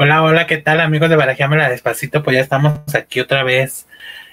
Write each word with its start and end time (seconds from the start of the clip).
Hola, 0.00 0.22
hola, 0.22 0.46
¿qué 0.46 0.58
tal 0.58 0.78
amigos 0.80 1.10
de 1.10 1.16
Barajámela 1.16 1.68
Despacito? 1.68 2.22
Pues 2.22 2.36
ya 2.36 2.40
estamos 2.40 2.72
aquí 2.94 3.18
otra 3.18 3.42
vez. 3.42 3.88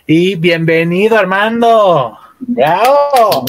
Y 0.06 0.36
bienvenido 0.36 1.18
Armando. 1.18 2.20
¡Bravo! 2.38 3.46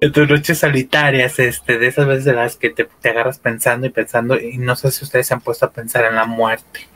En 0.00 0.12
tus 0.12 0.28
noches 0.28 0.58
solitarias, 0.58 1.40
este, 1.40 1.80
de 1.80 1.88
esas 1.88 2.06
veces 2.06 2.24
de 2.26 2.34
las 2.34 2.54
que 2.54 2.70
te, 2.70 2.84
te 2.84 3.08
agarras 3.08 3.40
pensando 3.40 3.88
y 3.88 3.90
pensando, 3.90 4.38
y 4.38 4.56
no 4.56 4.76
sé 4.76 4.92
si 4.92 5.04
ustedes 5.04 5.26
se 5.26 5.34
han 5.34 5.40
puesto 5.40 5.66
a 5.66 5.72
pensar 5.72 6.04
en 6.04 6.14
la 6.14 6.26
muerte. 6.26 6.86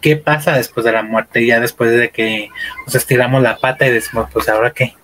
¿Qué 0.00 0.16
pasa 0.16 0.52
después 0.52 0.86
de 0.86 0.92
la 0.92 1.02
muerte? 1.02 1.44
Ya 1.44 1.58
después 1.58 1.90
de 1.90 2.10
que 2.10 2.48
nos 2.86 2.94
estiramos 2.94 3.42
la 3.42 3.56
pata 3.56 3.88
y 3.88 3.90
decimos, 3.90 4.30
pues 4.32 4.48
ahora 4.48 4.70
qué, 4.70 4.94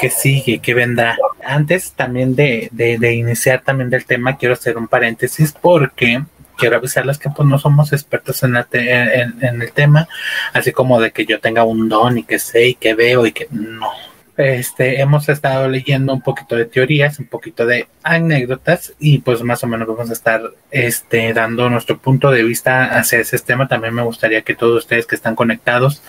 qué 0.00 0.08
sigue, 0.08 0.58
qué 0.60 0.72
vendrá. 0.72 1.18
Antes 1.44 1.92
también 1.92 2.34
de, 2.34 2.70
de, 2.72 2.96
de 2.96 3.12
iniciar 3.12 3.60
también 3.60 3.90
del 3.90 4.06
tema, 4.06 4.38
quiero 4.38 4.54
hacer 4.54 4.78
un 4.78 4.88
paréntesis 4.88 5.52
porque 5.52 6.22
quiero 6.56 6.76
avisarles 6.76 7.18
que 7.18 7.30
pues 7.30 7.48
no 7.48 7.58
somos 7.58 7.92
expertos 7.92 8.42
en, 8.42 8.56
te- 8.70 9.20
en, 9.20 9.34
en 9.42 9.62
el 9.62 9.72
tema, 9.72 10.08
así 10.52 10.72
como 10.72 11.00
de 11.00 11.10
que 11.12 11.26
yo 11.26 11.40
tenga 11.40 11.64
un 11.64 11.88
don 11.88 12.18
y 12.18 12.24
que 12.24 12.38
sé 12.38 12.68
y 12.68 12.74
que 12.74 12.94
veo 12.94 13.26
y 13.26 13.32
que 13.32 13.48
no. 13.50 13.90
Este, 14.36 15.00
hemos 15.00 15.28
estado 15.28 15.68
leyendo 15.68 16.12
un 16.12 16.20
poquito 16.20 16.56
de 16.56 16.64
teorías, 16.64 17.20
un 17.20 17.26
poquito 17.26 17.66
de 17.66 17.86
anécdotas 18.02 18.92
y 18.98 19.18
pues 19.18 19.42
más 19.44 19.62
o 19.62 19.68
menos 19.68 19.86
vamos 19.86 20.10
a 20.10 20.12
estar 20.12 20.42
este, 20.72 21.32
dando 21.32 21.70
nuestro 21.70 21.98
punto 21.98 22.32
de 22.32 22.42
vista 22.42 22.98
hacia 22.98 23.20
ese 23.20 23.38
tema. 23.38 23.68
También 23.68 23.94
me 23.94 24.02
gustaría 24.02 24.42
que 24.42 24.56
todos 24.56 24.78
ustedes 24.82 25.06
que 25.06 25.14
están 25.14 25.36
conectados 25.36 26.02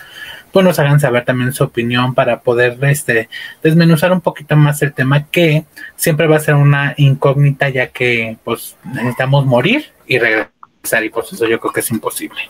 pues 0.56 0.64
nos 0.64 0.78
hagan 0.78 0.98
saber 0.98 1.22
también 1.26 1.52
su 1.52 1.64
opinión 1.64 2.14
para 2.14 2.40
poder 2.40 2.78
este, 2.84 3.28
desmenuzar 3.62 4.10
un 4.10 4.22
poquito 4.22 4.56
más 4.56 4.80
el 4.80 4.94
tema 4.94 5.26
que 5.26 5.66
siempre 5.96 6.26
va 6.26 6.36
a 6.36 6.40
ser 6.40 6.54
una 6.54 6.94
incógnita 6.96 7.68
ya 7.68 7.88
que 7.88 8.38
pues 8.42 8.74
necesitamos 8.82 9.44
morir 9.44 9.92
y 10.06 10.18
regresar 10.18 11.04
y 11.04 11.10
pues 11.10 11.30
eso 11.30 11.46
yo 11.46 11.60
creo 11.60 11.74
que 11.74 11.80
es 11.80 11.90
imposible. 11.90 12.40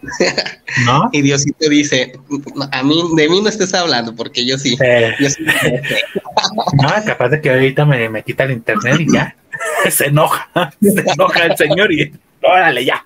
¿No? 0.86 1.10
Y 1.12 1.20
Diosito 1.20 1.68
dice, 1.68 2.18
a 2.72 2.82
mí, 2.82 3.02
de 3.14 3.28
mí 3.28 3.42
no 3.42 3.50
estés 3.50 3.74
hablando, 3.74 4.16
porque 4.16 4.46
yo 4.46 4.56
sí. 4.56 4.78
Eh, 4.82 5.14
Yo 5.20 5.28
sí. 5.28 5.44
no, 6.82 6.88
capaz 7.04 7.28
de 7.28 7.42
que 7.42 7.50
ahorita 7.50 7.84
me, 7.84 8.08
me 8.08 8.22
quita 8.22 8.44
el 8.44 8.52
internet 8.52 9.00
y 9.00 9.12
ya 9.12 9.36
se 9.90 10.06
enoja, 10.06 10.48
se 10.80 11.00
enoja 11.12 11.44
el 11.44 11.58
señor 11.58 11.92
y 11.92 12.10
órale 12.40 12.86
ya. 12.86 13.04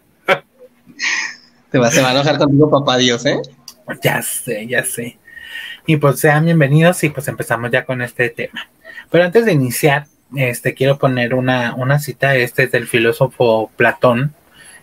Te 1.72 1.78
va, 1.80 1.90
se 1.90 2.00
va 2.00 2.10
a 2.10 2.12
enojar 2.12 2.38
contigo, 2.38 2.70
papá 2.70 2.98
Dios, 2.98 3.26
¿eh? 3.26 3.42
Ya 4.02 4.22
sé, 4.22 4.66
ya 4.66 4.82
sé. 4.84 5.18
Y 5.86 5.96
pues 5.98 6.18
sean 6.20 6.44
bienvenidos 6.46 7.02
y 7.04 7.10
pues 7.10 7.28
empezamos 7.28 7.70
ya 7.70 7.84
con 7.84 8.02
este 8.02 8.28
tema. 8.30 8.68
Pero 9.10 9.24
antes 9.24 9.44
de 9.44 9.52
iniciar, 9.52 10.06
este 10.34 10.74
quiero 10.74 10.98
poner 10.98 11.34
una, 11.34 11.74
una 11.74 11.98
cita, 11.98 12.34
este 12.36 12.64
es 12.64 12.72
del 12.72 12.86
filósofo 12.86 13.70
Platón. 13.76 14.34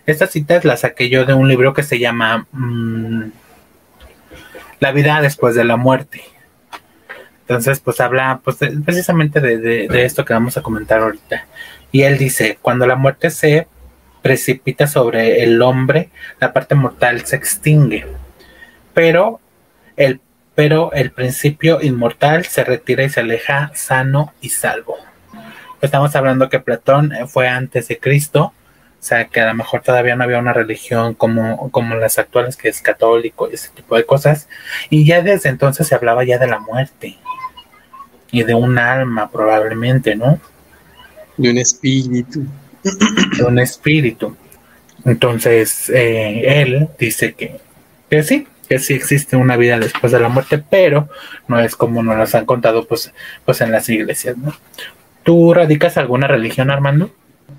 Esta 0.06 0.26
cita 0.26 0.60
la 0.62 0.76
saqué 0.76 1.08
yo 1.08 1.24
de 1.24 1.34
un 1.34 1.48
libro 1.48 1.74
que 1.74 1.82
se 1.82 1.98
llama 1.98 2.46
mm, 2.52 3.24
La 4.80 4.92
vida 4.92 5.20
después 5.20 5.54
de 5.54 5.64
la 5.64 5.76
muerte. 5.76 6.22
Entonces, 7.42 7.80
pues 7.80 8.00
habla 8.00 8.40
pues, 8.42 8.56
precisamente 8.84 9.40
de, 9.40 9.58
de- 9.58 9.88
de 9.88 10.04
esto 10.04 10.24
que 10.24 10.32
vamos 10.32 10.56
a 10.56 10.62
comentar 10.62 11.00
ahorita. 11.00 11.46
Y 11.90 12.02
él 12.02 12.16
dice, 12.16 12.58
cuando 12.62 12.86
la 12.86 12.96
muerte 12.96 13.30
se 13.30 13.66
precipita 14.22 14.86
sobre 14.86 15.42
el 15.42 15.60
hombre, 15.60 16.08
la 16.40 16.52
parte 16.52 16.74
mortal 16.76 17.26
se 17.26 17.36
extingue 17.36 18.06
pero 18.94 19.40
el, 19.96 20.20
pero 20.54 20.92
el 20.92 21.10
principio 21.10 21.80
inmortal 21.82 22.44
se 22.44 22.64
retira 22.64 23.04
y 23.04 23.10
se 23.10 23.20
aleja 23.20 23.70
sano 23.74 24.32
y 24.40 24.50
salvo. 24.50 24.96
Estamos 25.80 26.14
hablando 26.14 26.48
que 26.48 26.60
Platón 26.60 27.12
eh, 27.12 27.26
fue 27.26 27.48
antes 27.48 27.88
de 27.88 27.98
Cristo, 27.98 28.52
o 29.02 29.04
sea 29.04 29.24
que 29.24 29.40
a 29.40 29.48
lo 29.48 29.54
mejor 29.54 29.82
todavía 29.82 30.14
no 30.14 30.22
había 30.22 30.38
una 30.38 30.52
religión 30.52 31.14
como, 31.14 31.70
como 31.70 31.96
las 31.96 32.18
actuales, 32.18 32.56
que 32.56 32.68
es 32.68 32.80
católico 32.80 33.48
y 33.50 33.54
ese 33.54 33.70
tipo 33.70 33.96
de 33.96 34.06
cosas, 34.06 34.48
y 34.90 35.04
ya 35.04 35.22
desde 35.22 35.48
entonces 35.48 35.88
se 35.88 35.94
hablaba 35.94 36.22
ya 36.24 36.38
de 36.38 36.46
la 36.46 36.60
muerte 36.60 37.18
y 38.30 38.44
de 38.44 38.54
un 38.54 38.78
alma 38.78 39.30
probablemente, 39.30 40.14
¿no? 40.14 40.38
De 41.36 41.50
un 41.50 41.58
espíritu. 41.58 42.46
de 43.36 43.44
un 43.44 43.58
espíritu. 43.58 44.36
Entonces, 45.04 45.90
eh, 45.90 46.62
él 46.62 46.88
dice 46.98 47.34
que, 47.34 47.60
que 48.08 48.22
sí, 48.22 48.46
que 48.72 48.78
sí 48.78 48.94
existe 48.94 49.36
una 49.36 49.58
vida 49.58 49.78
después 49.78 50.12
de 50.12 50.18
la 50.18 50.30
muerte, 50.30 50.56
pero 50.56 51.06
no 51.46 51.60
es 51.60 51.76
como 51.76 52.02
nos 52.02 52.16
las 52.16 52.34
han 52.34 52.46
contado 52.46 52.86
pues, 52.86 53.12
pues 53.44 53.60
en 53.60 53.70
las 53.70 53.86
iglesias, 53.90 54.38
¿no? 54.38 54.54
¿Tú 55.24 55.52
radicas 55.52 55.98
alguna 55.98 56.26
religión, 56.26 56.70
Armando? 56.70 57.10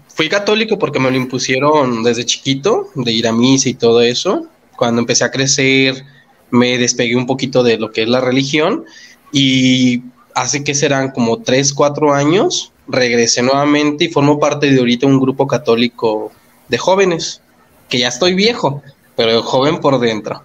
Fui 0.07 0.27
católico 0.27 0.79
porque 0.79 0.99
me 0.99 1.11
lo 1.11 1.17
impusieron 1.17 2.01
desde 2.01 2.25
chiquito, 2.25 2.89
de 2.95 3.11
ir 3.11 3.27
a 3.27 3.31
misa 3.31 3.69
y 3.69 3.75
todo 3.75 4.01
eso. 4.01 4.47
Cuando 4.75 5.01
empecé 5.01 5.23
a 5.23 5.29
crecer, 5.29 6.03
me 6.49 6.79
despegué 6.79 7.15
un 7.15 7.27
poquito 7.27 7.61
de 7.61 7.77
lo 7.77 7.91
que 7.91 8.01
es 8.01 8.09
la 8.09 8.19
religión 8.19 8.85
y 9.31 10.01
hace 10.33 10.63
que 10.63 10.73
serán 10.73 11.11
como 11.11 11.43
3, 11.43 11.73
4 11.73 12.11
años, 12.11 12.71
regresé 12.87 13.43
nuevamente 13.43 14.05
y 14.05 14.09
formo 14.09 14.39
parte 14.39 14.71
de 14.71 14.79
ahorita 14.79 15.05
un 15.05 15.19
grupo 15.19 15.45
católico 15.45 16.31
de 16.69 16.79
jóvenes, 16.79 17.43
que 17.87 17.99
ya 17.99 18.07
estoy 18.07 18.33
viejo, 18.33 18.81
pero 19.15 19.43
joven 19.43 19.79
por 19.79 19.99
dentro. 19.99 20.41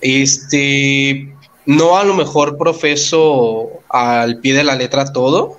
Este, 0.00 1.34
no 1.66 1.96
a 1.96 2.04
lo 2.04 2.14
mejor 2.14 2.56
profeso 2.56 3.68
al 3.88 4.38
pie 4.38 4.54
de 4.54 4.64
la 4.64 4.74
letra 4.76 5.12
todo, 5.12 5.58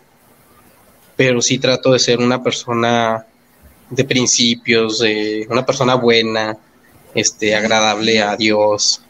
pero 1.16 1.42
sí 1.42 1.58
trato 1.58 1.92
de 1.92 2.00
ser 2.00 2.20
una 2.20 2.44
persona 2.44 3.25
de 3.90 4.03
principios, 4.03 5.00
de 5.00 5.48
una 5.50 5.66
persona 5.66 5.96
buena, 5.96 6.58
este, 7.16 7.56
agradable 7.56 8.22
a 8.22 8.36
Dios. 8.36 9.02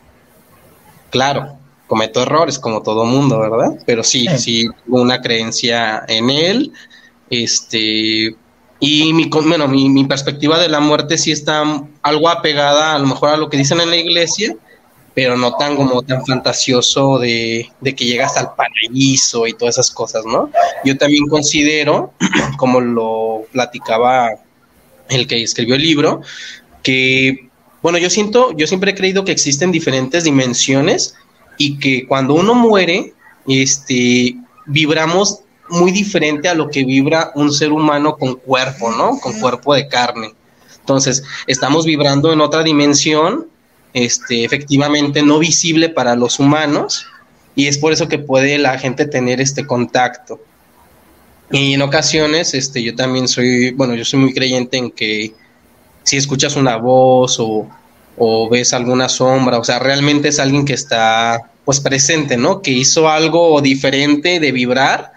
Claro, 1.10 1.58
cometo 1.88 2.22
errores 2.22 2.59
como 2.59 2.82
todo 2.84 3.06
mundo, 3.06 3.40
¿verdad? 3.40 3.80
Pero 3.86 4.04
sí, 4.04 4.28
Sí. 4.38 4.70
una 4.88 5.22
creencia 5.22 6.04
en 6.08 6.30
él, 6.30 6.72
este, 7.30 8.36
y 8.80 9.14
mi, 9.14 9.30
con- 9.30 9.48
bueno, 9.50 9.68
mi, 9.68 9.90
mi 9.90 10.06
perspectiva 10.06 10.59
de 10.59 10.70
la 10.70 10.80
muerte 10.80 11.18
sí 11.18 11.32
está 11.32 11.64
algo 12.02 12.30
apegada 12.30 12.94
a 12.94 13.00
lo 13.00 13.08
mejor 13.08 13.30
a 13.30 13.38
lo 13.38 13.50
que 13.50 13.58
dicen 13.58 13.82
en 13.82 13.90
la 13.90 13.98
iglesia, 13.98 14.56
pero 15.17 15.35
no 15.35 15.55
tan 15.55 15.75
como 15.75 16.03
tan 16.03 16.23
fantasioso 16.23 17.17
de, 17.17 17.72
de 17.81 17.95
que 17.95 18.05
llegas 18.05 18.38
al 18.38 18.53
paraíso 18.53 19.47
y 19.47 19.53
todas 19.53 19.73
esas 19.73 19.89
cosas, 19.89 20.23
¿no? 20.28 20.51
Yo 20.85 20.95
también 20.95 21.25
considero, 21.25 22.13
como 22.59 22.79
lo 22.81 23.47
platicaba 23.51 24.29
el 25.09 25.25
que 25.25 25.41
escribió 25.41 25.73
el 25.73 25.81
libro, 25.81 26.22
que, 26.83 27.50
bueno, 27.81 27.97
yo 27.97 28.11
siento, 28.11 28.55
yo 28.55 28.67
siempre 28.67 28.91
he 28.91 28.94
creído 28.94 29.25
que 29.25 29.31
existen 29.31 29.72
diferentes 29.72 30.23
dimensiones 30.23 31.16
y 31.57 31.79
que 31.79 32.05
cuando 32.05 32.35
uno 32.35 32.53
muere, 32.53 33.16
este, 33.47 34.35
vibramos 34.67 35.39
muy 35.67 35.91
diferente 35.91 36.47
a 36.47 36.53
lo 36.53 36.69
que 36.69 36.85
vibra 36.85 37.31
un 37.34 37.51
ser 37.51 37.72
humano 37.72 38.17
con 38.17 38.35
cuerpo, 38.35 38.91
¿no? 38.91 39.19
Con 39.19 39.39
cuerpo 39.39 39.73
de 39.73 39.88
carne. 39.88 40.35
Entonces, 40.79 41.23
estamos 41.47 41.88
vibrando 41.88 42.31
en 42.31 42.39
otra 42.39 42.61
dimensión, 42.61 43.47
este, 43.97 44.44
efectivamente 44.44 45.22
no 45.22 45.40
visible 45.40 45.90
para 45.90 46.16
los 46.16 46.40
humanos, 46.40 47.06
y 47.56 47.68
es 47.68 47.78
por 47.78 47.91
eso 47.91 48.08
que 48.08 48.19
puede 48.19 48.58
la 48.58 48.78
gente 48.78 49.06
tener 49.06 49.41
este 49.41 49.66
contacto. 49.66 50.40
Y 51.52 51.74
en 51.74 51.81
ocasiones, 51.81 52.53
este, 52.53 52.84
yo 52.84 52.96
también 52.96 53.28
soy, 53.28 53.72
bueno, 53.72 53.96
yo 53.96 54.06
soy 54.06 54.19
muy 54.19 54.34
creyente 54.34 54.78
en 54.78 54.91
que 54.91 55.34
si 56.03 56.18
escuchas 56.18 56.56
una 56.56 56.78
voz 56.78 57.40
o, 57.40 57.68
o 58.18 58.50
ves 58.50 58.74
alguna 58.74 59.09
sombra, 59.09 59.58
o 59.58 59.63
sea, 59.63 59.80
realmente 59.80 60.28
es 60.28 60.40
alguien 60.40 60.66
que 60.66 60.74
está, 60.74 61.52
pues, 61.66 61.79
presente, 61.79 62.38
¿no? 62.38 62.62
Que 62.62 62.72
hizo 62.72 63.09
algo 63.09 63.59
diferente 63.62 64.40
de 64.40 64.52
vibrar, 64.52 65.12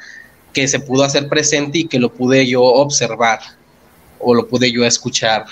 que 0.52 0.66
se 0.66 0.80
pudo 0.80 1.04
hacer 1.04 1.28
presente 1.28 1.78
y 1.78 1.84
que 1.88 1.98
lo 1.98 2.12
pude 2.12 2.46
yo 2.46 2.62
observar 2.62 3.40
o 4.18 4.34
lo 4.34 4.48
pude 4.48 4.70
yo 4.72 4.84
escuchar. 4.84 5.44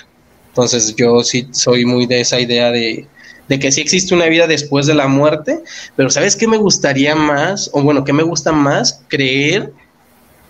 Entonces 0.49 0.95
yo 0.97 1.22
sí 1.22 1.49
soy 1.53 1.84
muy 1.84 2.07
de 2.07 2.21
esa 2.21 2.41
idea 2.41 2.71
de, 2.71 3.07
de 3.48 3.59
que 3.59 3.72
sí 3.72 3.80
existe 3.80 4.15
una 4.15 4.27
vida 4.27 4.47
después 4.47 4.86
de 4.86 4.95
la 4.95 5.09
muerte, 5.09 5.62
pero 5.97 6.10
¿sabes 6.10 6.36
qué 6.36 6.47
me 6.47 6.59
gustaría 6.59 7.15
más? 7.15 7.71
O 7.72 7.83
bueno, 7.83 8.04
¿qué 8.04 8.12
me 8.12 8.22
gusta 8.22 8.53
más? 8.53 9.03
Creer 9.09 9.72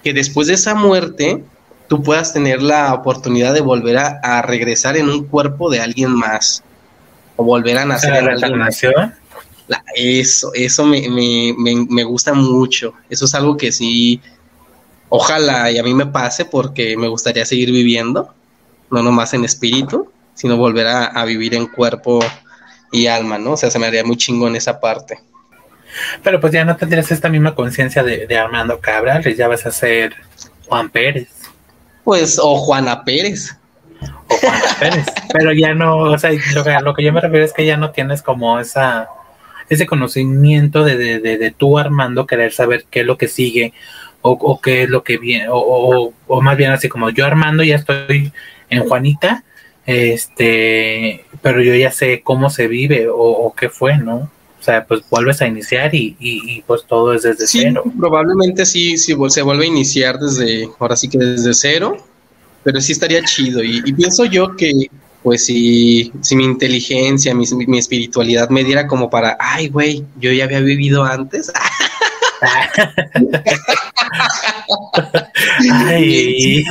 que 0.03 0.13
después 0.13 0.49
de 0.49 0.55
esa 0.55 0.75
muerte 0.75 1.43
tú 1.89 2.03
puedas 2.03 2.33
tener 2.33 2.61
la 2.63 2.93
oportunidad 2.95 3.55
de 3.55 3.61
volver 3.61 3.99
a, 3.99 4.21
a 4.23 4.43
regresar 4.43 4.97
en 4.97 5.09
un 5.09 5.25
cuerpo 5.27 5.71
de 5.71 5.81
alguien 5.81 6.11
más 6.13 6.63
o 7.37 7.45
volver 7.45 7.79
a 7.79 7.85
nacer 7.85 8.13
¿La 8.13 8.21
reencarnación? 8.21 9.15
La- 9.69 9.85
eso, 9.95 10.51
eso 10.55 10.85
me, 10.85 11.09
me, 11.09 11.55
me, 11.57 11.87
me 11.89 12.05
gusta 12.05 12.33
mucho. 12.35 12.95
Eso 13.09 13.27
es 13.27 13.35
algo 13.35 13.57
que 13.57 13.71
sí, 13.71 14.21
ojalá 15.09 15.71
y 15.71 15.79
a 15.79 15.83
mí 15.83 15.95
me 15.95 16.07
pase 16.07 16.45
porque 16.45 16.97
me 16.97 17.09
gustaría 17.09 17.45
seguir 17.45 17.71
viviendo, 17.71 18.35
no 18.91 19.03
nomás 19.03 19.35
en 19.35 19.45
espíritu, 19.45 20.11
sino 20.35 20.57
volver 20.57 20.87
a, 20.87 21.05
a 21.07 21.25
vivir 21.25 21.55
en 21.55 21.67
cuerpo 21.67 22.21
y 22.91 23.07
alma, 23.07 23.39
¿no? 23.39 23.53
O 23.53 23.57
sea, 23.57 23.71
se 23.71 23.79
me 23.79 23.87
haría 23.87 24.05
muy 24.05 24.17
chingón 24.17 24.57
esa 24.57 24.81
parte. 24.81 25.21
Pero 26.23 26.41
pues 26.41 26.53
ya 26.53 26.65
no 26.65 26.77
tendrías 26.77 27.11
esta 27.11 27.29
misma 27.29 27.55
conciencia 27.55 28.03
de, 28.03 28.27
de 28.27 28.39
Armando 28.39 28.79
Cabral, 28.81 29.23
ya 29.35 29.49
vas 29.49 29.67
a 29.67 29.71
ser 29.71 30.15
Juan 30.67 30.91
Pérez. 30.91 31.29
Pues, 32.05 32.39
o 32.39 32.57
Juana 32.57 33.05
Pérez. 33.05 33.57
o 34.29 34.35
Juana 34.37 34.77
Pérez. 34.79 35.07
Pero 35.33 35.53
ya 35.53 35.75
no, 35.75 35.99
o 35.99 36.19
sea, 36.19 36.31
lo 36.55 36.65
que, 36.65 36.77
lo 36.83 36.95
que 36.95 37.03
yo 37.03 37.13
me 37.13 37.21
refiero 37.21 37.45
es 37.45 37.53
que 37.53 37.67
ya 37.67 37.77
no 37.77 37.91
tienes 37.91 38.23
como 38.23 38.59
esa 38.59 39.09
ese 39.69 39.87
conocimiento 39.87 40.83
de, 40.83 40.97
de, 40.97 41.19
de, 41.21 41.37
de 41.37 41.51
tú 41.51 41.79
Armando 41.79 42.27
querer 42.27 42.53
saber 42.53 42.87
qué 42.91 43.01
es 43.01 43.07
lo 43.07 43.19
que 43.19 43.29
sigue 43.29 43.75
o, 44.23 44.31
o 44.33 44.61
qué 44.61 44.85
es 44.85 44.91
lo 44.91 45.05
que 45.05 45.19
viene, 45.19 45.49
o, 45.49 45.59
o, 45.59 46.13
o, 46.27 46.41
más 46.41 46.57
bien 46.57 46.73
así 46.73 46.89
como 46.89 47.11
yo 47.11 47.25
Armando 47.25 47.63
ya 47.63 47.77
estoy 47.77 48.33
en 48.69 48.89
Juanita, 48.89 49.45
este, 49.87 51.25
pero 51.43 51.63
yo 51.63 51.75
ya 51.75 51.91
sé 51.91 52.23
cómo 52.23 52.51
se 52.51 52.69
vive 52.69 53.09
o, 53.09 53.17
o 53.17 53.55
qué 53.55 53.69
fue, 53.69 53.99
¿no? 53.99 54.31
O 54.61 54.63
sea, 54.63 54.85
pues 54.85 55.03
vuelves 55.09 55.41
a 55.41 55.47
iniciar 55.47 55.95
y, 55.95 56.17
y, 56.19 56.57
y 56.57 56.63
pues 56.63 56.85
todo 56.87 57.15
es 57.15 57.23
desde 57.23 57.47
sí, 57.47 57.61
cero. 57.63 57.85
Probablemente 57.99 58.67
sí, 58.67 58.99
sí, 58.99 59.15
se 59.29 59.43
vuelve 59.43 59.65
a 59.65 59.69
iniciar 59.69 60.19
desde, 60.19 60.69
ahora 60.81 60.97
sí 60.97 61.09
que 61.09 61.19
desde 61.19 61.55
cero, 61.55 61.97
pero 62.65 62.81
sí 62.81 62.93
estaría 62.93 63.23
chido. 63.25 63.63
Y, 63.63 63.83
y 63.85 63.93
pienso 63.93 64.25
yo 64.25 64.57
que, 64.57 64.73
pues 65.23 65.45
si, 65.45 66.13
si 66.23 66.35
mi 66.35 66.45
inteligencia, 66.45 67.35
mi, 67.35 67.45
mi, 67.67 67.79
espiritualidad 67.79 68.49
me 68.51 68.65
diera 68.65 68.89
como 68.89 69.09
para, 69.09 69.37
ay, 69.39 69.69
güey, 69.69 70.05
yo 70.19 70.33
ya 70.33 70.45
había 70.45 70.61
vivido 70.61 71.05
antes. 71.05 71.53
Ay, 75.87 76.65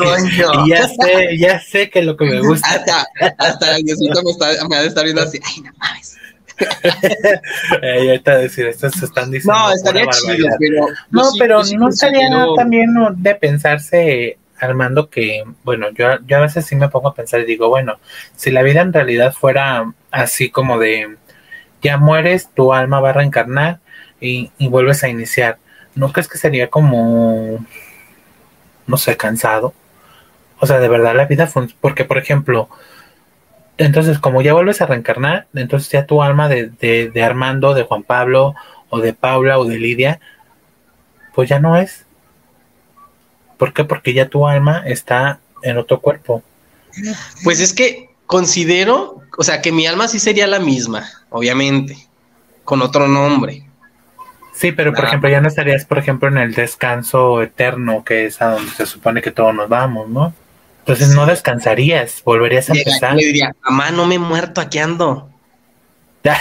ya 0.70 0.88
sé, 0.88 1.38
ya 1.38 1.60
sé 1.60 1.90
que 1.90 2.02
lo 2.02 2.16
que 2.18 2.26
me 2.26 2.40
gusta. 2.42 2.68
Hasta, 2.70 3.06
hasta 3.38 3.76
Diosito 3.78 4.22
me, 4.24 4.32
está, 4.32 4.68
me 4.68 4.76
ha 4.78 4.82
de 4.82 4.88
estar 4.88 5.04
viendo 5.04 5.22
así, 5.22 5.40
ay, 5.44 5.62
no 5.64 5.72
mames. 5.78 6.18
eh, 7.84 8.08
ahorita 8.10 8.38
decir, 8.40 8.66
estos 8.68 8.94
se 8.94 9.06
están 9.06 9.30
diciendo. 9.30 9.60
No, 9.60 9.72
estaría 9.72 10.08
chido, 10.08 10.48
pero. 10.60 10.88
No, 11.12 11.32
sí, 11.32 11.40
pero 11.40 11.64
sí 11.64 11.78
no 11.78 11.90
estaría 11.90 12.30
considero- 12.30 12.56
también 12.56 12.90
de 13.18 13.36
pensarse, 13.36 14.38
Armando, 14.60 15.10
que, 15.10 15.44
bueno, 15.64 15.88
yo, 15.92 16.18
yo 16.26 16.38
a 16.38 16.42
veces 16.42 16.66
sí 16.66 16.76
me 16.76 16.90
pongo 16.90 17.10
a 17.10 17.14
pensar 17.14 17.42
y 17.42 17.46
digo, 17.46 17.70
bueno, 17.70 18.00
si 18.36 18.50
la 18.50 18.64
vida 18.64 18.82
en 18.82 18.92
realidad 18.92 19.34
fuera 19.34 19.94
así 20.10 20.50
como 20.50 20.80
de, 20.80 21.16
ya 21.84 21.98
mueres, 21.98 22.50
tu 22.56 22.74
alma 22.74 23.00
va 23.00 23.12
a 23.12 23.14
reencarnar 23.14 23.80
y, 24.20 24.52
vuelves 24.60 25.04
a 25.04 25.10
iniciar, 25.10 25.58
¿no 25.96 26.12
crees 26.12 26.28
que 26.28 26.38
sería 26.38 26.70
como, 26.70 27.66
no 28.88 28.98
sé, 28.98 29.18
cansado? 29.18 29.74
O 30.60 30.66
sea, 30.66 30.80
de 30.80 30.88
verdad 30.88 31.16
la 31.16 31.26
vida 31.26 31.48
funciona, 31.48 31.80
porque 31.82 32.04
por 32.04 32.18
ejemplo, 32.18 32.70
entonces 33.78 34.20
como 34.20 34.42
ya 34.42 34.54
vuelves 34.54 34.82
a 34.82 34.88
reencarnar, 34.88 35.48
entonces 35.54 35.90
ya 35.92 36.06
tu 36.06 36.24
alma 36.24 36.50
de, 36.50 36.70
de, 36.70 37.10
de 37.10 37.24
Armando, 37.24 37.74
de 37.74 37.84
Juan 37.84 38.04
Pablo, 38.04 38.56
o 38.90 39.00
de 39.00 39.14
Paula, 39.14 39.60
o 39.60 39.66
de 39.66 39.78
Lidia, 39.78 40.20
pues 41.34 41.50
ya 41.50 41.60
no 41.60 41.78
es. 41.78 42.06
¿Por 43.58 43.74
qué? 43.74 43.84
Porque 43.84 44.14
ya 44.14 44.30
tu 44.30 44.48
alma 44.48 44.84
está 44.86 45.40
en 45.64 45.78
otro 45.78 46.00
cuerpo. 46.00 46.44
Pues 47.44 47.60
es 47.60 47.74
que 47.74 48.10
considero, 48.26 49.22
o 49.38 49.44
sea, 49.44 49.62
que 49.62 49.72
mi 49.72 49.88
alma 49.88 50.08
sí 50.08 50.20
sería 50.20 50.48
la 50.48 50.60
misma, 50.60 51.08
obviamente, 51.30 51.98
con 52.64 52.82
otro 52.82 53.08
nombre. 53.08 53.67
Sí, 54.58 54.72
pero 54.72 54.92
por 54.94 55.06
ejemplo, 55.06 55.30
ya 55.30 55.40
no 55.40 55.48
estarías, 55.48 55.86
por 55.86 56.00
ejemplo, 56.00 56.28
en 56.30 56.38
el 56.40 56.54
descanso 56.56 57.42
eterno, 57.44 58.04
que 58.04 58.26
es 58.26 58.42
a 58.42 58.52
donde 58.54 58.72
se 58.72 58.86
supone 58.88 59.22
que 59.22 59.30
todos 59.32 59.54
nos 59.54 59.70
vamos, 59.70 60.10
¿no? 60.10 60.34
Entonces 60.80 61.10
no 61.10 61.26
descansarías, 61.28 62.22
volverías 62.24 62.70
a 62.70 62.74
Llega- 62.74 62.90
empezar. 62.90 63.16
le 63.16 63.26
diría, 63.26 63.54
mamá, 63.64 63.92
no 63.92 64.06
me 64.08 64.16
he 64.16 64.20
muerto, 64.20 64.60
aquí 64.62 64.80
ando. 64.80 65.30
Nada 66.24 66.40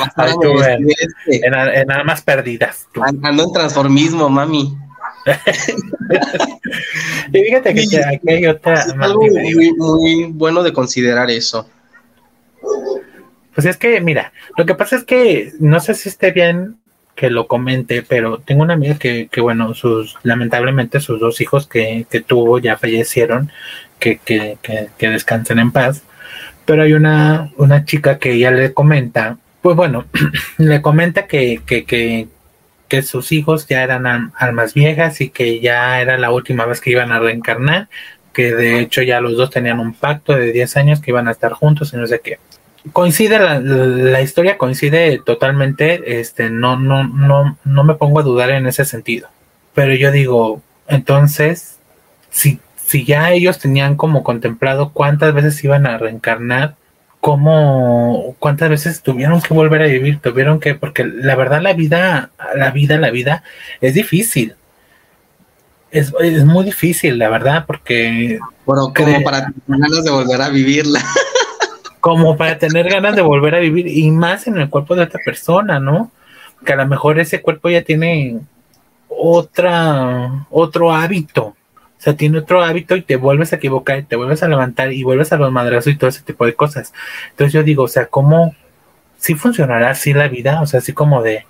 más 0.00 0.08
Ay, 0.08 0.10
para 0.16 0.32
tú, 0.32 0.54
me 0.54 0.72
en, 0.72 0.88
este, 0.90 1.46
en, 1.46 1.54
en 1.54 1.90
almas 1.92 2.22
perdidas. 2.22 2.86
tú. 2.92 3.02
an- 3.02 3.20
Ando 3.22 3.44
en 3.44 3.52
transformismo, 3.52 4.28
mami. 4.28 4.76
Y 7.32 7.42
fíjate 7.42 7.74
que 7.74 7.80
aquí, 7.82 7.96
aquí 7.96 8.30
hay 8.30 8.46
otra. 8.46 8.74
Es 8.80 8.94
algo 8.98 9.20
muy, 9.22 9.72
muy 9.76 10.24
bueno 10.32 10.62
de 10.62 10.72
considerar 10.72 11.30
eso. 11.30 11.68
Pues 13.56 13.66
es 13.66 13.78
que, 13.78 14.00
mira, 14.02 14.34
lo 14.58 14.66
que 14.66 14.74
pasa 14.76 14.96
es 14.96 15.04
que 15.04 15.52
no 15.60 15.80
sé 15.80 15.94
si 15.94 16.10
esté 16.10 16.32
bien 16.32 16.76
que 17.16 17.30
lo 17.30 17.48
comente, 17.48 18.02
pero 18.02 18.38
tengo 18.38 18.62
una 18.62 18.74
amiga 18.74 18.98
que, 18.98 19.28
que 19.32 19.40
bueno, 19.40 19.74
sus, 19.74 20.16
lamentablemente 20.22 21.00
sus 21.00 21.18
dos 21.20 21.40
hijos 21.40 21.66
que, 21.66 22.06
que 22.10 22.20
tuvo 22.20 22.58
ya 22.58 22.78
fallecieron, 22.78 23.50
que, 23.98 24.18
que, 24.18 24.58
que, 24.62 24.90
que 24.98 25.08
descansen 25.10 25.58
en 25.58 25.72
paz, 25.72 26.04
pero 26.66 26.82
hay 26.82 26.94
una, 26.94 27.52
una 27.58 27.84
chica 27.86 28.18
que 28.18 28.32
ella 28.34 28.50
le 28.52 28.74
comenta, 28.74 29.38
pues 29.62 29.76
bueno, 29.76 30.06
le 30.58 30.82
comenta 30.82 31.26
que, 31.26 31.62
que, 31.66 31.86
que, 31.86 32.28
que 32.88 33.02
sus 33.02 33.32
hijos 33.32 33.68
ya 33.68 33.82
eran 33.84 34.06
al- 34.06 34.32
almas 34.36 34.74
viejas 34.74 35.20
y 35.22 35.30
que 35.30 35.60
ya 35.60 36.00
era 36.02 36.18
la 36.18 36.32
última 36.32 36.66
vez 36.66 36.80
que 36.82 36.90
iban 36.92 37.12
a 37.12 37.20
reencarnar, 37.20 37.88
que 38.34 38.54
de 38.54 38.80
hecho 38.80 39.02
ya 39.02 39.20
los 39.22 39.36
dos 39.38 39.50
tenían 39.50 39.80
un 39.80 39.94
pacto 39.94 40.34
de 40.34 40.52
10 40.52 40.76
años 40.78 41.00
que 41.00 41.12
iban 41.12 41.28
a 41.28 41.32
estar 41.32 41.52
juntos 41.54 41.92
y 41.94 41.98
no 41.98 42.06
sé 42.06 42.20
qué 42.22 42.38
coincide 42.92 43.38
la, 43.38 43.60
la 43.60 44.20
historia 44.20 44.58
coincide 44.58 45.20
totalmente 45.24 46.20
este 46.20 46.50
no 46.50 46.78
no 46.78 47.04
no 47.04 47.58
no 47.64 47.84
me 47.84 47.94
pongo 47.94 48.20
a 48.20 48.22
dudar 48.22 48.50
en 48.50 48.66
ese 48.66 48.84
sentido. 48.84 49.28
Pero 49.74 49.94
yo 49.94 50.10
digo 50.10 50.62
entonces 50.88 51.78
si 52.30 52.60
si 52.76 53.04
ya 53.04 53.32
ellos 53.32 53.58
tenían 53.58 53.96
como 53.96 54.22
contemplado 54.22 54.92
cuántas 54.92 55.34
veces 55.34 55.62
iban 55.64 55.86
a 55.86 55.98
reencarnar 55.98 56.76
cómo 57.20 58.36
cuántas 58.38 58.70
veces 58.70 59.02
tuvieron 59.02 59.40
que 59.40 59.52
volver 59.52 59.82
a 59.82 59.86
vivir 59.86 60.20
tuvieron 60.20 60.60
que 60.60 60.74
porque 60.74 61.04
la 61.04 61.34
verdad 61.34 61.60
la 61.60 61.72
vida 61.72 62.30
la 62.54 62.70
vida 62.70 62.98
la 62.98 63.10
vida 63.10 63.42
es 63.80 63.94
difícil. 63.94 64.54
Es, 65.90 66.12
es 66.20 66.44
muy 66.44 66.64
difícil 66.64 67.18
la 67.18 67.28
verdad 67.28 67.64
porque 67.66 68.38
Pero 68.66 68.92
como 68.94 69.22
para 69.22 69.52
ganas 69.66 70.04
de 70.04 70.10
volver 70.10 70.42
a 70.42 70.48
vivirla. 70.50 71.00
como 72.06 72.36
para 72.36 72.56
tener 72.56 72.88
ganas 72.88 73.16
de 73.16 73.22
volver 73.22 73.56
a 73.56 73.58
vivir 73.58 73.88
y 73.88 74.12
más 74.12 74.46
en 74.46 74.56
el 74.58 74.70
cuerpo 74.70 74.94
de 74.94 75.02
otra 75.02 75.18
persona, 75.24 75.80
¿no? 75.80 76.12
Que 76.64 76.74
a 76.74 76.76
lo 76.76 76.86
mejor 76.86 77.18
ese 77.18 77.42
cuerpo 77.42 77.68
ya 77.68 77.82
tiene 77.82 78.38
otra 79.08 80.46
otro 80.50 80.92
hábito. 80.92 81.46
O 81.46 81.56
sea, 81.98 82.14
tiene 82.14 82.38
otro 82.38 82.62
hábito 82.62 82.94
y 82.94 83.02
te 83.02 83.16
vuelves 83.16 83.52
a 83.52 83.56
equivocar, 83.56 83.98
y 83.98 84.02
te 84.04 84.14
vuelves 84.14 84.44
a 84.44 84.48
levantar 84.48 84.92
y 84.92 85.02
vuelves 85.02 85.32
a 85.32 85.36
los 85.36 85.50
madrazos 85.50 85.92
y 85.92 85.96
todo 85.96 86.08
ese 86.08 86.22
tipo 86.22 86.46
de 86.46 86.54
cosas. 86.54 86.92
Entonces 87.30 87.52
yo 87.52 87.64
digo, 87.64 87.82
o 87.82 87.88
sea, 87.88 88.06
¿cómo 88.06 88.54
sí 89.18 89.34
funcionará 89.34 89.90
así 89.90 90.12
la 90.12 90.28
vida? 90.28 90.60
O 90.60 90.66
sea, 90.66 90.78
así 90.78 90.92
como 90.92 91.24
de 91.24 91.44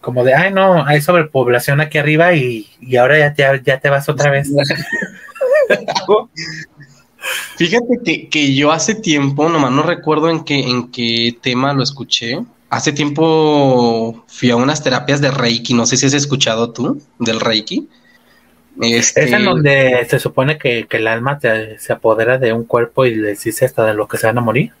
como 0.00 0.24
de, 0.24 0.34
ay 0.34 0.52
no, 0.52 0.84
hay 0.84 1.02
sobrepoblación 1.02 1.80
aquí 1.80 1.98
arriba 1.98 2.32
y, 2.34 2.68
y 2.80 2.96
ahora 2.96 3.16
ya, 3.16 3.34
ya, 3.34 3.62
ya 3.62 3.78
te 3.78 3.90
vas 3.90 4.08
otra 4.08 4.32
vez. 4.32 4.50
Fíjate 7.56 8.00
que, 8.04 8.28
que 8.28 8.54
yo 8.54 8.72
hace 8.72 8.94
tiempo, 8.94 9.48
nomás 9.48 9.72
no 9.72 9.82
recuerdo 9.82 10.30
en 10.30 10.44
qué, 10.44 10.60
en 10.60 10.90
qué 10.90 11.36
tema 11.40 11.72
lo 11.74 11.82
escuché. 11.82 12.40
Hace 12.70 12.92
tiempo 12.92 14.24
fui 14.28 14.50
a 14.50 14.56
unas 14.56 14.82
terapias 14.82 15.20
de 15.20 15.30
Reiki, 15.30 15.74
no 15.74 15.86
sé 15.86 15.96
si 15.96 16.06
has 16.06 16.14
escuchado 16.14 16.70
tú 16.72 17.00
del 17.18 17.40
Reiki. 17.40 17.88
Este, 18.80 19.24
Es 19.24 19.32
en 19.32 19.44
donde 19.44 20.06
se 20.08 20.18
supone 20.20 20.56
que, 20.56 20.86
que 20.88 20.96
el 20.98 21.06
alma 21.08 21.38
te- 21.38 21.78
se 21.78 21.92
apodera 21.92 22.38
de 22.38 22.52
un 22.52 22.64
cuerpo 22.64 23.04
y 23.04 23.14
les 23.16 23.42
dice 23.42 23.64
hasta 23.66 23.84
de 23.84 23.94
lo 23.94 24.06
que 24.08 24.16
se 24.16 24.26
van 24.28 24.38
a 24.38 24.40
morir. 24.40 24.72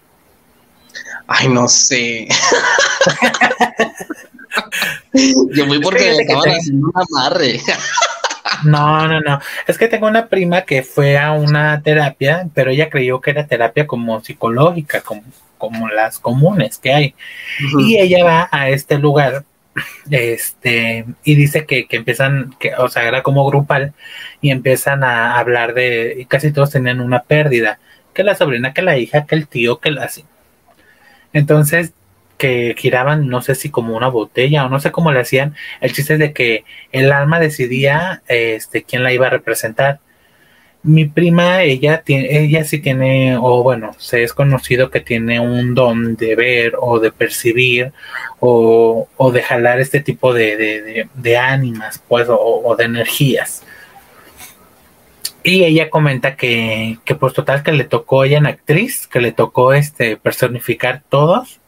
Ay, 1.26 1.48
no 1.48 1.68
sé. 1.68 2.26
Yo 5.52 5.66
fui 5.66 5.80
porque 5.80 6.12
me 6.18 6.24
te- 6.24 6.50
haciendo 6.58 6.86
un 6.88 6.92
amarre. 6.94 7.60
No, 8.64 9.06
no, 9.06 9.20
no. 9.20 9.40
Es 9.66 9.78
que 9.78 9.88
tengo 9.88 10.06
una 10.06 10.26
prima 10.26 10.62
que 10.62 10.82
fue 10.82 11.18
a 11.18 11.32
una 11.32 11.82
terapia, 11.82 12.48
pero 12.54 12.70
ella 12.70 12.90
creyó 12.90 13.20
que 13.20 13.30
era 13.30 13.46
terapia 13.46 13.86
como 13.86 14.20
psicológica, 14.20 15.00
como, 15.02 15.22
como 15.58 15.88
las 15.88 16.18
comunes 16.18 16.78
que 16.78 16.92
hay. 16.92 17.14
Y 17.78 17.96
ella 17.98 18.24
va 18.24 18.48
a 18.50 18.68
este 18.70 18.98
lugar, 18.98 19.44
este, 20.10 21.06
y 21.24 21.34
dice 21.34 21.64
que, 21.66 21.86
que 21.86 21.96
empiezan, 21.96 22.54
que, 22.58 22.74
o 22.74 22.88
sea, 22.88 23.04
era 23.06 23.22
como 23.22 23.46
grupal, 23.46 23.94
y 24.40 24.50
empiezan 24.50 25.04
a 25.04 25.38
hablar 25.38 25.74
de, 25.74 26.16
y 26.18 26.24
casi 26.26 26.52
todos 26.52 26.70
tenían 26.70 27.00
una 27.00 27.22
pérdida, 27.22 27.78
que 28.12 28.24
la 28.24 28.34
sobrina, 28.34 28.74
que 28.74 28.82
la 28.82 28.98
hija, 28.98 29.26
que 29.26 29.36
el 29.36 29.46
tío, 29.48 29.78
que 29.78 29.90
la 29.90 30.04
así. 30.04 30.24
Entonces, 31.32 31.92
que 32.40 32.74
giraban, 32.78 33.28
no 33.28 33.42
sé 33.42 33.54
si 33.54 33.70
como 33.70 33.94
una 33.96 34.08
botella 34.08 34.64
o 34.64 34.70
no 34.70 34.80
sé 34.80 34.90
cómo 34.90 35.12
le 35.12 35.20
hacían. 35.20 35.54
El 35.82 35.92
chiste 35.92 36.14
es 36.14 36.18
de 36.18 36.32
que 36.32 36.64
el 36.90 37.12
alma 37.12 37.38
decidía 37.38 38.22
este 38.28 38.82
quién 38.82 39.04
la 39.04 39.12
iba 39.12 39.26
a 39.26 39.30
representar. 39.30 40.00
Mi 40.82 41.04
prima, 41.04 41.62
ella 41.62 42.02
ella 42.06 42.64
sí 42.64 42.78
tiene, 42.80 43.36
o 43.36 43.62
bueno, 43.62 43.92
se 43.98 44.22
es 44.22 44.32
conocido 44.32 44.90
que 44.90 45.00
tiene 45.00 45.38
un 45.38 45.74
don 45.74 46.16
de 46.16 46.34
ver 46.34 46.72
o 46.80 46.98
de 46.98 47.12
percibir 47.12 47.92
o, 48.40 49.06
de 49.32 49.42
jalar 49.42 49.78
este 49.78 50.00
tipo 50.00 50.32
de, 50.32 50.56
de, 50.56 51.08
de, 51.12 51.36
ánimas, 51.36 52.02
pues, 52.08 52.28
o, 52.30 52.38
o 52.38 52.76
de 52.76 52.84
energías. 52.84 53.62
Y 55.42 55.64
ella 55.64 55.90
comenta 55.90 56.36
que, 56.36 56.98
que 57.04 57.14
pues 57.14 57.34
total 57.34 57.62
que 57.62 57.72
le 57.72 57.84
tocó 57.84 58.24
ella 58.24 58.38
en 58.38 58.46
actriz, 58.46 59.06
que 59.06 59.20
le 59.20 59.32
tocó 59.32 59.74
este 59.74 60.16
personificar 60.16 61.02
todos 61.10 61.59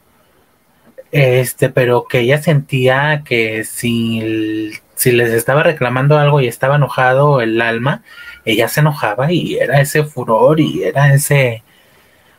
este, 1.13 1.69
pero 1.69 2.05
que 2.05 2.21
ella 2.21 2.41
sentía 2.41 3.21
que 3.23 3.65
si, 3.65 4.71
si 4.95 5.11
les 5.11 5.31
estaba 5.31 5.61
reclamando 5.61 6.17
algo 6.17 6.41
y 6.41 6.47
estaba 6.47 6.77
enojado 6.77 7.39
el 7.41 7.61
alma, 7.61 8.01
ella 8.45 8.67
se 8.67 8.79
enojaba 8.79 9.31
y 9.31 9.57
era 9.57 9.79
ese 9.79 10.03
furor 10.05 10.59
y 10.59 10.83
era 10.83 11.13
ese, 11.13 11.63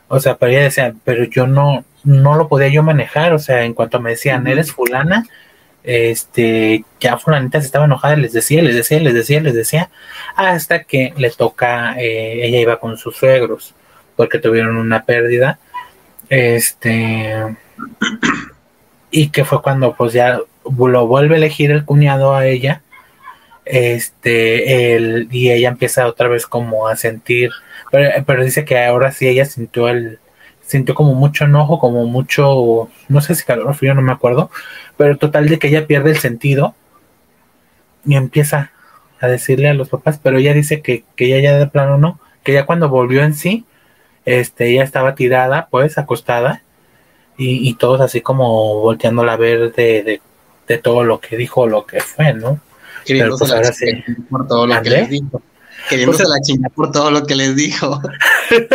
o 0.09 0.19
sea, 0.19 0.35
pero 0.37 0.51
ella 0.51 0.63
decía, 0.63 0.93
pero 1.05 1.23
yo 1.23 1.47
no, 1.47 1.85
no 2.03 2.35
lo 2.35 2.49
podía 2.49 2.67
yo 2.67 2.83
manejar, 2.83 3.33
o 3.33 3.39
sea, 3.39 3.63
en 3.63 3.73
cuanto 3.73 4.01
me 4.01 4.09
decían, 4.11 4.45
eres 4.45 4.73
fulana, 4.73 5.25
este, 5.83 6.83
ya 6.99 7.17
fulanita 7.17 7.61
se 7.61 7.67
estaba 7.67 7.85
enojada, 7.85 8.17
les 8.17 8.33
decía, 8.33 8.61
les 8.61 8.75
decía, 8.75 8.99
les 8.99 9.13
decía, 9.13 9.39
les 9.39 9.53
decía, 9.53 9.89
hasta 10.35 10.83
que 10.83 11.13
le 11.15 11.29
toca, 11.31 11.95
eh, 11.97 12.45
ella 12.45 12.59
iba 12.59 12.79
con 12.81 12.97
sus 12.97 13.15
suegros, 13.15 13.73
porque 14.17 14.39
tuvieron 14.39 14.75
una 14.75 15.05
pérdida, 15.05 15.59
este, 16.29 17.55
y 19.15 19.29
que 19.29 19.45
fue 19.45 19.61
cuando 19.61 19.95
pues 19.95 20.11
ya 20.11 20.41
lo 20.65 21.07
vuelve 21.07 21.35
a 21.35 21.37
elegir 21.37 21.71
el 21.71 21.85
cuñado 21.85 22.35
a 22.35 22.45
ella, 22.45 22.81
este, 23.63 24.93
el, 24.93 25.29
y 25.31 25.51
ella 25.51 25.69
empieza 25.69 26.05
otra 26.05 26.27
vez 26.27 26.45
como 26.45 26.89
a 26.89 26.97
sentir, 26.97 27.51
pero, 27.91 28.43
dice 28.43 28.65
que 28.65 28.77
ahora 28.83 29.13
sí 29.13 29.25
ella 29.25 29.45
sintió 29.45 29.87
el, 29.87 30.19
sintió 30.65 30.95
como 30.95 31.13
mucho 31.13 31.45
enojo, 31.45 31.79
como 31.79 32.05
mucho, 32.07 32.89
no 33.07 33.21
sé 33.21 33.35
si 33.35 33.45
calor 33.45 33.69
o 33.69 33.73
frío, 33.73 33.93
no 33.93 34.01
me 34.01 34.11
acuerdo, 34.11 34.51
pero 34.97 35.15
total 35.17 35.47
de 35.47 35.59
que 35.59 35.69
ella 35.69 35.87
pierde 35.87 36.09
el 36.09 36.17
sentido 36.17 36.75
y 38.05 38.15
empieza 38.17 38.71
a 39.21 39.27
decirle 39.27 39.69
a 39.69 39.73
los 39.73 39.87
papás, 39.87 40.19
pero 40.21 40.39
ella 40.39 40.53
dice 40.53 40.81
que, 40.81 41.05
que 41.15 41.27
ella 41.27 41.39
ya 41.39 41.57
de 41.57 41.67
plano 41.67 41.97
no, 41.97 42.19
que 42.43 42.51
ya 42.51 42.65
cuando 42.65 42.89
volvió 42.89 43.23
en 43.23 43.33
sí, 43.33 43.63
este, 44.25 44.71
ella 44.71 44.83
estaba 44.83 45.15
tirada, 45.15 45.69
pues, 45.71 45.97
acostada, 45.97 46.64
y, 47.37 47.69
y 47.69 47.73
todos 47.75 48.01
así 48.01 48.21
como 48.21 48.79
volteándola 48.79 49.33
a 49.33 49.37
ver 49.37 49.73
de, 49.73 50.03
de, 50.03 50.21
de 50.67 50.77
todo 50.77 51.03
lo 51.03 51.19
que 51.19 51.37
dijo, 51.37 51.67
lo 51.67 51.85
que 51.85 51.99
fue, 51.99 52.33
¿no? 52.33 52.59
Pero 53.07 53.37
pues 53.37 53.51
ahora 53.51 53.71
sí. 53.71 54.03
Por 54.29 54.47
todo 54.47 54.65
lo 54.67 54.81
que 54.81 54.89
les 54.89 55.09
dijo. 55.09 55.41
Queriéndose 55.89 56.23
pues, 56.23 56.29
la 56.29 56.41
chingada 56.41 56.73
por 56.73 56.91
todo 56.91 57.11
lo 57.11 57.25
que 57.25 57.35
les 57.35 57.55
dijo. 57.55 58.01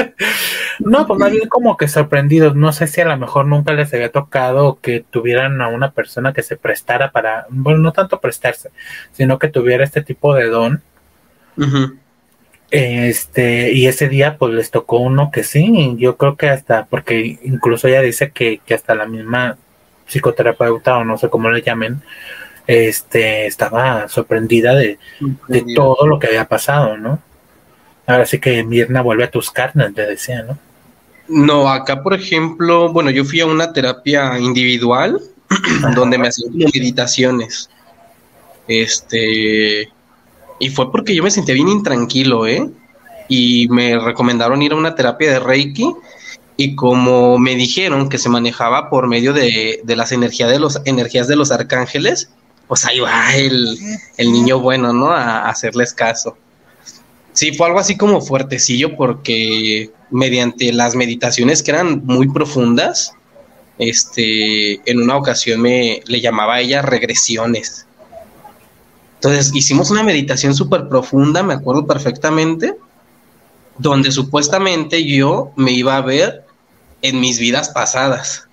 no, 0.79 1.07
pues 1.07 1.19
más 1.19 1.33
bien 1.33 1.49
como 1.49 1.76
que 1.76 1.88
sorprendidos. 1.88 2.55
No 2.55 2.73
sé 2.73 2.87
si 2.87 3.00
a 3.00 3.07
lo 3.07 3.17
mejor 3.17 3.47
nunca 3.47 3.73
les 3.73 3.93
había 3.93 4.12
tocado 4.12 4.79
que 4.81 5.05
tuvieran 5.11 5.61
a 5.61 5.69
una 5.69 5.90
persona 5.90 6.33
que 6.33 6.45
se 6.45 6.57
prestara 6.57 7.11
para, 7.11 7.47
bueno, 7.50 7.81
no 7.81 7.93
tanto 7.93 8.21
prestarse, 8.21 8.71
sino 9.12 9.38
que 9.38 9.49
tuviera 9.49 9.83
este 9.83 10.02
tipo 10.02 10.35
de 10.35 10.47
don. 10.47 10.83
Este, 12.71 13.73
y 13.73 13.87
ese 13.87 14.09
día 14.09 14.37
pues 14.39 14.55
les 14.55 14.71
tocó 14.71 14.99
uno 14.99 15.31
que 15.33 15.43
sí, 15.43 15.97
yo 15.99 16.17
creo 16.17 16.37
que 16.37 16.49
hasta, 16.49 16.87
porque 16.87 17.39
incluso 17.43 17.89
ella 17.89 18.00
dice 18.00 18.31
que, 18.31 18.61
que 18.65 18.75
hasta 18.75 18.95
la 18.95 19.07
misma 19.07 19.59
psicoterapeuta 20.07 20.99
o 20.99 21.05
no 21.05 21.19
sé 21.19 21.29
cómo 21.29 21.50
le 21.50 21.62
llamen, 21.62 22.03
este, 22.67 23.47
estaba 23.47 24.09
sorprendida 24.09 24.75
de, 24.75 24.99
todo 25.75 26.07
lo 26.07 26.19
que 26.19 26.29
había 26.29 26.45
pasado, 26.47 26.97
¿no? 26.97 27.21
Ahora 28.07 28.27
sí 28.27 28.39
que 28.39 28.62
Mirna 28.62 29.03
vuelve 29.03 29.25
a 29.25 29.31
tus 29.31 29.50
carnes, 29.50 29.95
te 29.95 30.07
decía, 30.07 30.43
¿no? 30.43 30.59
No, 31.29 31.69
acá 31.69 32.03
por 32.03 32.15
ejemplo, 32.15 32.93
bueno, 32.93 33.11
yo 33.11 33.25
fui 33.25 33.41
a 33.41 33.47
una 33.47 33.73
terapia 33.73 34.39
individual 34.39 35.21
donde 35.95 36.19
me 36.19 36.29
hacían 36.29 36.53
meditaciones. 36.55 37.71
Este, 38.67 39.89
y 40.61 40.71
fue 40.71 40.93
porque 40.93 41.14
yo 41.14 41.25
me 41.25 41.33
sentía 41.33 41.55
bien 41.55 41.69
intranquilo, 41.69 42.47
¿eh? 42.47 42.71
Y 43.29 43.67
me 43.69 43.99
recomendaron 43.99 44.62
ir 44.62 44.73
a 44.73 44.76
una 44.76 44.95
terapia 44.95 45.33
de 45.33 45.40
Reiki 45.40 45.93
y 46.57 46.76
como 46.76 47.38
me 47.38 47.57
dijeron 47.57 48.09
que 48.09 48.19
se 48.19 48.29
manejaba 48.29 48.90
por 48.90 49.09
medio 49.09 49.33
de, 49.33 49.81
de 49.83 49.97
las 49.97 50.12
energías 50.12 50.50
de 50.50 50.61
los 50.61 50.81
energías 50.85 51.26
de 51.26 51.37
los 51.37 51.50
arcángeles, 51.50 52.31
pues 52.71 52.85
ahí 52.85 53.00
va 53.00 53.35
el, 53.35 53.76
niño 54.19 54.61
bueno, 54.61 54.93
¿no? 54.93 55.11
A, 55.11 55.49
hacerles 55.49 55.93
caso. 55.93 56.37
Sí, 57.33 57.52
fue 57.52 57.67
algo 57.67 57.81
así 57.81 57.97
como 57.97 58.21
fuertecillo 58.21 58.97
porque 58.97 59.90
mediante 60.11 60.73
las 60.73 60.95
meditaciones 60.95 61.64
que 61.64 61.73
eran 61.73 62.05
muy 62.05 62.29
profundas, 62.29 63.12
este, 63.79 64.88
en 64.88 65.02
una 65.02 65.17
ocasión 65.17 65.61
me 65.61 66.00
le 66.07 66.21
llamaba 66.21 66.55
a 66.55 66.61
ella 66.61 66.81
regresiones. 66.81 67.87
Entonces 69.21 69.50
hicimos 69.55 69.91
una 69.91 70.03
meditación 70.03 70.55
súper 70.55 70.89
profunda, 70.89 71.43
me 71.43 71.53
acuerdo 71.53 71.87
perfectamente, 71.87 72.75
donde 73.77 74.12
supuestamente 74.12 75.05
yo 75.05 75.53
me 75.57 75.73
iba 75.73 75.99
a 75.99 76.00
ver 76.00 76.47
en 77.03 77.21
mis 77.21 77.39
vidas 77.39 77.69
pasadas. 77.69 78.49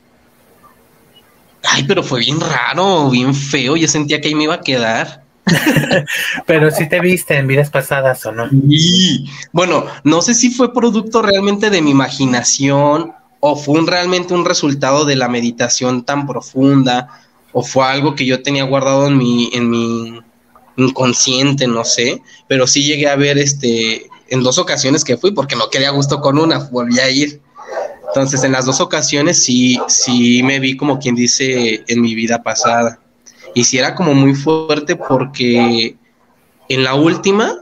Ay, 1.64 1.84
pero 1.84 2.04
fue 2.04 2.20
bien 2.20 2.42
raro, 2.42 3.10
bien 3.10 3.34
feo. 3.34 3.78
Yo 3.78 3.88
sentía 3.88 4.20
que 4.20 4.28
ahí 4.28 4.36
me 4.36 4.44
iba 4.44 4.56
a 4.56 4.62
quedar. 4.62 5.24
pero 6.46 6.70
sí 6.70 6.90
te 6.90 7.00
viste 7.00 7.38
en 7.38 7.48
vidas 7.48 7.70
pasadas 7.70 8.26
o 8.26 8.34
no. 8.34 8.50
Sí. 8.50 9.26
Bueno, 9.54 9.86
no 10.04 10.22
sé 10.22 10.34
si 10.34 10.50
fue 10.50 10.74
producto 10.74 11.22
realmente 11.22 11.70
de 11.70 11.82
mi 11.82 11.92
imaginación 11.92 13.14
o 13.40 13.56
fue 13.56 13.80
realmente 13.86 14.34
un 14.34 14.44
resultado 14.44 15.06
de 15.06 15.16
la 15.16 15.30
meditación 15.30 16.04
tan 16.04 16.28
profunda 16.28 17.22
o 17.54 17.64
fue 17.64 17.86
algo 17.86 18.16
que 18.16 18.26
yo 18.26 18.44
tenía 18.44 18.66
guardado 18.66 19.08
en 19.08 19.18
mi, 19.18 19.50
en 19.54 19.70
mi 19.70 20.22
inconsciente, 20.78 21.68
no 21.68 21.84
sé. 21.84 22.22
Pero 22.48 22.66
sí 22.66 22.84
llegué 22.84 23.10
a 23.10 23.16
ver 23.16 23.38
este 23.38 24.08
en 24.30 24.44
dos 24.44 24.58
ocasiones 24.58 25.04
que 25.04 25.18
fui 25.18 25.32
porque 25.32 25.56
no 25.56 25.70
quedé 25.70 25.88
a 25.88 25.92
gusto 25.92 26.22
con 26.22 26.38
una, 26.38 26.60
volví 26.70 27.00
a 27.00 27.10
ir. 27.10 27.42
Entonces, 28.08 28.44
en 28.44 28.54
las 28.54 28.66
dos 28.66 28.80
ocasiones 28.80 29.44
sí, 29.44 29.80
sí 29.88 30.42
me 30.44 30.60
vi 30.60 30.78
como 30.78 31.00
quien 31.00 31.16
dice 31.16 31.84
en 31.88 32.02
mi 32.02 32.16
vida 32.16 32.42
pasada. 32.42 33.00
Y 33.54 33.64
sí 33.64 33.78
era 33.78 33.96
como 33.96 34.14
muy 34.14 34.34
fuerte 34.34 34.96
porque 34.96 35.98
en 36.70 36.84
la 36.84 36.96
última, 36.96 37.54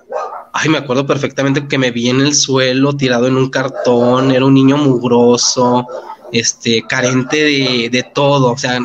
ay, 0.54 0.70
me 0.70 0.78
acuerdo 0.78 1.06
perfectamente 1.06 1.68
que 1.68 1.78
me 1.78 1.92
vi 1.92 2.10
en 2.10 2.22
el 2.22 2.36
suelo, 2.36 2.96
tirado 2.96 3.28
en 3.28 3.38
un 3.38 3.50
cartón, 3.50 4.32
era 4.32 4.46
un 4.46 4.54
niño 4.54 4.78
mugroso, 4.78 5.88
este, 6.32 6.84
carente 6.88 7.38
de, 7.38 7.90
de 7.92 8.04
todo. 8.04 8.52
O 8.52 8.58
sea, 8.58 8.80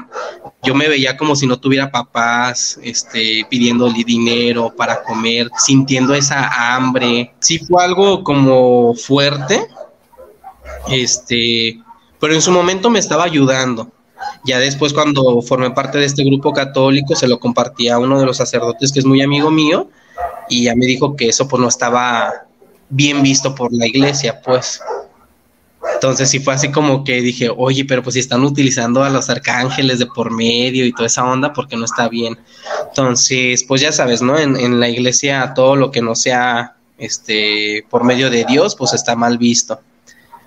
yo 0.63 0.75
me 0.75 0.89
veía 0.89 1.17
como 1.17 1.35
si 1.37 1.47
no 1.47 1.59
tuviera 1.59 1.91
papás, 1.91 2.79
este, 2.83 3.47
pidiéndole 3.49 4.05
dinero 4.05 4.75
para 4.77 5.03
comer, 5.03 5.51
sintiendo 5.57 6.15
esa 6.15 6.75
hambre. 6.75 7.33
Sí 7.41 7.59
fue 7.59 7.83
algo 7.83 8.23
como 8.23 8.95
fuerte, 8.95 9.67
este, 10.89 11.81
pero 12.19 12.35
en 12.35 12.43
su 12.43 12.53
momento 12.53 12.91
me 12.91 12.99
estaba 12.99 13.25
ayudando. 13.25 13.91
Ya 14.45 14.59
después 14.59 14.93
cuando 14.93 15.41
formé 15.41 15.71
parte 15.71 15.99
de 15.99 16.05
este 16.05 16.25
grupo 16.25 16.53
católico 16.53 17.17
se 17.17 17.27
lo 17.27 17.41
compartí 17.41 17.89
a 17.89 17.99
uno 17.99 18.21
de 18.21 18.27
los 18.27 18.37
sacerdotes 18.37 18.93
que 18.93 18.99
es 18.99 19.07
muy 19.07 19.23
amigo 19.23 19.51
mío 19.51 19.89
y 20.51 20.65
ya 20.65 20.75
me 20.75 20.85
dijo 20.85 21.17
que 21.17 21.29
eso 21.29 21.49
pues 21.49 21.61
no 21.61 21.69
estaba 21.69 22.47
bien 22.91 23.23
visto 23.23 23.55
por 23.55 23.73
la 23.73 23.87
iglesia, 23.87 24.41
pues. 24.43 24.81
Entonces 26.01 26.31
sí 26.31 26.41
fue 26.41 26.55
así 26.55 26.71
como 26.71 27.05
que 27.05 27.21
dije, 27.21 27.51
oye, 27.55 27.85
pero 27.85 28.03
pues 28.03 28.15
si 28.15 28.21
están 28.21 28.43
utilizando 28.43 29.05
a 29.05 29.11
los 29.11 29.29
arcángeles 29.29 29.99
de 29.99 30.07
por 30.07 30.31
medio 30.31 30.87
y 30.87 30.93
toda 30.93 31.09
esa 31.09 31.25
onda, 31.25 31.53
porque 31.53 31.77
no 31.77 31.85
está 31.85 32.09
bien. 32.09 32.39
Entonces, 32.89 33.65
pues 33.65 33.83
ya 33.83 33.93
sabes, 33.93 34.23
¿no? 34.23 34.39
En, 34.39 34.57
en 34.57 34.81
la 34.81 34.89
iglesia 34.89 35.53
todo 35.55 35.77
lo 35.77 35.91
que 35.91 36.01
no 36.01 36.15
sea 36.15 36.77
este 36.97 37.85
por 37.91 38.05
medio 38.05 38.31
de 38.31 38.47
Dios, 38.47 38.75
pues 38.77 38.95
está 38.95 39.15
mal 39.15 39.37
visto. 39.37 39.79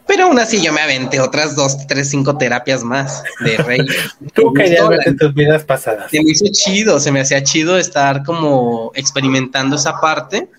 Pero 0.08 0.26
aún 0.26 0.40
así 0.40 0.60
yo 0.60 0.74
me 0.74 0.82
aventé 0.82 1.22
otras 1.22 1.56
dos, 1.56 1.86
tres, 1.86 2.10
cinco 2.10 2.36
terapias 2.36 2.84
más 2.84 3.22
de 3.40 3.58
rey. 3.58 3.80
Tú 4.34 4.54
querías 4.54 4.90
ver 4.90 5.16
tus 5.18 5.34
vidas 5.36 5.64
pasadas. 5.64 6.10
Se 6.10 6.22
me 6.22 6.32
hizo 6.32 6.46
chido, 6.52 7.00
se 7.00 7.12
me 7.12 7.22
hacía 7.22 7.44
chido 7.44 7.78
estar 7.78 8.24
como 8.24 8.92
experimentando 8.96 9.76
esa 9.76 10.02
parte, 10.02 10.50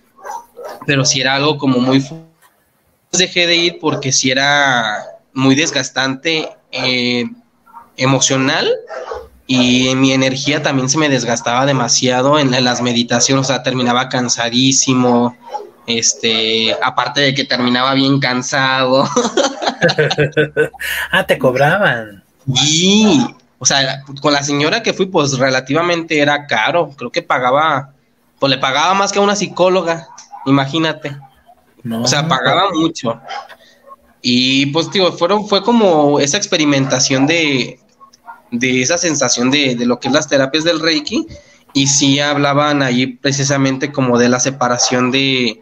pero 0.86 1.04
si 1.04 1.20
era 1.20 1.34
algo 1.34 1.58
como 1.58 1.80
muy... 1.80 2.04
Dejé 3.18 3.47
de 3.47 3.56
ir 3.56 3.78
porque 3.80 4.12
si 4.12 4.30
era 4.30 5.04
muy 5.33 5.54
desgastante 5.54 6.49
eh, 6.73 7.25
emocional 7.97 8.71
y 9.47 9.94
mi 9.97 10.12
energía 10.12 10.62
también 10.62 10.88
se 10.88 10.99
me 10.99 11.09
desgastaba 11.09 11.66
demasiado 11.66 12.38
en, 12.38 12.54
en 12.54 12.64
las 12.64 12.80
meditaciones, 12.80 13.44
o 13.44 13.49
sea, 13.49 13.62
terminaba 13.62 14.09
cansadísimo, 14.09 15.37
este, 15.87 16.75
aparte 16.83 17.21
de 17.21 17.35
que 17.35 17.44
terminaba 17.44 17.94
bien 17.94 18.21
cansado. 18.21 19.04
ah, 21.11 21.26
te 21.26 21.38
cobraban. 21.38 22.25
Y, 22.47 23.26
o 23.59 23.66
sea, 23.66 24.02
con 24.21 24.33
la 24.33 24.42
señora 24.42 24.83
que 24.83 24.94
fui, 24.94 25.06
pues 25.06 25.38
relativamente 25.38 26.21
era 26.21 26.47
caro. 26.47 26.90
Creo 26.97 27.11
que 27.11 27.23
pagaba, 27.23 27.92
pues 28.38 28.50
le 28.50 28.59
pagaba 28.59 28.94
más 28.94 29.12
que 29.12 29.18
a 29.18 29.23
una 29.23 29.37
psicóloga, 29.37 30.09
imagínate. 30.47 31.16
O 31.90 32.06
sea, 32.06 32.26
pagaba 32.28 32.70
mucho. 32.72 33.20
Y 34.22 34.66
pues, 34.66 34.90
digo, 34.90 35.12
fueron, 35.12 35.46
fue 35.46 35.62
como 35.62 36.18
esa 36.18 36.36
experimentación 36.36 37.26
de, 37.26 37.78
de 38.50 38.82
esa 38.82 38.96
sensación 38.96 39.50
de, 39.50 39.74
de 39.74 39.86
lo 39.86 40.00
que 40.00 40.08
es 40.08 40.14
las 40.14 40.28
terapias 40.28 40.64
del 40.64 40.80
Reiki. 40.80 41.26
Y 41.72 41.88
sí 41.88 42.20
hablaban 42.20 42.82
allí 42.82 43.06
precisamente 43.08 43.92
como 43.92 44.18
de 44.18 44.28
la 44.28 44.40
separación 44.40 45.10
de, 45.10 45.60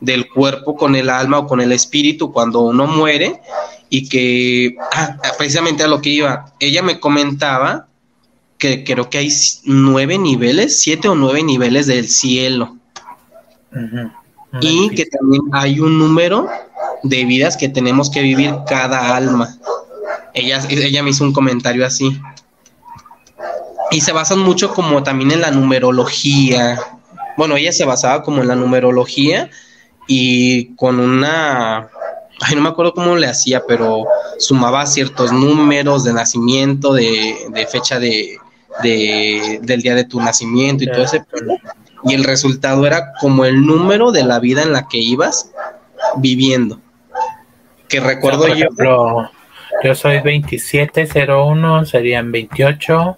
del 0.00 0.28
cuerpo 0.28 0.76
con 0.76 0.94
el 0.94 1.10
alma 1.10 1.38
o 1.38 1.46
con 1.46 1.60
el 1.60 1.72
espíritu 1.72 2.32
cuando 2.32 2.60
uno 2.60 2.86
muere 2.86 3.40
y 3.88 4.08
que 4.08 4.76
ah, 4.92 5.16
precisamente 5.38 5.84
a 5.84 5.88
lo 5.88 6.00
que 6.00 6.10
iba, 6.10 6.52
ella 6.60 6.82
me 6.82 7.00
comentaba 7.00 7.86
que 8.58 8.84
creo 8.84 9.10
que 9.10 9.18
hay 9.18 9.32
nueve 9.64 10.18
niveles, 10.18 10.80
siete 10.80 11.08
o 11.08 11.14
nueve 11.14 11.42
niveles 11.42 11.86
del 11.86 12.08
cielo. 12.08 12.76
Y 14.60 14.90
que 14.90 15.06
también 15.06 15.42
hay 15.52 15.80
un 15.80 15.98
número 15.98 16.48
de 17.02 17.24
vidas 17.24 17.56
que 17.56 17.68
tenemos 17.68 18.10
que 18.10 18.22
vivir 18.22 18.54
cada 18.66 19.16
alma. 19.16 19.56
Ella, 20.34 20.60
ella 20.68 21.02
me 21.02 21.10
hizo 21.10 21.24
un 21.24 21.32
comentario 21.32 21.86
así. 21.86 22.20
Y 23.90 24.00
se 24.00 24.12
basan 24.12 24.40
mucho 24.40 24.72
como 24.74 25.02
también 25.02 25.30
en 25.30 25.40
la 25.40 25.50
numerología. 25.50 26.78
Bueno, 27.36 27.56
ella 27.56 27.72
se 27.72 27.84
basaba 27.84 28.22
como 28.22 28.42
en 28.42 28.48
la 28.48 28.56
numerología 28.56 29.50
y 30.06 30.74
con 30.76 31.00
una 31.00 31.90
ay, 32.40 32.54
no 32.54 32.62
me 32.62 32.68
acuerdo 32.68 32.94
cómo 32.94 33.16
le 33.16 33.26
hacía, 33.26 33.64
pero 33.66 34.06
sumaba 34.38 34.86
ciertos 34.86 35.32
números 35.32 36.04
de 36.04 36.12
nacimiento, 36.12 36.92
de, 36.92 37.66
fecha 37.70 37.98
de, 37.98 38.38
del 38.82 39.82
día 39.82 39.94
de 39.94 40.04
tu 40.04 40.20
nacimiento 40.20 40.84
y 40.84 40.88
todo 40.88 41.02
ese. 41.04 41.24
Y 42.04 42.14
el 42.14 42.24
resultado 42.24 42.86
era 42.86 43.12
como 43.20 43.44
el 43.44 43.64
número 43.64 44.12
de 44.12 44.24
la 44.24 44.38
vida 44.38 44.62
en 44.62 44.72
la 44.72 44.88
que 44.88 44.98
ibas 44.98 45.50
viviendo. 46.16 46.80
Que 47.88 48.00
recuerdo 48.00 48.48
yo. 48.48 48.68
yo 49.82 49.94
soy 49.94 50.16
2701, 50.16 51.86
serían 51.86 52.30
28 52.32 53.16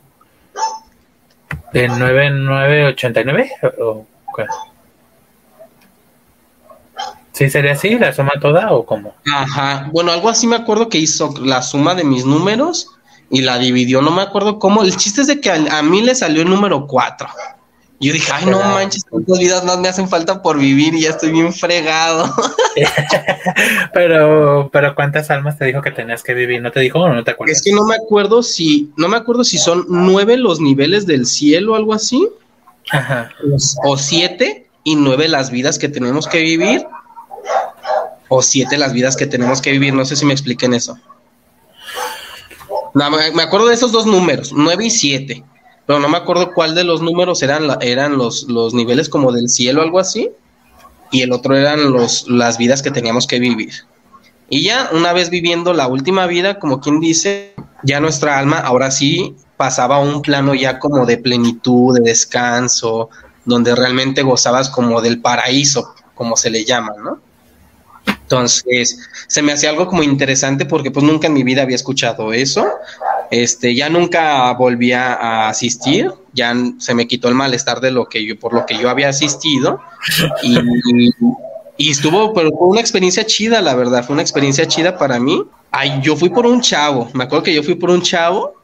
de 1.72 1.88
9989 1.88 3.50
o 3.80 4.06
qué? 4.36 4.44
¿Sí 7.38 7.48
sería 7.50 7.72
así, 7.72 7.96
la 7.96 8.12
suma 8.12 8.32
toda 8.40 8.72
o 8.72 8.84
cómo? 8.84 9.14
Ajá, 9.32 9.88
bueno, 9.92 10.10
algo 10.10 10.28
así 10.28 10.48
me 10.48 10.56
acuerdo 10.56 10.88
que 10.88 10.98
hizo 10.98 11.32
la 11.40 11.62
suma 11.62 11.94
de 11.94 12.02
mis 12.02 12.24
números 12.24 12.88
y 13.30 13.42
la 13.42 13.58
dividió, 13.58 14.02
no 14.02 14.10
me 14.10 14.22
acuerdo 14.22 14.58
cómo. 14.58 14.82
El 14.82 14.96
chiste 14.96 15.20
es 15.20 15.28
de 15.28 15.40
que 15.40 15.50
a, 15.50 15.82
mí 15.82 16.02
le 16.02 16.16
salió 16.16 16.42
el 16.42 16.48
número 16.48 16.88
4. 16.88 17.28
Yo 18.00 18.12
dije, 18.12 18.30
ay, 18.32 18.46
no 18.46 18.60
manches, 18.60 19.04
cuántas 19.10 19.38
vidas 19.38 19.64
más 19.64 19.78
me 19.78 19.88
hacen 19.88 20.08
falta 20.08 20.40
por 20.40 20.56
vivir 20.56 20.94
y 20.94 21.02
ya 21.02 21.10
estoy 21.10 21.32
bien 21.32 21.52
fregado. 21.52 22.32
pero, 23.92 24.70
pero 24.72 24.94
¿cuántas 24.94 25.30
almas 25.30 25.58
te 25.58 25.64
dijo 25.64 25.82
que 25.82 25.90
tenías 25.90 26.22
que 26.22 26.32
vivir? 26.32 26.62
¿No 26.62 26.70
te 26.70 26.78
dijo 26.78 27.00
o 27.00 27.08
no 27.08 27.24
te 27.24 27.32
acuerdas? 27.32 27.56
Es 27.56 27.62
que 27.64 27.72
no 27.72 27.84
me 27.84 27.96
acuerdo 27.96 28.44
si, 28.44 28.92
no 28.96 29.08
me 29.08 29.16
acuerdo 29.16 29.42
si 29.42 29.58
son 29.58 29.84
nueve 29.88 30.36
los 30.36 30.60
niveles 30.60 31.06
del 31.06 31.26
cielo 31.26 31.72
o 31.72 31.76
algo 31.76 31.92
así. 31.92 32.28
Ajá. 32.92 33.30
O 33.82 33.96
siete 33.96 34.68
y 34.84 34.94
nueve 34.94 35.26
las 35.26 35.50
vidas 35.50 35.76
que 35.76 35.88
tenemos 35.88 36.28
que 36.28 36.38
vivir 36.38 36.86
o 38.28 38.42
siete 38.42 38.78
las 38.78 38.92
vidas 38.92 39.16
que 39.16 39.26
tenemos 39.26 39.60
que 39.60 39.72
vivir. 39.72 39.92
No 39.92 40.04
sé 40.04 40.14
si 40.14 40.24
me 40.24 40.32
expliquen 40.32 40.72
eso. 40.72 40.96
No, 42.94 43.10
me 43.10 43.42
acuerdo 43.42 43.66
de 43.66 43.74
esos 43.74 43.92
dos 43.92 44.06
números, 44.06 44.52
nueve 44.52 44.86
y 44.86 44.90
siete, 44.90 45.44
pero 45.88 46.00
no 46.00 46.08
me 46.10 46.18
acuerdo 46.18 46.52
cuál 46.52 46.74
de 46.74 46.84
los 46.84 47.00
números 47.00 47.42
eran, 47.42 47.78
eran 47.80 48.18
los, 48.18 48.42
los 48.42 48.74
niveles 48.74 49.08
como 49.08 49.32
del 49.32 49.48
cielo, 49.48 49.80
algo 49.80 49.98
así, 49.98 50.30
y 51.10 51.22
el 51.22 51.32
otro 51.32 51.56
eran 51.56 51.92
los, 51.92 52.28
las 52.28 52.58
vidas 52.58 52.82
que 52.82 52.90
teníamos 52.90 53.26
que 53.26 53.38
vivir. 53.38 53.72
Y 54.50 54.64
ya 54.64 54.90
una 54.92 55.14
vez 55.14 55.30
viviendo 55.30 55.72
la 55.72 55.86
última 55.86 56.26
vida, 56.26 56.58
como 56.58 56.82
quien 56.82 57.00
dice, 57.00 57.54
ya 57.84 58.00
nuestra 58.00 58.38
alma 58.38 58.58
ahora 58.58 58.90
sí 58.90 59.34
pasaba 59.56 59.96
a 59.96 60.00
un 60.00 60.20
plano 60.20 60.54
ya 60.54 60.78
como 60.78 61.06
de 61.06 61.16
plenitud, 61.16 61.94
de 61.94 62.02
descanso, 62.02 63.08
donde 63.46 63.74
realmente 63.74 64.20
gozabas 64.20 64.68
como 64.68 65.00
del 65.00 65.22
paraíso, 65.22 65.94
como 66.14 66.36
se 66.36 66.50
le 66.50 66.66
llama, 66.66 66.92
¿no? 67.02 67.18
Entonces, 68.04 68.98
se 69.26 69.40
me 69.40 69.52
hacía 69.52 69.70
algo 69.70 69.86
como 69.86 70.02
interesante 70.02 70.66
porque 70.66 70.90
pues 70.90 71.02
nunca 71.02 71.28
en 71.28 71.32
mi 71.32 71.44
vida 71.44 71.62
había 71.62 71.76
escuchado 71.76 72.34
eso. 72.34 72.66
Este, 73.30 73.74
ya 73.74 73.88
nunca 73.88 74.52
volví 74.54 74.92
a 74.92 75.48
asistir, 75.48 76.12
ya 76.32 76.54
se 76.78 76.94
me 76.94 77.06
quitó 77.06 77.28
el 77.28 77.34
malestar 77.34 77.80
de 77.80 77.90
lo 77.90 78.06
que 78.06 78.24
yo, 78.24 78.38
por 78.38 78.54
lo 78.54 78.64
que 78.64 78.78
yo 78.78 78.88
había 78.88 79.08
asistido. 79.08 79.80
Y, 80.42 80.58
y, 81.76 81.90
estuvo, 81.90 82.32
pero 82.32 82.50
fue 82.50 82.68
una 82.68 82.80
experiencia 82.80 83.26
chida, 83.26 83.60
la 83.60 83.74
verdad, 83.74 84.04
fue 84.04 84.14
una 84.14 84.22
experiencia 84.22 84.66
chida 84.66 84.96
para 84.96 85.18
mí. 85.18 85.44
Ay, 85.70 86.00
yo 86.02 86.16
fui 86.16 86.30
por 86.30 86.46
un 86.46 86.60
chavo, 86.60 87.10
me 87.12 87.24
acuerdo 87.24 87.44
que 87.44 87.54
yo 87.54 87.62
fui 87.62 87.74
por 87.74 87.90
un 87.90 88.00
chavo 88.00 88.54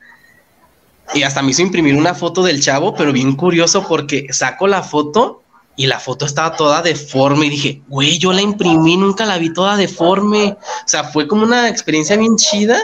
y 1.13 1.23
hasta 1.23 1.43
me 1.43 1.51
hizo 1.51 1.63
imprimir 1.63 1.95
una 1.97 2.15
foto 2.15 2.43
del 2.43 2.63
chavo, 2.63 2.95
pero 2.95 3.13
bien 3.13 3.37
curioso 3.37 3.87
porque 3.87 4.27
saco 4.31 4.67
la 4.67 4.83
foto 4.83 5.43
y 5.77 5.87
la 5.87 5.99
foto 5.99 6.25
estaba 6.25 6.57
toda 6.57 6.83
deforme 6.83 7.47
y 7.47 7.51
dije, 7.51 7.83
güey, 7.89 8.19
yo 8.19 8.33
la 8.33 8.41
imprimí, 8.41 8.97
nunca 8.97 9.27
la 9.27 9.39
vi 9.39 9.53
toda 9.53 9.77
deforme. 9.77 10.57
O 10.61 10.89
sea, 10.89 11.05
fue 11.05 11.27
como 11.27 11.43
una 11.43 11.69
experiencia 11.69 12.17
bien 12.17 12.37
chida, 12.37 12.81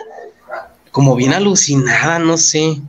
como 0.90 1.16
bien 1.16 1.32
alucinada, 1.32 2.18
no 2.18 2.36
sé. 2.36 2.80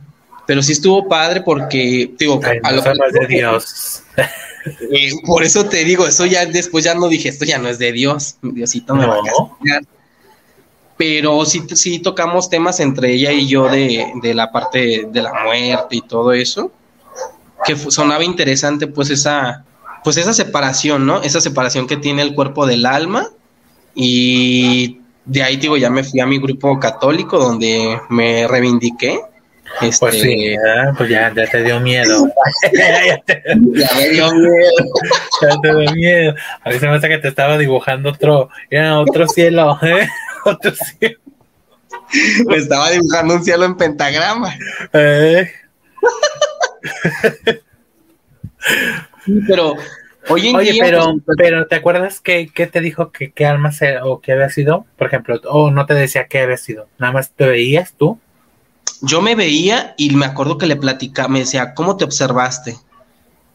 Pero 0.46 0.62
sí 0.62 0.72
estuvo 0.72 1.08
padre 1.08 1.40
porque, 1.42 2.12
digo, 2.18 2.40
a 2.62 2.72
lo 2.72 2.82
de 2.82 3.26
Dios. 3.28 4.02
Eh, 4.64 5.10
por 5.26 5.42
eso 5.42 5.64
te 5.66 5.84
digo, 5.84 6.06
eso 6.06 6.24
ya 6.24 6.46
después 6.46 6.84
ya 6.84 6.94
no 6.94 7.08
dije, 7.08 7.28
esto 7.28 7.44
ya 7.44 7.58
no 7.58 7.68
es 7.68 7.80
de 7.80 7.90
Dios, 7.90 8.36
Diosito 8.42 8.94
me 8.94 9.06
va 9.06 9.16
a 9.16 9.22
castigar. 9.24 9.82
Pero 10.96 11.44
sí, 11.44 11.64
sí 11.74 11.98
tocamos 11.98 12.48
temas 12.48 12.78
entre 12.78 13.12
ella 13.12 13.32
y 13.32 13.48
yo 13.48 13.68
de, 13.68 14.12
de 14.22 14.34
la 14.34 14.52
parte 14.52 15.08
de 15.10 15.22
la 15.22 15.32
muerte 15.42 15.96
y 15.96 16.02
todo 16.02 16.32
eso, 16.32 16.70
que 17.64 17.76
sonaba 17.76 18.22
interesante 18.22 18.86
pues 18.86 19.10
esa, 19.10 19.64
pues 20.04 20.16
esa 20.16 20.32
separación, 20.32 21.06
¿no? 21.06 21.22
Esa 21.22 21.40
separación 21.40 21.86
que 21.86 21.96
tiene 21.96 22.22
el 22.22 22.34
cuerpo 22.34 22.66
del 22.66 22.86
alma 22.86 23.30
y 23.94 25.00
de 25.24 25.42
ahí 25.42 25.56
digo, 25.56 25.76
ya 25.76 25.90
me 25.90 26.04
fui 26.04 26.20
a 26.20 26.26
mi 26.26 26.38
grupo 26.38 26.78
católico 26.78 27.38
donde 27.38 28.00
me 28.08 28.46
reivindiqué. 28.48 29.20
Este... 29.80 29.98
Pues 30.00 30.20
sí, 30.20 30.54
pues 30.98 31.08
ya, 31.08 31.32
ya, 31.34 31.46
te 31.46 31.62
dio 31.62 31.80
miedo. 31.80 32.28
ya, 32.72 33.90
me 33.96 34.08
dio 34.10 34.32
miedo. 34.32 34.70
ya 35.42 35.60
te 35.60 35.76
dio 35.76 35.92
miedo. 35.92 36.34
A 36.64 36.70
mí 36.70 36.78
se 36.78 36.86
me 36.86 36.96
hace 36.96 37.08
que 37.08 37.18
te 37.18 37.28
estaba 37.28 37.56
dibujando 37.56 38.10
otro, 38.10 38.50
era 38.70 38.98
otro 38.98 39.26
cielo, 39.28 39.78
¿eh? 39.82 40.08
Otro 40.44 40.72
cielo. 40.74 41.18
Me 42.46 42.56
estaba 42.56 42.90
dibujando 42.90 43.34
un 43.34 43.44
cielo 43.44 43.64
en 43.64 43.76
pentagrama. 43.76 44.54
¿Eh? 44.92 45.50
pero 49.46 49.76
Oye, 50.28 50.52
pero, 50.80 51.14
pues, 51.24 51.36
pero 51.36 51.66
¿te 51.66 51.76
acuerdas 51.76 52.20
que, 52.20 52.50
te 52.54 52.80
dijo 52.80 53.10
que 53.10 53.32
qué 53.32 53.46
alma 53.46 53.72
era 53.80 54.04
o 54.06 54.20
qué 54.20 54.32
había 54.32 54.48
sido? 54.50 54.86
Por 54.96 55.08
ejemplo, 55.08 55.40
o 55.48 55.70
no 55.70 55.86
te 55.86 55.94
decía 55.94 56.26
qué 56.28 56.40
había 56.40 56.56
sido, 56.56 56.86
nada 56.98 57.12
más 57.12 57.30
te 57.30 57.46
veías 57.46 57.94
tú. 57.94 58.18
Yo 59.00 59.20
me 59.20 59.34
veía 59.34 59.94
y 59.96 60.14
me 60.14 60.26
acuerdo 60.26 60.58
que 60.58 60.66
le 60.66 60.76
platicaba, 60.76 61.28
me 61.28 61.40
decía, 61.40 61.74
¿cómo 61.74 61.96
te 61.96 62.04
observaste? 62.04 62.76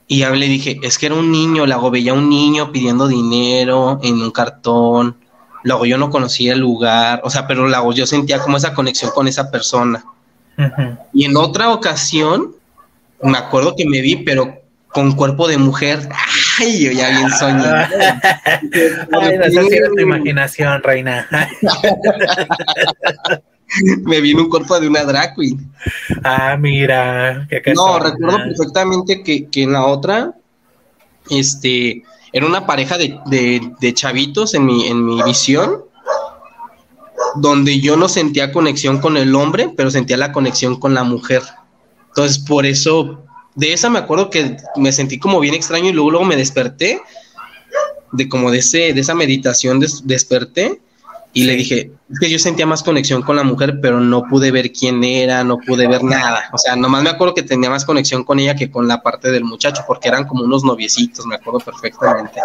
Y 0.07 0.19
ya 0.19 0.29
le 0.31 0.47
dije, 0.47 0.79
es 0.83 0.97
que 0.97 1.05
era 1.05 1.15
un 1.15 1.31
niño, 1.31 1.65
luego 1.65 1.89
veía 1.89 2.13
un 2.13 2.29
niño 2.29 2.71
pidiendo 2.71 3.07
dinero 3.07 3.99
en 4.03 4.21
un 4.21 4.31
cartón, 4.31 5.17
luego 5.63 5.85
yo 5.85 5.97
no 5.97 6.09
conocía 6.09 6.53
el 6.53 6.59
lugar, 6.59 7.21
o 7.23 7.29
sea, 7.29 7.47
pero 7.47 7.67
luego 7.67 7.93
yo 7.93 8.05
sentía 8.05 8.39
como 8.39 8.57
esa 8.57 8.73
conexión 8.73 9.11
con 9.11 9.27
esa 9.27 9.51
persona. 9.51 10.03
Y 11.13 11.25
en 11.25 11.37
otra 11.37 11.71
ocasión, 11.71 12.55
me 13.21 13.37
acuerdo 13.37 13.75
que 13.75 13.85
me 13.85 14.01
vi, 14.01 14.17
pero 14.17 14.61
con 14.91 15.13
cuerpo 15.13 15.47
de 15.47 15.57
mujer. 15.57 16.09
Ay, 16.59 16.85
yo 16.85 16.91
ya 16.91 17.09
bien 17.09 17.31
soñé. 17.31 17.65
Ay, 17.65 19.39
esa 19.43 19.61
tu 19.89 19.99
imaginación, 19.99 20.83
reina. 20.83 21.27
Me 24.03 24.21
vino 24.21 24.43
un 24.43 24.49
cuerpo 24.49 24.79
de 24.79 24.87
una 24.87 25.03
drag 25.03 25.35
queen. 25.35 25.69
Ah, 26.23 26.55
mira. 26.57 27.45
no, 27.75 27.99
recuerdo 27.99 28.37
perfectamente 28.37 29.21
que, 29.23 29.49
en 29.61 29.73
la 29.73 29.85
otra, 29.85 30.33
este, 31.29 32.01
era 32.31 32.45
una 32.45 32.65
pareja 32.65 32.97
de, 32.97 33.19
de, 33.79 33.93
chavitos 33.93 34.53
en 34.53 34.65
mi, 34.65 34.87
en 34.87 35.05
mi 35.05 35.21
visión, 35.23 35.83
donde 37.35 37.81
yo 37.81 37.97
no 37.97 38.07
sentía 38.07 38.53
conexión 38.53 38.99
con 38.99 39.17
el 39.17 39.35
hombre, 39.35 39.73
pero 39.75 39.91
sentía 39.91 40.15
la 40.17 40.31
conexión 40.31 40.79
con 40.79 40.93
la 40.93 41.03
mujer. 41.03 41.43
Entonces, 42.07 42.39
por 42.39 42.65
eso 42.65 43.26
de 43.57 43.73
esa 43.73 43.89
me 43.89 43.97
acuerdo 43.97 44.29
que 44.29 44.55
me 44.75 44.91
sentí 44.91 45.17
como 45.17 45.39
bien 45.39 45.55
extraño 45.55 45.89
y 45.89 45.91
luego, 45.91 46.11
luego 46.11 46.25
me 46.25 46.35
desperté 46.35 47.01
de 48.11 48.29
como 48.29 48.51
de 48.51 48.59
ese 48.59 48.93
de 48.93 49.01
esa 49.01 49.15
meditación 49.15 49.83
desperté 50.03 50.79
y 51.33 51.43
le 51.43 51.55
dije, 51.55 51.91
es 52.11 52.19
que 52.19 52.29
yo 52.29 52.39
sentía 52.39 52.65
más 52.65 52.81
conexión 52.81 53.21
con 53.21 53.35
la 53.35 53.43
mujer, 53.43 53.79
pero 53.81 53.99
no 53.99 54.23
pude 54.23 54.49
ver 54.49 54.71
quién 54.71 55.03
era, 55.03 55.43
no 55.43 55.59
pude 55.59 55.87
ver 55.87 56.03
nada. 56.03 56.49
O 56.51 56.57
sea, 56.57 56.75
nomás 56.75 57.03
me 57.03 57.11
acuerdo 57.11 57.35
que 57.35 57.43
tenía 57.43 57.69
más 57.69 57.85
conexión 57.85 58.23
con 58.23 58.39
ella 58.39 58.55
que 58.55 58.71
con 58.71 58.87
la 58.87 59.03
parte 59.03 59.29
del 59.29 59.43
muchacho, 59.43 59.83
porque 59.85 60.07
eran 60.07 60.25
como 60.25 60.45
unos 60.45 60.63
noviecitos, 60.63 61.27
me 61.27 61.35
acuerdo 61.35 61.59
perfectamente. 61.59 62.39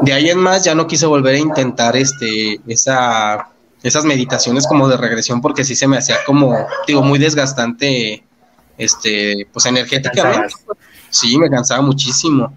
De 0.00 0.12
ahí 0.12 0.28
en 0.28 0.38
más 0.38 0.64
ya 0.64 0.74
no 0.74 0.88
quise 0.88 1.06
volver 1.06 1.36
a 1.36 1.38
intentar 1.38 1.96
este 1.96 2.60
esa 2.66 3.50
esas 3.82 4.04
meditaciones 4.04 4.66
como 4.66 4.88
de 4.88 4.96
regresión 4.96 5.40
porque 5.40 5.62
sí 5.62 5.76
se 5.76 5.86
me 5.86 5.98
hacía 5.98 6.16
como 6.24 6.56
digo 6.86 7.02
muy 7.02 7.18
desgastante 7.18 8.24
este, 8.78 9.46
pues 9.52 9.66
energéticamente. 9.66 10.54
Sí, 11.10 11.36
me 11.38 11.50
cansaba 11.50 11.82
muchísimo. 11.82 12.52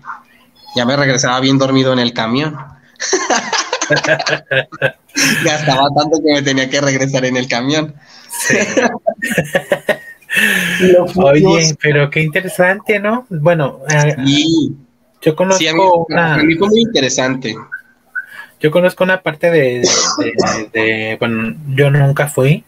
Ya 0.76 0.86
me 0.86 0.96
regresaba 0.96 1.40
bien 1.40 1.58
dormido 1.58 1.94
en 1.94 2.00
el 2.00 2.14
camión. 2.14 2.56
Gastaba 5.44 5.88
tanto 5.96 6.20
que 6.24 6.34
me 6.34 6.42
tenía 6.42 6.70
que 6.70 6.82
regresar 6.82 7.26
en 7.26 7.38
el 7.38 7.48
camión. 7.48 7.94
Oye, 11.16 11.76
pero 11.82 12.10
qué 12.10 12.22
interesante, 12.22 13.00
¿no? 13.00 13.26
Bueno, 13.30 13.80
eh, 13.90 14.16
Yo 15.22 15.36
conozco 15.36 15.60
Sí, 15.60 15.68
a 15.68 15.74
mí, 15.74 15.80
una, 16.10 16.36
a 16.36 16.44
mí 16.44 16.56
fue 16.56 16.68
muy 16.68 16.82
interesante. 16.82 17.56
yo 18.60 18.72
conozco 18.72 19.04
una 19.04 19.22
parte 19.22 19.50
de, 19.50 19.82
de- 19.82 20.70
de- 20.74 21.18
bueno, 21.20 21.56
yo 21.70 21.90
nunca 21.90 22.28
fui 22.28 22.64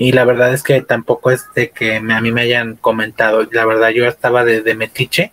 y 0.00 0.12
la 0.12 0.24
verdad 0.24 0.54
es 0.54 0.62
que 0.62 0.80
tampoco 0.80 1.30
es 1.30 1.44
de 1.54 1.68
que 1.68 1.96
a 1.96 2.20
mí 2.22 2.32
me 2.32 2.40
hayan 2.40 2.76
comentado. 2.76 3.46
La 3.52 3.66
verdad 3.66 3.90
yo 3.90 4.06
estaba 4.06 4.46
de, 4.46 4.74
metiche, 4.74 5.30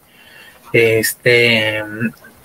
este, 0.73 1.81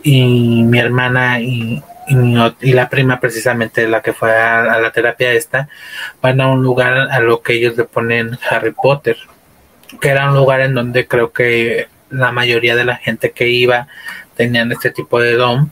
y 0.04 0.62
mi 0.62 0.78
hermana 0.78 1.40
y, 1.40 1.82
y, 2.06 2.72
la 2.74 2.88
prima 2.88 3.18
precisamente 3.18 3.88
la 3.88 4.02
que 4.02 4.12
fue 4.12 4.36
a, 4.36 4.78
la 4.78 4.92
terapia 4.92 5.32
esta, 5.32 5.68
van 6.22 6.40
a 6.40 6.46
un 6.46 6.62
lugar 6.62 6.96
a 7.10 7.18
lo 7.18 7.42
que 7.42 7.54
ellos 7.54 7.76
le 7.76 7.84
ponen 7.84 8.38
Harry 8.48 8.70
Potter, 8.70 9.16
que 10.00 10.10
era 10.10 10.30
un 10.30 10.36
lugar 10.36 10.60
en 10.60 10.74
donde 10.74 11.08
creo 11.08 11.32
que 11.32 11.88
la 12.08 12.30
mayoría 12.30 12.76
de 12.76 12.84
la 12.84 12.98
gente 12.98 13.32
que 13.32 13.48
iba 13.48 13.88
tenían 14.36 14.70
este 14.70 14.92
tipo 14.92 15.18
de 15.18 15.32
dom 15.32 15.70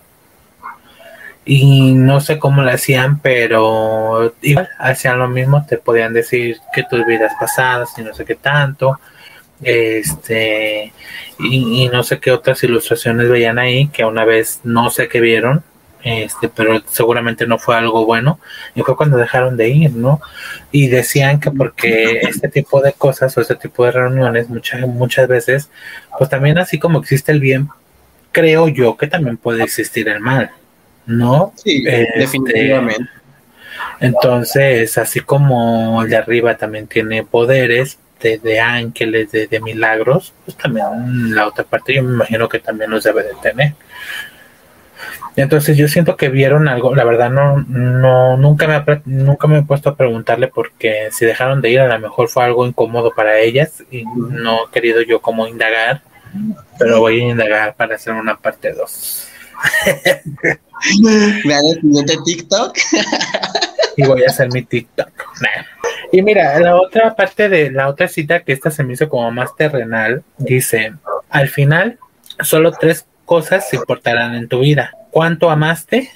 y 1.45 1.95
no 1.95 2.21
sé 2.21 2.39
cómo 2.39 2.63
lo 2.63 2.71
hacían, 2.71 3.19
pero 3.21 4.35
igual 4.43 4.69
hacían 4.79 5.19
lo 5.19 5.29
mismo, 5.29 5.65
te 5.67 5.79
podían 5.79 6.13
decir 6.13 6.59
que 6.73 6.85
tus 6.85 7.07
vidas 7.07 7.33
pasadas 7.39 7.91
y 7.99 8.03
no 8.03 8.15
sé 8.15 8.25
qué 8.25 8.35
tanto, 8.35 8.99
este, 9.63 10.93
y, 11.39 11.89
no 11.89 12.03
sé 12.03 12.19
qué 12.21 12.31
otras 12.33 12.63
ilustraciones 12.63 13.29
veían 13.29 13.59
ahí, 13.59 13.89
que 13.89 14.05
una 14.05 14.25
vez 14.25 14.61
no 14.65 14.91
sé 14.91 15.09
qué 15.09 15.21
vieron, 15.21 15.63
este, 16.03 16.49
pero 16.49 16.81
seguramente 16.91 17.47
no 17.47 17.59
fue 17.59 17.77
algo 17.77 18.07
bueno, 18.07 18.39
y 18.75 18.83
fue 18.83 18.97
cuando 18.97 19.17
dejaron 19.17 19.57
de 19.57 19.69
ir, 19.69 19.93
¿no? 19.93 20.21
Y 20.73 20.89
decían 20.89 21.41
que 21.41 21.51
porque 21.51 22.21
este 22.23 22.49
tipo 22.49 22.81
de 22.81 22.93
cosas 22.93 23.37
o 23.37 23.41
este 23.41 23.57
tipo 23.57 23.85
de 23.85 23.93
reuniones 23.93 24.49
muchas, 24.49 24.81
muchas 24.87 25.29
veces, 25.29 25.71
pues 26.19 26.31
también 26.31 26.59
así 26.59 26.79
como 26.79 27.01
existe 27.01 27.33
el 27.33 27.41
bien, 27.41 27.69
creo 28.33 28.69
yo 28.69 28.97
que 28.97 29.09
también 29.09 29.37
puede 29.37 29.63
existir 29.63 30.09
el 30.09 30.21
mal. 30.21 30.51
¿No? 31.19 31.53
Sí, 31.57 31.85
Este, 31.87 32.19
definitivamente. 32.19 33.11
Entonces, 34.01 34.97
así 34.97 35.21
como 35.21 36.03
el 36.03 36.11
de 36.11 36.17
arriba 36.17 36.57
también 36.57 36.87
tiene 36.87 37.23
poderes 37.23 37.99
de, 38.21 38.39
de 38.39 38.61
ángeles, 38.61 39.31
de, 39.31 39.47
de 39.47 39.61
milagros, 39.61 40.33
pues 40.45 40.57
también 40.57 41.35
la 41.35 41.47
otra 41.47 41.65
parte 41.65 41.95
yo 41.95 42.03
me 42.03 42.15
imagino 42.15 42.49
que 42.49 42.59
también 42.59 42.91
los 42.91 43.05
debe 43.05 43.23
de 43.23 43.35
tener. 43.43 43.75
Entonces 45.37 45.77
yo 45.77 45.89
siento 45.89 46.17
que 46.17 46.29
vieron 46.29 46.69
algo, 46.69 46.95
la 46.95 47.05
verdad 47.05 47.31
no, 47.31 47.65
no, 47.69 48.37
nunca 48.37 48.67
me, 48.67 48.75
ha 48.75 49.03
nunca 49.05 49.47
me 49.47 49.59
he 49.59 49.63
puesto 49.63 49.91
a 49.91 49.97
preguntarle 49.97 50.49
porque 50.49 51.09
si 51.13 51.25
dejaron 51.25 51.61
de 51.61 51.71
ir 51.71 51.81
a 51.81 51.89
lo 51.89 51.99
mejor 51.99 52.29
fue 52.29 52.45
algo 52.45 52.67
incómodo 52.67 53.13
para 53.15 53.39
ellas 53.39 53.83
y 53.91 54.05
no 54.05 54.67
he 54.67 54.71
querido 54.73 55.03
yo 55.03 55.23
como 55.23 55.47
indagar, 55.47 56.03
pero 56.79 57.01
voy 57.01 57.21
a 57.21 57.29
indagar 57.29 57.75
para 57.75 57.95
hacer 57.95 58.13
una 58.15 58.37
parte 58.37 58.73
2. 58.73 59.29
Vean 61.45 61.63
el 61.73 61.81
siguiente 61.81 62.17
TikTok. 62.25 62.77
y 63.97 64.07
voy 64.07 64.25
a 64.25 64.29
hacer 64.29 64.49
mi 64.53 64.63
TikTok. 64.63 65.11
Y 66.13 66.23
mira, 66.23 66.59
la 66.59 66.77
otra 66.77 67.15
parte 67.15 67.49
de 67.49 67.71
la 67.71 67.89
otra 67.89 68.09
cita 68.09 68.41
que 68.41 68.53
esta 68.53 68.71
se 68.71 68.83
me 68.83 68.95
hizo 68.95 69.09
como 69.09 69.31
más 69.31 69.55
terrenal, 69.57 70.25
dice, 70.39 70.95
al 71.29 71.49
final 71.49 71.99
solo 72.41 72.73
tres 72.73 73.07
cosas 73.25 73.73
importarán 73.73 74.35
en 74.35 74.49
tu 74.49 74.61
vida. 74.61 74.93
¿Cuánto 75.11 75.51
amaste? 75.51 76.11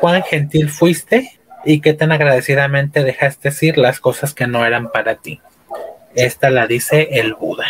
¿Cuán 0.00 0.22
gentil 0.22 0.68
fuiste? 0.68 1.38
¿Y 1.64 1.80
qué 1.80 1.94
tan 1.94 2.12
agradecidamente 2.12 3.04
dejaste 3.04 3.50
ir 3.62 3.78
las 3.78 4.00
cosas 4.00 4.34
que 4.34 4.46
no 4.46 4.66
eran 4.66 4.90
para 4.90 5.16
ti? 5.16 5.40
Esta 6.14 6.50
la 6.50 6.66
dice 6.66 7.08
el 7.12 7.34
Buda. 7.34 7.66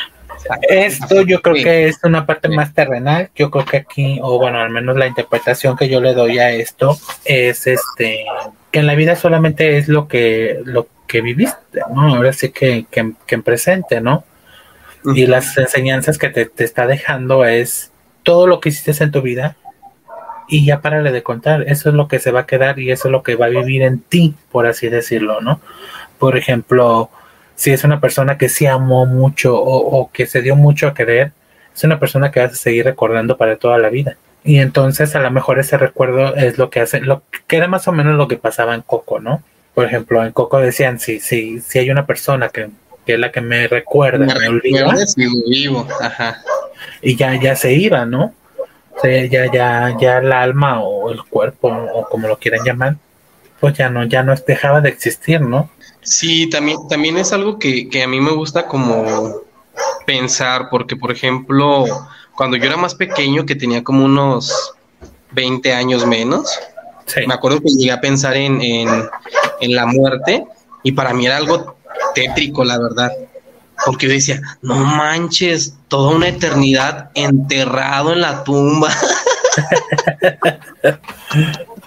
Esto 0.69 1.23
yo 1.23 1.41
creo 1.43 1.57
Sí. 1.57 1.65
que 1.65 1.89
es 1.89 1.99
una 2.05 2.27
parte 2.27 2.49
Sí. 2.49 2.55
más 2.55 2.75
terrenal. 2.75 3.31
Yo 3.35 3.51
creo 3.51 3.65
que 3.65 3.77
aquí, 3.79 4.19
o 4.23 4.39
bueno, 4.39 4.59
al 4.59 4.71
menos 4.71 4.97
la 4.97 5.07
interpretación 5.07 5.77
que 5.77 5.89
yo 5.89 6.01
le 6.01 6.15
doy 6.15 6.39
a 6.39 6.51
esto 6.51 6.97
es 7.25 7.67
este 7.67 8.25
que 8.71 8.79
en 8.81 8.87
la 8.87 8.95
vida 8.95 9.17
solamente 9.17 9.77
es 9.77 9.89
lo 9.89 10.09
que 10.09 10.61
lo 10.65 10.89
que 11.07 11.21
viviste, 11.21 11.81
¿no? 11.95 12.15
Ahora 12.15 12.33
sí 12.33 12.51
que, 12.51 12.87
que, 12.91 13.13
que 13.27 13.35
en 13.35 13.43
presente, 13.43 14.01
¿no? 14.01 14.25
Y 15.15 15.27
las 15.27 15.59
enseñanzas 15.59 16.17
que 16.17 16.29
te, 16.31 16.47
te 16.47 16.65
está 16.65 16.87
dejando 16.87 17.45
es 17.45 17.91
todo 18.23 18.47
lo 18.47 18.61
que 18.61 18.69
hiciste 18.71 19.03
en 19.05 19.11
tu 19.11 19.21
vida 19.21 19.57
y 20.49 20.65
ya 20.65 20.81
párale 20.81 21.13
de 21.13 21.23
contar. 21.23 21.65
Eso 21.67 21.89
es 21.91 21.95
lo 21.95 22.09
que 22.09 22.19
se 22.19 22.31
va 22.31 22.41
a 22.41 22.47
quedar 22.47 22.79
y 22.79 22.91
eso 22.91 23.09
es 23.09 23.13
lo 23.13 23.23
que 23.23 23.35
va 23.37 23.47
a 23.47 23.51
vivir 23.51 23.83
en 23.83 23.99
ti, 24.01 24.35
por 24.51 24.67
así 24.67 24.89
decirlo, 24.89 25.41
¿no? 25.41 25.61
Por 26.19 26.37
ejemplo, 26.39 27.11
si 27.55 27.71
es 27.71 27.85
una 27.85 28.01
persona 28.01 28.39
que 28.39 28.49
sí 28.49 28.67
amó 28.67 29.07
mucho 29.07 29.57
o, 29.57 30.01
o 30.01 30.11
que 30.13 30.27
se 30.27 30.43
dio 30.43 30.57
mucho 30.57 30.89
a 30.89 30.95
querer, 30.95 31.33
es 31.75 31.85
una 31.85 31.99
persona 31.99 32.31
que 32.31 32.41
vas 32.41 32.53
a 32.53 32.57
seguir 32.57 32.85
recordando 32.85 33.37
para 33.37 33.57
toda 33.57 33.79
la 33.79 33.89
vida. 33.89 34.17
Y 34.45 34.59
entonces 34.59 35.15
a 35.15 35.21
lo 35.21 35.31
mejor 35.31 35.59
ese 35.59 35.79
recuerdo 35.79 36.35
es 36.35 36.59
lo 36.59 36.69
que 36.71 36.81
hace, 36.81 37.01
lo 37.01 37.23
que 37.47 37.57
era 37.57 37.69
más 37.69 37.87
o 37.87 37.93
menos 37.93 38.17
lo 38.17 38.29
que 38.29 38.37
pasaba 38.37 38.75
en 38.75 38.83
Coco, 38.83 39.21
¿no? 39.21 39.43
Por 39.75 39.87
ejemplo, 39.87 40.25
en 40.25 40.33
Coco 40.33 40.59
decían, 40.59 40.99
si, 40.99 41.21
si, 41.21 41.61
si 41.61 41.79
hay 41.79 41.91
una 41.91 42.07
persona 42.07 42.49
que, 42.49 42.69
que 43.07 43.15
es 43.15 43.19
la 43.19 43.31
que 43.31 43.41
me 43.41 43.69
recuerda, 43.69 44.27
Me 44.27 44.41
me 44.41 44.49
olvida, 44.49 44.95
vivo. 45.49 45.87
Ajá. 46.01 46.43
y 47.01 47.17
ya, 47.17 47.41
ya 47.41 47.57
se 47.57 47.73
iba, 47.73 48.05
¿no? 48.05 48.35
O 48.95 49.01
sea, 49.01 49.25
ya, 49.27 49.51
ya, 49.51 49.97
ya 49.99 50.19
el 50.19 50.33
alma 50.33 50.83
o 50.83 51.11
el 51.11 51.23
cuerpo 51.25 51.69
o 51.69 52.09
como 52.09 52.29
lo 52.29 52.39
quieran 52.39 52.65
llamar, 52.65 52.97
pues 53.61 53.75
ya 53.75 53.89
no, 53.89 54.05
ya 54.05 54.23
no 54.23 54.35
dejaba 54.35 54.81
de 54.81 54.91
existir, 54.91 55.41
¿no? 55.41 55.71
Sí, 56.03 56.49
también, 56.49 56.79
también 56.89 57.17
es 57.17 57.33
algo 57.33 57.59
que, 57.59 57.89
que 57.89 58.03
a 58.03 58.09
mí 58.09 58.21
me 58.21 58.33
gusta 58.33 58.67
como 58.67 59.37
pensar, 60.07 60.69
porque 60.69 60.97
por 60.97 61.13
ejemplo, 61.13 61.85
cuando 62.37 62.57
yo 62.57 62.67
era 62.67 62.77
más 62.77 62.95
pequeño, 62.95 63.47
que 63.47 63.55
tenía 63.55 63.85
como 63.85 64.05
unos 64.05 64.73
20 65.33 65.73
años 65.73 66.07
menos, 66.07 66.51
Sí. 67.07 67.27
me 67.27 67.35
acuerdo 67.35 67.61
que 67.61 67.69
llegué 67.69 67.91
a 67.91 68.01
pensar 68.01 68.37
en, 68.37 68.63
en, 68.63 68.89
en 69.61 69.75
la 69.75 69.87
muerte 69.87 70.47
y 70.83 70.93
para 70.93 71.13
mí 71.13 71.27
era 71.27 71.37
algo 71.37 71.77
tétrico, 72.15 72.65
la 72.65 72.79
verdad. 72.79 73.11
Porque 73.85 74.07
yo 74.07 74.13
decía, 74.13 74.41
no 74.63 74.77
manches, 74.77 75.75
toda 75.89 76.15
una 76.15 76.29
eternidad 76.29 77.11
enterrado 77.15 78.13
en 78.13 78.21
la 78.21 78.45
tumba. 78.45 78.91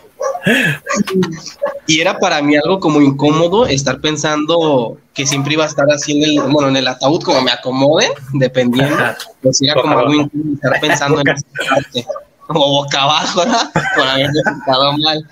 y 1.87 1.99
era 1.99 2.17
para 2.19 2.41
mí 2.41 2.55
algo 2.55 2.79
como 2.79 3.01
incómodo 3.01 3.65
estar 3.65 3.99
pensando 3.99 4.97
que 5.13 5.25
siempre 5.25 5.53
iba 5.53 5.63
a 5.63 5.67
estar 5.67 5.89
así 5.91 6.17
en 6.17 6.23
el, 6.29 6.51
bueno, 6.51 6.69
en 6.69 6.77
el 6.77 6.87
ataúd 6.87 7.21
como 7.23 7.41
me 7.41 7.51
acomoden, 7.51 8.11
dependiendo. 8.33 8.95
Pues 9.41 9.61
era 9.61 9.81
como 9.81 9.97
algo 9.97 10.13
incómodo 10.13 10.53
estar 10.55 10.79
pensando 10.79 11.21
en 11.21 11.27
esa 11.29 11.45
parte. 11.69 12.05
O 12.47 12.83
boca 12.83 13.01
abajo, 13.01 13.39
¿verdad? 13.39 13.71
Por 13.95 14.07
haberme 14.07 14.39
sentado 14.43 14.97
mal. 14.97 15.27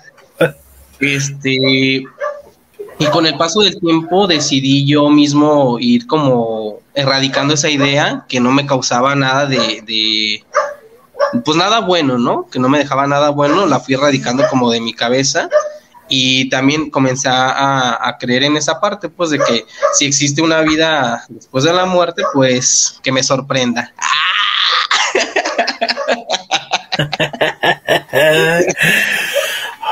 Este, 1.00 2.04
y 2.98 3.06
con 3.06 3.26
el 3.26 3.36
paso 3.36 3.60
del 3.60 3.78
tiempo 3.80 4.26
decidí 4.26 4.86
yo 4.86 5.08
mismo 5.10 5.78
ir 5.78 6.06
como 6.06 6.78
erradicando 6.94 7.54
esa 7.54 7.68
idea 7.68 8.24
que 8.28 8.40
no 8.40 8.52
me 8.52 8.66
causaba 8.66 9.14
nada 9.14 9.46
de, 9.46 9.82
de, 9.84 10.44
pues 11.44 11.56
nada 11.56 11.80
bueno, 11.80 12.18
¿no? 12.18 12.46
Que 12.50 12.58
no 12.58 12.68
me 12.68 12.78
dejaba 12.78 13.06
nada 13.06 13.30
bueno, 13.30 13.66
la 13.66 13.80
fui 13.80 13.94
erradicando 13.94 14.46
como 14.48 14.70
de 14.70 14.80
mi 14.80 14.92
cabeza 14.94 15.48
y 16.08 16.48
también 16.50 16.90
comencé 16.90 17.28
a, 17.30 18.06
a 18.08 18.18
creer 18.18 18.42
en 18.44 18.56
esa 18.58 18.78
parte, 18.80 19.08
pues 19.08 19.30
de 19.30 19.38
que 19.38 19.64
si 19.94 20.04
existe 20.06 20.42
una 20.42 20.60
vida 20.60 21.24
después 21.28 21.64
de 21.64 21.72
la 21.72 21.86
muerte, 21.86 22.22
pues 22.34 23.00
que 23.02 23.12
me 23.12 23.22
sorprenda. 23.22 23.92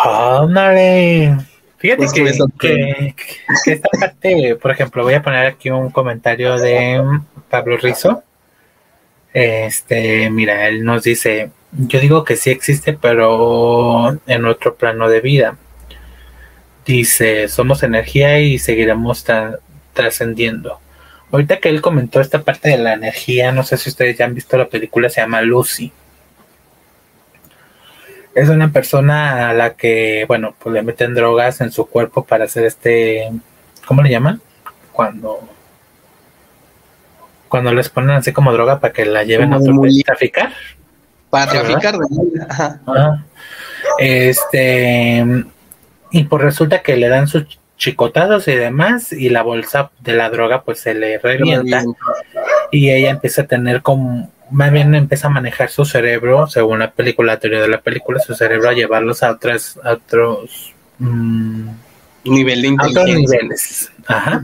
Ándale. 0.05 1.37
Fíjate 1.79 1.97
Pues 1.99 2.13
que 2.13 2.25
que, 2.25 2.39
que- 2.61 3.15
que 3.65 3.73
esta 3.73 3.89
parte, 3.99 4.57
por 4.57 4.71
ejemplo, 4.71 5.03
voy 5.03 5.15
a 5.15 5.23
poner 5.23 5.47
aquí 5.47 5.69
un 5.71 5.91
comentario 5.91 6.57
de 6.57 7.03
Pablo 7.51 7.77
Rizo. 7.77 8.23
Este, 9.33 10.29
mira, 10.31 10.68
él 10.68 10.85
nos 10.85 11.03
dice, 11.03 11.51
yo 11.73 12.01
digo 12.01 12.25
que 12.25 12.37
sí 12.37 12.51
existe, 12.51 12.92
pero 12.92 14.18
en 14.27 14.45
otro 14.45 14.75
plano 14.75 15.09
de 15.09 15.21
vida. 15.21 15.57
Dice, 16.85 17.49
somos 17.49 17.83
energía 17.83 18.40
y 18.40 18.59
seguiremos 18.59 19.27
tra- 19.27 19.59
trascendiendo. 19.92 20.81
Ahorita 21.31 21.59
que 21.59 21.71
él 21.71 21.81
comentó 21.81 22.21
esta 22.21 22.42
parte 22.42 22.71
de 22.71 22.79
la 22.79 22.92
energía, 22.92 23.53
no 23.53 23.62
sé 23.62 23.79
si 23.79 23.88
ustedes 23.88 24.18
ya 24.18 24.27
han 24.27 24.35
visto 24.35 24.59
la 24.59 24.68
película, 24.68 25.09
se 25.09 25.21
llama 25.23 25.40
Lucy. 25.40 25.92
Es 28.35 28.49
una 28.49 28.73
persona 28.73 29.51
a 29.51 29.55
la 29.55 29.75
que, 29.75 30.25
bueno, 30.27 30.55
pues 30.59 30.75
le 30.75 30.83
meten 30.83 31.14
drogas 31.14 31.61
en 31.61 31.71
su 31.71 31.87
cuerpo 31.87 32.25
para 32.25 32.45
hacer 32.45 32.64
este, 32.64 33.31
¿cómo 33.87 34.03
le 34.03 34.11
llaman? 34.11 34.42
Cuando 34.90 35.49
cuando 37.53 37.75
les 37.75 37.91
ponen 37.91 38.12
así 38.12 38.33
como 38.33 38.51
droga 38.51 38.81
para 38.81 38.95
que 38.95 39.05
la 39.05 39.25
lleven 39.25 39.53
a 39.53 39.59
otro 39.59 39.79
país 39.79 40.01
a 40.01 40.07
traficar. 40.07 40.55
Para 41.29 41.53
traficar. 41.53 41.97
Ajá. 42.49 42.81
Ajá. 42.87 43.25
Este, 43.99 45.45
y 46.12 46.25
pues 46.25 46.43
resulta 46.43 46.81
que 46.81 46.97
le 46.97 47.11
dan 47.11 47.29
sus 47.29 47.59
chicotazos 47.77 48.49
y 48.49 48.55
demás, 48.55 49.12
y 49.12 49.29
la 49.29 49.43
bolsa 49.43 49.91
de 50.01 50.15
la 50.15 50.31
droga 50.31 50.62
pues 50.62 50.81
se 50.81 50.95
le 50.95 51.19
revienta 51.19 51.85
y 52.71 52.88
ella 52.88 53.11
empieza 53.11 53.43
a 53.43 53.47
tener 53.47 53.83
como 53.83 54.31
más 54.51 54.73
bien 54.73 54.95
empieza 54.95 55.27
a 55.27 55.31
manejar 55.31 55.69
su 55.69 55.85
cerebro, 55.85 56.47
según 56.47 56.79
la 56.79 56.93
película, 56.93 57.35
la 57.35 57.38
teoría 57.38 57.61
de 57.61 57.69
la 57.69 57.83
película, 57.83 58.19
su 58.19 58.35
cerebro 58.35 58.71
a 58.71 58.73
llevarlos 58.73 59.23
a 59.23 59.31
otras, 59.33 59.79
a 59.85 59.93
otros 59.93 60.73
mm, 60.99 61.69
nivel 62.25 62.63
de 62.63 62.69
inteligencia. 62.69 63.41
Ajá. 64.07 64.43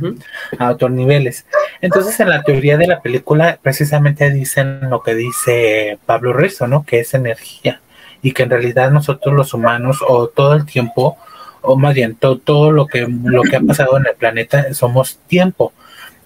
A 0.59 0.71
otros 0.71 0.91
niveles. 0.91 1.47
Entonces, 1.81 2.19
en 2.21 2.31
la 2.31 2.43
teoría 2.43 2.77
de 2.77 2.87
la 2.87 3.01
película, 3.01 3.59
precisamente 3.63 4.31
dicen 4.31 4.91
lo 4.91 5.03
que 5.03 5.15
dice 5.15 5.99
Pablo 6.07 6.33
Rizzo, 6.33 6.67
¿no? 6.67 6.85
Que 6.85 7.01
es 7.01 7.15
energía. 7.15 7.81
Y 8.23 8.33
que 8.33 8.45
en 8.45 8.51
realidad 8.51 8.91
nosotros 8.91 9.35
los 9.35 9.55
humanos, 9.55 9.99
o 10.07 10.29
todo 10.29 10.55
el 10.55 10.65
tiempo, 10.67 11.17
o 11.61 11.77
más 11.77 11.95
bien 11.95 12.15
todo, 12.15 12.39
todo 12.39 12.73
lo 12.73 12.87
que 12.87 13.07
lo 13.25 13.43
que 13.43 13.57
ha 13.57 13.61
pasado 13.61 13.97
en 13.97 14.07
el 14.07 14.15
planeta, 14.15 14.75
somos 14.75 15.19
tiempo. 15.27 15.73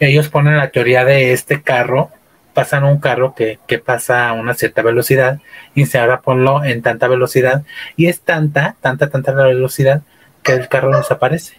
Ellos 0.00 0.28
ponen 0.28 0.56
la 0.56 0.70
teoría 0.70 1.04
de 1.04 1.32
este 1.32 1.62
carro, 1.62 2.10
pasan 2.54 2.84
un 2.84 2.98
carro 2.98 3.34
que, 3.34 3.58
que 3.66 3.78
pasa 3.78 4.28
a 4.28 4.32
una 4.32 4.54
cierta 4.54 4.82
velocidad, 4.82 5.40
y 5.74 5.86
se 5.86 5.98
ahora 5.98 6.20
ponlo 6.20 6.64
en 6.64 6.82
tanta 6.82 7.08
velocidad, 7.08 7.62
y 7.96 8.06
es 8.06 8.20
tanta, 8.20 8.76
tanta, 8.80 9.10
tanta 9.10 9.32
la 9.32 9.46
velocidad 9.46 10.02
que 10.42 10.52
el 10.52 10.68
carro 10.68 10.96
desaparece. 10.96 11.54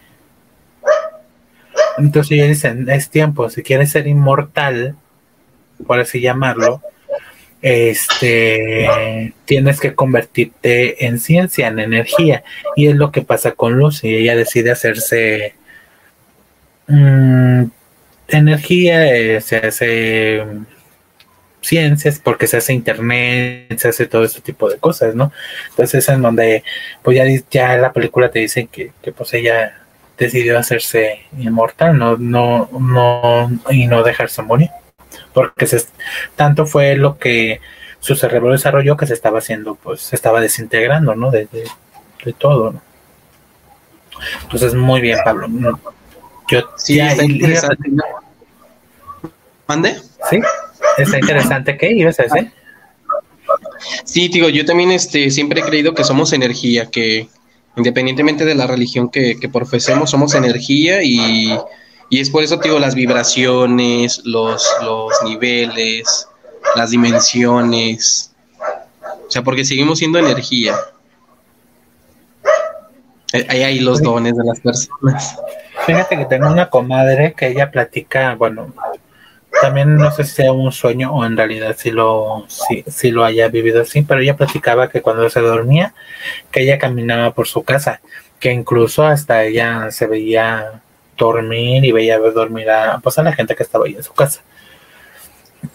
Entonces 1.98 2.32
ellos 2.32 2.48
dicen, 2.48 2.90
es 2.90 3.10
tiempo, 3.10 3.50
si 3.50 3.64
quieres 3.64 3.92
ser 3.92 4.08
inmortal, 4.08 4.96
por 5.86 6.00
así 6.00 6.22
llamarlo, 6.22 6.82
este 7.62 9.34
tienes 9.46 9.80
que 9.80 9.96
convertirte 9.96 11.06
en 11.06 11.20
ciencia, 11.20 11.68
en 11.68 11.80
energía. 11.80 12.44
Y 12.76 12.88
es 12.88 12.96
lo 12.96 13.12
que 13.12 13.22
pasa 13.22 13.52
con 13.52 13.78
Lucy. 13.78 14.14
Ella 14.14 14.36
decide 14.36 14.72
hacerse 14.72 15.56
mm, 16.88 17.64
energía, 18.28 19.16
eh, 19.16 19.40
se 19.40 19.58
hace 19.58 20.44
ciencias, 21.64 22.20
porque 22.20 22.48
se 22.48 22.58
hace 22.58 22.74
internet, 22.74 23.78
se 23.78 23.88
hace 23.88 24.06
todo 24.06 24.24
ese 24.24 24.42
tipo 24.42 24.70
de 24.70 24.78
cosas, 24.78 25.16
¿no? 25.16 25.32
Entonces 25.70 26.04
es 26.04 26.10
en 26.10 26.22
donde, 26.22 26.64
pues 27.02 27.18
ya, 27.18 27.26
ya 27.50 27.78
la 27.78 27.94
película 27.94 28.30
te 28.30 28.40
dice 28.40 28.68
que, 28.72 28.92
que 29.02 29.12
pues 29.12 29.34
ella 29.34 29.84
decidió 30.18 30.60
hacerse 30.60 31.26
inmortal, 31.38 31.98
no, 31.98 32.18
no, 32.18 32.70
no, 32.72 33.50
y 33.70 33.88
no 33.88 34.04
dejarse 34.04 34.42
morir. 34.42 34.70
Porque 35.34 35.66
se, 35.66 35.82
tanto 36.36 36.66
fue 36.66 36.96
lo 36.96 37.18
que 37.18 37.60
su 38.00 38.16
cerebro 38.16 38.52
desarrolló 38.52 38.98
que 38.98 39.08
se 39.08 39.14
estaba 39.14 39.40
haciendo, 39.40 39.76
pues 39.76 40.02
se 40.02 40.16
estaba 40.16 40.42
desintegrando, 40.42 41.16
¿no? 41.16 41.32
De, 41.32 41.48
de, 41.48 42.34
todo, 42.34 42.72
¿no? 42.72 42.82
Entonces, 44.44 44.74
muy 44.76 45.02
bien, 45.02 45.18
Pablo. 45.24 45.48
Yo 46.50 46.70
sí, 46.78 47.00
está 47.00 47.24
interesante. 47.24 47.90
¿Mande? 49.68 49.96
Sí, 50.30 50.42
está 50.98 51.20
interesante. 51.20 51.78
¿Qué 51.78 51.92
ibas 51.92 52.20
a 52.20 52.24
decir? 52.24 52.52
Sí, 54.04 54.28
digo, 54.28 54.50
yo 54.50 54.66
también 54.66 54.92
este, 54.92 55.30
siempre 55.30 55.62
he 55.62 55.64
creído 55.64 55.94
que 55.94 56.04
somos 56.04 56.34
energía, 56.34 56.90
que 56.90 57.28
independientemente 57.76 58.46
de 58.46 58.56
la 58.56 58.68
religión 58.68 59.10
que, 59.10 59.38
profesemos, 59.52 60.10
somos 60.10 60.36
energía 60.36 61.04
y, 61.04 61.58
es 62.12 62.30
por 62.30 62.44
eso, 62.44 62.58
digo, 62.58 62.78
las 62.80 62.94
vibraciones, 62.94 64.22
los, 64.24 64.68
los 64.84 65.12
niveles, 65.24 66.28
las 66.76 66.92
dimensiones, 66.92 68.34
o 69.28 69.32
sea, 69.32 69.44
porque 69.44 69.66
seguimos 69.66 70.00
siendo 70.00 70.20
energía. 70.20 70.76
Ahí 73.50 73.64
hay 73.64 73.80
los 73.80 74.02
dones 74.02 74.36
de 74.38 74.44
las 74.44 74.60
personas. 74.60 75.38
Fíjate 75.88 76.18
que 76.18 76.26
tengo 76.26 76.52
una 76.52 76.70
comadre 76.70 77.34
que 77.36 77.48
ella 77.48 77.72
platica, 77.72 78.36
bueno, 78.36 78.72
también 79.62 79.96
no 79.96 80.12
sé 80.12 80.24
si 80.24 80.36
sea 80.36 80.52
un 80.52 80.72
sueño 80.72 81.14
o 81.14 81.26
en 81.26 81.38
realidad 81.38 81.76
si 81.78 81.92
lo, 81.92 82.46
si, 82.88 83.12
lo 83.12 83.24
haya 83.24 83.48
vivido 83.48 83.82
así, 83.82 84.02
pero 84.02 84.22
ella 84.22 84.36
platicaba 84.36 84.90
que 84.90 85.02
cuando 85.02 85.30
se 85.30 85.42
dormía, 85.42 85.94
que 86.52 86.62
ella 86.62 86.78
caminaba 86.78 87.34
por 87.34 87.48
su 87.48 87.64
casa, 87.64 88.02
que 88.40 88.52
incluso 88.52 89.06
hasta 89.06 89.44
ella 89.44 89.92
se 89.92 90.08
veía 90.08 90.82
dormir 91.18 91.86
y 91.86 91.92
veía 91.92 92.20
dormir 92.20 92.70
a, 92.70 93.00
pues 93.00 93.18
a 93.20 93.24
la 93.24 93.34
gente 93.34 93.56
que 93.56 93.64
estaba 93.64 93.86
ahí 93.86 93.96
en 93.96 94.04
su 94.04 94.14
casa. 94.14 94.42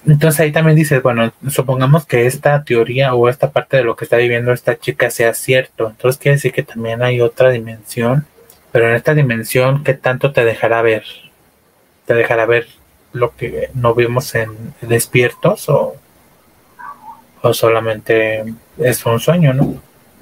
Entonces 0.07 0.41
ahí 0.41 0.53
también 0.53 0.77
dices, 0.77 1.03
bueno, 1.03 1.33
supongamos 1.49 2.05
que 2.05 2.27
esta 2.27 2.63
teoría 2.65 3.15
o 3.15 3.29
esta 3.29 3.53
parte 3.53 3.79
de 3.79 3.85
lo 3.85 3.97
que 3.97 4.05
está 4.05 4.17
viviendo 4.17 4.53
esta 4.53 4.79
chica 4.79 5.11
sea 5.11 5.33
cierto, 5.35 5.89
entonces 5.89 6.21
quiere 6.21 6.37
decir 6.37 6.53
que 6.53 6.63
también 6.63 7.03
hay 7.03 7.21
otra 7.21 7.51
dimensión, 7.51 8.27
pero 8.71 8.89
en 8.89 8.97
esta 8.97 9.15
dimensión, 9.15 9.85
¿qué 9.85 9.95
tanto 9.95 10.33
te 10.33 10.45
dejará 10.45 10.83
ver? 10.83 11.05
Te 12.05 12.15
dejará 12.15 12.45
ver 12.45 12.67
lo 13.13 13.35
que 13.37 13.71
no 13.75 13.95
vimos 13.95 14.35
en 14.35 14.75
despiertos 14.81 15.69
o, 15.69 15.97
o 17.43 17.55
solamente 17.55 18.45
es 18.79 19.05
un 19.07 19.21
sueño, 19.21 19.53
¿no? 19.55 19.81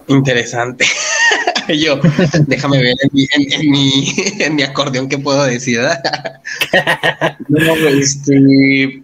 Interesante. 0.09 0.87
Yo, 1.68 1.99
déjame 2.46 2.79
ver 2.79 2.94
en 3.03 3.11
mi, 3.12 3.27
en, 3.33 3.70
mi, 3.70 4.14
en 4.38 4.55
mi 4.55 4.62
acordeón 4.62 5.09
qué 5.09 5.18
puedo 5.18 5.44
decir. 5.44 5.81
no, 7.49 7.75
este, 7.88 9.03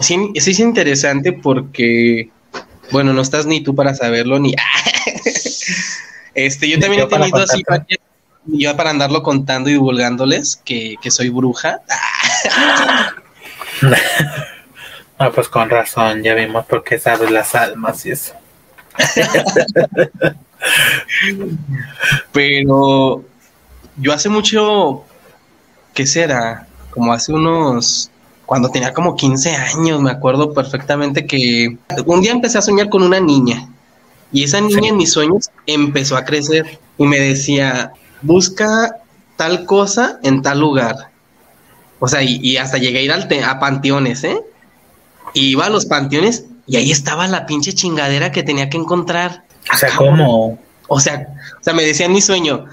sí, 0.00 0.32
sí 0.34 0.50
es 0.50 0.58
interesante 0.58 1.32
porque, 1.32 2.28
bueno, 2.90 3.12
no 3.14 3.22
estás 3.22 3.46
ni 3.46 3.62
tú 3.62 3.74
para 3.74 3.94
saberlo, 3.94 4.38
ni... 4.38 4.54
este, 6.34 6.68
yo 6.68 6.78
también 6.78 7.04
he 7.04 7.06
tenido 7.06 7.38
así, 7.38 7.62
yo 8.46 8.76
para 8.76 8.90
andarlo 8.90 9.22
contando 9.22 9.70
y 9.70 9.72
divulgándoles 9.72 10.60
que, 10.62 10.96
que 11.00 11.10
soy 11.10 11.30
bruja. 11.30 11.80
Ah, 15.16 15.30
pues 15.30 15.48
con 15.48 15.70
razón, 15.70 16.24
ya 16.24 16.34
vimos 16.34 16.66
por 16.66 16.82
qué 16.82 16.98
sabes 16.98 17.30
las 17.30 17.54
almas 17.54 18.04
y 18.04 18.10
eso. 18.10 18.34
Pero 22.32 23.24
yo 23.96 24.12
hace 24.12 24.28
mucho, 24.28 25.04
¿qué 25.94 26.04
será? 26.04 26.66
Como 26.90 27.12
hace 27.12 27.32
unos, 27.32 28.10
cuando 28.44 28.70
tenía 28.70 28.92
como 28.92 29.14
15 29.14 29.54
años, 29.54 30.00
me 30.00 30.10
acuerdo 30.10 30.52
perfectamente 30.52 31.26
que 31.26 31.76
un 32.06 32.20
día 32.20 32.32
empecé 32.32 32.58
a 32.58 32.62
soñar 32.62 32.88
con 32.88 33.04
una 33.04 33.20
niña. 33.20 33.68
Y 34.32 34.42
esa 34.42 34.60
niña 34.60 34.88
en 34.88 34.96
mis 34.96 35.12
sueños 35.12 35.48
empezó 35.64 36.16
a 36.16 36.24
crecer 36.24 36.80
y 36.98 37.06
me 37.06 37.20
decía, 37.20 37.92
busca 38.20 38.96
tal 39.36 39.64
cosa 39.64 40.18
en 40.24 40.42
tal 40.42 40.58
lugar. 40.58 41.13
O 42.04 42.08
sea, 42.08 42.22
y, 42.22 42.58
hasta 42.58 42.76
llegué 42.76 42.98
a 42.98 43.02
ir 43.02 43.12
al 43.12 43.26
a 43.42 43.58
panteones, 43.58 44.24
¿eh? 44.24 44.38
Y 45.32 45.46
iba 45.52 45.64
a 45.64 45.70
los 45.70 45.86
panteones 45.86 46.44
y 46.66 46.76
ahí 46.76 46.90
estaba 46.90 47.26
la 47.28 47.46
pinche 47.46 47.72
chingadera 47.72 48.30
que 48.30 48.42
tenía 48.42 48.68
que 48.68 48.76
encontrar. 48.76 49.44
O 49.72 49.76
sea, 49.76 49.88
¿cómo? 49.96 50.58
O 50.86 51.00
sea, 51.00 51.28
o 51.58 51.64
sea, 51.64 51.72
me 51.72 51.82
decía 51.82 52.04
en 52.04 52.12
mi 52.12 52.20
sueño, 52.20 52.66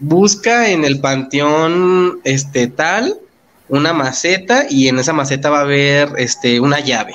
busca 0.00 0.68
en 0.68 0.84
el 0.84 1.00
panteón 1.00 2.20
este 2.24 2.66
tal 2.66 3.16
una 3.70 3.94
maceta 3.94 4.66
y 4.68 4.88
en 4.88 4.98
esa 4.98 5.14
maceta 5.14 5.48
va 5.48 5.60
a 5.60 5.62
haber 5.62 6.10
este 6.18 6.60
una 6.60 6.80
llave. 6.80 7.14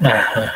Ajá. 0.00 0.52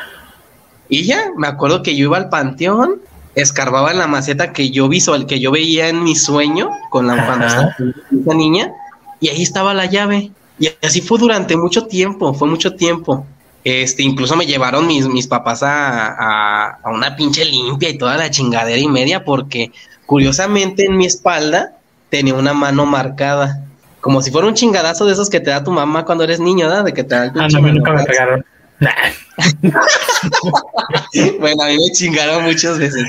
Y 0.89 1.05
ya, 1.05 1.31
me 1.37 1.47
acuerdo 1.47 1.85
que 1.85 1.95
yo 1.95 2.07
iba 2.07 2.17
al 2.17 2.31
panteón, 2.31 3.01
escarbaba 3.37 3.93
en 3.93 3.99
la 3.99 4.09
maceta 4.09 4.53
que 4.53 4.71
yo 4.71 4.89
visual, 4.89 5.27
que 5.27 5.39
yo 5.39 5.53
veía 5.53 5.89
en 5.89 6.03
mi 6.03 6.17
sueño 6.17 6.71
con 6.91 7.07
la 7.07 7.25
cuando 7.25 8.35
niña, 8.35 8.73
y 9.21 9.29
ahí 9.29 9.41
estaba 9.41 9.73
la 9.73 9.87
llave. 9.87 10.33
Y 10.59 10.69
así 10.83 11.01
fue 11.01 11.19
durante 11.19 11.57
mucho 11.57 11.87
tiempo, 11.87 12.35
fue 12.35 12.49
mucho 12.49 12.75
tiempo. 12.75 13.27
Este, 13.65 14.03
incluso 14.03 14.37
me 14.37 14.47
llevaron 14.47 14.87
mis, 14.87 15.07
mis 15.09 15.27
papás 15.27 15.63
a, 15.63 16.73
a, 16.73 16.91
una 16.91 17.17
pinche 17.17 17.45
limpia 17.45 17.91
y 17.91 17.99
toda 17.99 18.17
la 18.17 18.31
chingadera 18.31 18.79
y 18.79 18.89
media, 18.89 19.25
porque 19.25 19.73
curiosamente 20.07 20.87
en 20.87 20.97
mi 20.97 21.07
espalda 21.07 21.75
tenía 22.09 22.35
una 22.35 22.55
mano 22.55 22.87
marcada. 22.87 23.65
Como 24.01 24.23
si 24.23 24.31
fuera 24.31 24.47
un 24.47 24.55
chingadazo 24.55 25.07
de 25.07 25.13
esos 25.13 25.29
que 25.29 25.41
te 25.41 25.51
da 25.51 25.65
tu 25.65 25.73
mamá 25.73 26.05
cuando 26.05 26.25
eres 26.25 26.41
niño, 26.41 26.69
¿verdad? 26.69 26.85
De 26.85 26.93
que 26.93 27.05
te 27.05 27.15
da 27.15 27.25
el 27.25 27.33
Ah, 27.37 27.49
no, 27.49 27.61
nunca 27.61 27.93
me 27.93 28.05
pegaron. 28.05 28.45
bueno, 31.41 31.63
a 31.65 31.67
mí 31.67 31.77
me 31.77 31.93
chingaron 31.93 32.45
muchas 32.45 32.79
veces. 32.79 33.05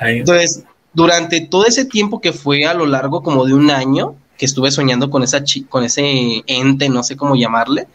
Entonces, 0.00 0.64
durante 0.94 1.42
todo 1.42 1.66
ese 1.66 1.84
tiempo 1.84 2.20
que 2.20 2.32
fue 2.32 2.64
a 2.64 2.74
lo 2.74 2.86
largo 2.86 3.22
como 3.22 3.44
de 3.44 3.52
un 3.52 3.70
año, 3.70 4.16
que 4.36 4.46
estuve 4.46 4.70
soñando 4.70 5.10
con 5.10 5.22
esa 5.22 5.42
con 5.68 5.84
ese 5.84 6.42
ente, 6.46 6.88
no 6.88 7.02
sé 7.02 7.16
cómo 7.16 7.36
llamarle. 7.36 7.86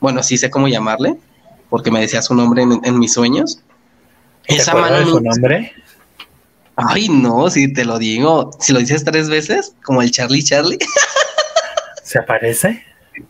Bueno, 0.00 0.22
sí 0.22 0.36
sé 0.36 0.50
cómo 0.50 0.68
llamarle, 0.68 1.16
porque 1.70 1.90
me 1.90 2.00
decía 2.00 2.22
su 2.22 2.34
nombre 2.34 2.62
en, 2.62 2.98
mis 2.98 3.12
sueños. 3.12 3.60
Esa 4.46 4.74
mano 4.74 4.98
de 4.98 5.06
su 5.06 5.20
nombre? 5.20 5.72
Ay, 6.76 7.08
no, 7.08 7.48
si 7.50 7.72
te 7.72 7.84
lo 7.84 7.98
digo, 7.98 8.50
si 8.58 8.72
lo 8.72 8.80
dices 8.80 9.04
tres 9.04 9.28
veces, 9.28 9.74
como 9.84 10.02
el 10.02 10.10
Charlie 10.10 10.42
Charlie. 10.42 10.78
¿Se 12.02 12.18
aparece? 12.18 12.84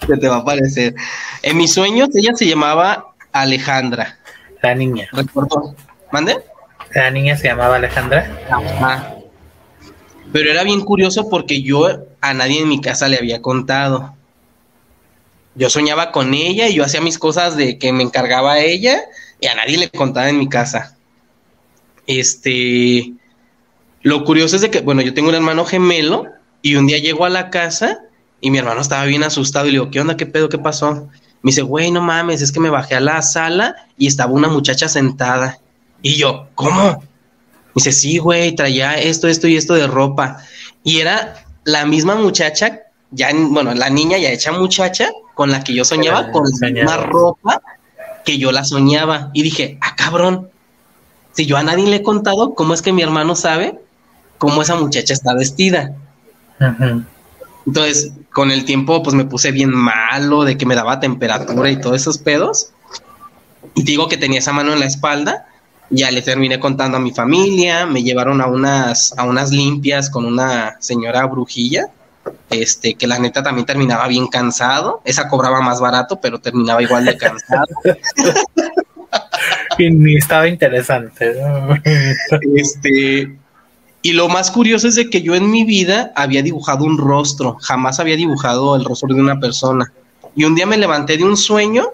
Se 0.07 0.17
te 0.17 0.29
va 0.29 0.37
a 0.37 0.41
aparecer. 0.41 0.95
En 1.43 1.57
mis 1.57 1.73
sueños 1.73 2.09
ella 2.15 2.33
se 2.35 2.47
llamaba 2.47 3.15
Alejandra. 3.33 4.19
La 4.63 4.75
niña. 4.75 5.09
¿Mande? 6.11 6.39
La 6.95 7.11
niña 7.11 7.37
se 7.37 7.49
llamaba 7.49 7.77
Alejandra. 7.77 8.31
Ajá. 8.51 9.15
Pero 10.35 10.51
era 10.51 10.65
bien 10.65 10.81
curioso 10.81 11.29
porque 11.31 11.63
yo 11.63 11.87
a 12.21 12.35
nadie 12.35 12.61
en 12.61 12.69
mi 12.69 12.81
casa 12.81 13.07
le 13.07 13.19
había 13.19 13.41
contado. 13.41 14.17
Yo 15.55 15.71
soñaba 15.71 16.11
con 16.11 16.35
ella 16.35 16.69
y 16.69 16.75
yo 16.75 16.85
hacía 16.85 17.01
mis 17.01 17.21
cosas 17.21 17.57
de 17.57 17.79
que 17.79 17.93
me 17.93 18.03
encargaba 18.03 18.59
ella 18.59 19.01
y 19.41 19.47
a 19.47 19.55
nadie 19.55 19.79
le 19.79 19.91
contaba 19.91 20.29
en 20.29 20.41
mi 20.41 20.49
casa. 20.49 20.97
Este, 22.09 23.13
lo 24.03 24.25
curioso 24.25 24.57
es 24.57 24.63
de 24.63 24.73
que, 24.73 24.81
bueno, 24.81 25.03
yo 25.03 25.15
tengo 25.15 25.29
un 25.29 25.37
hermano 25.37 25.65
gemelo 25.65 26.27
y 26.63 26.75
un 26.75 26.89
día 26.89 26.99
llego 26.99 27.25
a 27.25 27.31
la 27.31 27.51
casa 27.51 28.01
y 28.41 28.51
mi 28.51 28.59
hermano 28.59 28.81
estaba 28.81 29.05
bien 29.05 29.23
asustado 29.23 29.67
y 29.67 29.71
le 29.71 29.79
digo, 29.79 29.93
¿qué 29.93 30.01
onda? 30.01 30.17
¿Qué 30.17 30.27
pedo? 30.27 30.49
¿Qué 30.49 30.59
pasó? 30.59 31.11
Me 31.43 31.51
dice, 31.51 31.63
güey, 31.63 31.93
no 31.93 32.03
mames, 32.03 32.43
es 32.43 32.51
que 32.51 32.59
me 32.59 32.71
bajé 32.71 32.97
a 32.97 33.01
la 33.01 33.23
sala 33.23 33.77
y 33.97 34.09
estaba 34.09 34.33
una 34.33 34.49
muchacha 34.49 34.89
sentada. 34.89 35.61
Y 36.03 36.17
yo, 36.17 36.49
¿cómo? 36.57 37.05
Dice, 37.75 37.93
sí, 37.93 38.19
güey, 38.19 38.55
traía 38.55 38.95
esto, 38.95 39.29
esto 39.29 39.49
y 39.49 39.57
esto 39.57 39.75
de 39.75 39.87
ropa. 39.87 40.39
Y 40.83 41.01
era 41.01 41.45
la 41.65 41.85
misma 41.87 42.15
muchacha, 42.15 42.81
ya, 43.11 43.31
bueno, 43.35 43.75
la 43.75 43.91
niña 43.91 44.19
ya 44.19 44.31
hecha 44.31 44.53
muchacha, 44.53 45.11
con 45.35 45.51
la 45.51 45.65
que 45.65 45.75
yo 45.75 45.85
soñaba, 45.85 46.31
con 46.31 46.45
la 46.61 46.71
misma 46.71 46.97
ropa 46.99 47.63
que 48.25 48.39
yo 48.39 48.53
la 48.53 48.65
soñaba. 48.65 49.31
Y 49.33 49.43
dije, 49.43 49.79
ah, 49.81 49.95
cabrón, 49.97 50.49
si 51.33 51.47
yo 51.47 51.57
a 51.57 51.63
nadie 51.63 51.87
le 51.87 51.97
he 51.97 52.03
contado, 52.03 52.55
¿cómo 52.55 52.75
es 52.75 52.83
que 52.83 52.93
mi 52.93 53.03
hermano 53.03 53.35
sabe 53.35 53.79
cómo 54.39 54.63
esa 54.63 54.77
muchacha 54.77 55.13
está 55.13 55.35
vestida? 55.35 55.95
Entonces, 57.67 58.13
con 58.33 58.51
el 58.51 58.65
tiempo, 58.65 59.03
pues 59.03 59.15
me 59.15 59.25
puse 59.25 59.51
bien 59.53 59.71
malo, 59.71 60.45
de 60.45 60.57
que 60.57 60.67
me 60.67 60.75
daba 60.75 61.01
temperatura 61.01 61.71
y 61.71 61.81
todos 61.81 61.97
esos 61.97 62.19
pedos. 62.19 62.71
Y 63.75 63.83
digo 63.83 64.09
que 64.09 64.17
tenía 64.17 64.39
esa 64.39 64.53
mano 64.53 64.73
en 64.73 64.81
la 64.81 64.87
espalda. 64.87 65.47
Ya 65.91 66.11
le 66.11 66.23
terminé 66.23 66.59
contando 66.59 66.97
a 66.97 67.01
mi 67.01 67.13
familia, 67.13 67.87
me 67.87 68.03
llevaron 68.03 68.41
a 68.41 68.47
unas, 68.47 69.17
a 69.17 69.25
unas 69.25 69.51
limpias 69.51 70.11
con 70.11 70.25
una 70.25 70.77
señora 70.81 71.27
brujilla, 71.27 71.89
este, 72.51 72.95
que 72.95 73.07
la 73.07 73.19
neta 73.19 73.43
también 73.43 73.67
terminaba 73.67 74.09
bien 74.09 74.27
cansado. 74.29 75.03
Esa 75.05 75.29
cobraba 75.29 75.61
más 75.61 75.81
barato, 75.81 76.21
pero 76.21 76.41
terminaba 76.41 76.83
igual 76.83 77.05
de 77.05 77.17
cansado. 77.17 77.67
y 79.79 79.91
ni 79.91 80.17
estaba 80.17 80.49
interesante. 80.49 81.35
este, 82.57 83.37
y 84.03 84.13
lo 84.13 84.29
más 84.29 84.51
curioso 84.51 84.89
es 84.89 84.97
de 84.97 85.09
que 85.09 85.23
yo 85.23 85.35
en 85.35 85.51
mi 85.51 85.65
vida 85.65 86.13
había 86.15 86.43
dibujado 86.43 86.85
un 86.85 86.99
rostro, 86.99 87.57
jamás 87.61 88.01
había 88.01 88.17
dibujado 88.17 88.77
el 88.77 88.85
rostro 88.85 89.15
de 89.15 89.21
una 89.21 89.41
persona. 89.41 89.93
Y 90.37 90.45
un 90.45 90.55
día 90.55 90.67
me 90.67 90.77
levanté 90.77 91.17
de 91.17 91.25
un 91.25 91.37
sueño 91.37 91.89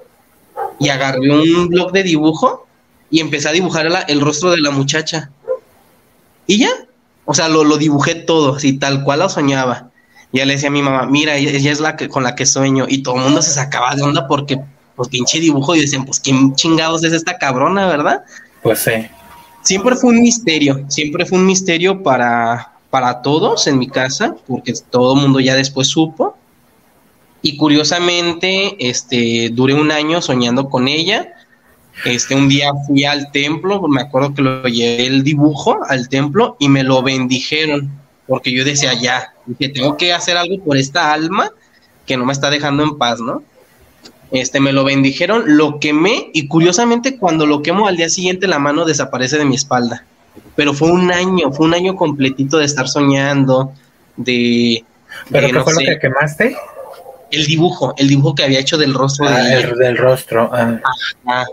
y 0.79 0.89
agarré 0.89 1.31
un 1.31 1.69
blog 1.69 1.93
de 1.93 2.03
dibujo 2.03 2.67
y 3.11 3.21
empecé 3.21 3.49
a 3.49 3.53
dibujar 3.53 3.89
el 4.09 4.21
rostro 4.21 4.51
de 4.51 4.61
la 4.61 4.71
muchacha. 4.71 5.31
Y 6.47 6.59
ya, 6.59 6.71
o 7.25 7.35
sea, 7.35 7.49
lo, 7.49 7.65
lo 7.65 7.77
dibujé 7.77 8.15
todo, 8.15 8.57
así 8.57 8.75
tal 8.79 9.05
cual 9.05 9.21
lo 9.21 9.29
soñaba. 9.29 9.91
Ya 10.33 10.45
le 10.45 10.55
decía 10.55 10.69
a 10.69 10.73
mi 10.73 10.83
mamá, 10.83 11.07
mira, 11.07 11.37
ella 11.37 11.73
es 11.73 11.81
la 11.81 11.97
que 11.97 12.09
con 12.09 12.23
la 12.23 12.35
que 12.35 12.47
sueño. 12.47 12.87
Y 12.89 13.03
todo 13.03 13.17
el 13.17 13.23
mundo 13.23 13.43
se 13.43 13.51
sacaba 13.51 13.95
de 13.95 14.03
onda 14.03 14.29
porque, 14.29 14.61
pues, 14.95 15.09
pinche 15.09 15.41
dibujo. 15.41 15.75
Y 15.75 15.81
decían, 15.81 16.05
pues, 16.05 16.21
¿quién 16.21 16.55
chingados 16.55 17.03
es 17.03 17.13
esta 17.13 17.37
cabrona, 17.37 17.87
verdad? 17.89 18.23
Pues 18.63 18.79
sí 18.79 19.09
siempre 19.63 19.97
fue 19.97 20.11
un 20.11 20.21
misterio, 20.21 20.85
siempre 20.89 21.27
fue 21.27 21.39
un 21.39 21.47
misterio 21.47 22.03
para, 22.03 22.73
para 22.91 23.23
todos 23.23 23.67
en 23.67 23.79
mi 23.79 23.89
casa, 23.89 24.35
porque 24.47 24.75
todo 24.91 25.15
el 25.15 25.21
mundo 25.23 25.41
ya 25.41 25.55
después 25.55 25.89
supo. 25.89 26.37
Y 27.43 27.57
curiosamente, 27.57 28.77
este, 28.87 29.51
duré 29.53 29.75
un 29.75 29.91
año 29.91 30.21
soñando 30.21 30.69
con 30.69 30.89
ella. 30.89 31.33
Este, 32.05 32.35
un 32.35 32.49
día 32.49 32.71
fui 32.87 33.05
al 33.05 33.31
templo, 33.31 33.83
me 33.89 34.01
acuerdo 34.01 34.35
que 34.35 34.43
lo 34.43 34.65
llevé 34.65 35.07
el 35.07 35.23
dibujo 35.23 35.79
al 35.89 36.09
templo 36.09 36.57
y 36.59 36.69
me 36.69 36.83
lo 36.83 37.03
bendijeron, 37.03 37.91
porque 38.27 38.53
yo 38.53 38.65
decía, 38.65 38.95
ya, 38.95 39.35
dije, 39.47 39.73
tengo 39.73 39.97
que 39.97 40.13
hacer 40.13 40.37
algo 40.37 40.63
por 40.65 40.77
esta 40.77 41.13
alma 41.13 41.51
que 42.07 42.17
no 42.17 42.25
me 42.25 42.33
está 42.33 42.51
dejando 42.51 42.83
en 42.83 42.97
paz, 42.97 43.21
¿no? 43.21 43.43
Este, 44.31 44.61
me 44.61 44.73
lo 44.73 44.85
bendijeron, 44.85 45.57
lo 45.57 45.81
quemé 45.81 46.31
y 46.33 46.47
curiosamente 46.47 47.19
cuando 47.19 47.47
lo 47.47 47.63
quemo 47.63 47.89
al 47.89 47.97
día 47.97 48.09
siguiente 48.09 48.47
la 48.47 48.61
mano 48.61 48.85
desaparece 48.85 49.37
de 49.39 49.45
mi 49.45 49.57
espalda. 49.57 50.05
Pero 50.55 50.73
fue 50.73 50.91
un 50.91 51.11
año, 51.13 51.53
fue 51.53 51.67
un 51.67 51.75
año 51.75 51.97
completito 51.97 52.59
de 52.59 52.65
estar 52.65 52.89
soñando, 52.89 53.73
de... 54.17 54.85
¿Pero 55.31 55.49
qué 55.49 55.61
fue 55.61 55.73
lo 55.73 55.81
que 55.81 55.99
quemaste? 55.99 56.57
El 57.31 57.47
dibujo, 57.47 57.95
el 57.97 58.09
dibujo 58.09 58.35
que 58.35 58.45
había 58.45 58.61
hecho 58.61 58.79
del 58.79 58.95
rostro 58.95 59.27
ah, 59.29 59.41
del 59.43 59.97
rostro. 59.97 60.51
Ah. 60.53 61.45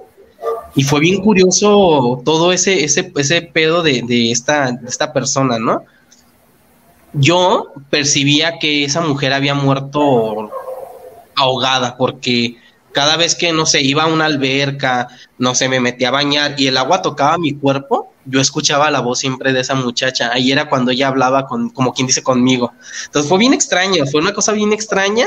Y 0.78 0.84
fue 0.84 1.00
bien 1.00 1.22
curioso 1.22 2.22
todo 2.24 2.54
ese, 2.54 2.84
ese, 2.84 3.12
ese 3.16 3.42
pedo 3.42 3.82
de, 3.82 4.04
de, 4.04 4.32
esta, 4.32 4.72
de 4.72 4.88
esta 4.88 5.12
persona, 5.12 5.58
¿no? 5.58 5.84
Yo 7.14 7.74
percibía 7.90 8.60
que 8.60 8.84
esa 8.84 9.02
mujer 9.02 9.34
había 9.34 9.56
muerto 9.56 10.52
ahogada 11.36 11.98
porque 11.98 12.58
cada 12.92 13.18
vez 13.18 13.34
que, 13.34 13.54
no 13.54 13.66
sé, 13.66 13.82
iba 13.82 14.04
a 14.04 14.06
una 14.06 14.26
alberca, 14.26 15.08
no 15.40 15.56
sé, 15.56 15.68
me 15.68 15.80
metía 15.80 16.10
a 16.10 16.12
bañar 16.12 16.54
y 16.60 16.68
el 16.68 16.78
agua 16.78 17.02
tocaba 17.02 17.40
mi 17.40 17.54
cuerpo, 17.54 18.14
yo 18.26 18.40
escuchaba 18.40 18.92
la 18.92 19.00
voz 19.00 19.18
siempre 19.18 19.54
de 19.54 19.62
esa 19.62 19.74
muchacha. 19.74 20.32
Ahí 20.32 20.52
era 20.52 20.70
cuando 20.70 20.92
ella 20.92 21.08
hablaba 21.08 21.48
con, 21.48 21.72
como 21.72 21.92
quien 21.92 22.06
dice, 22.06 22.22
conmigo. 22.22 22.72
Entonces 23.06 23.28
fue 23.28 23.40
bien 23.40 23.56
extraño, 23.56 24.06
fue 24.06 24.22
una 24.22 24.34
cosa 24.34 24.52
bien 24.52 24.74
extraña, 24.74 25.26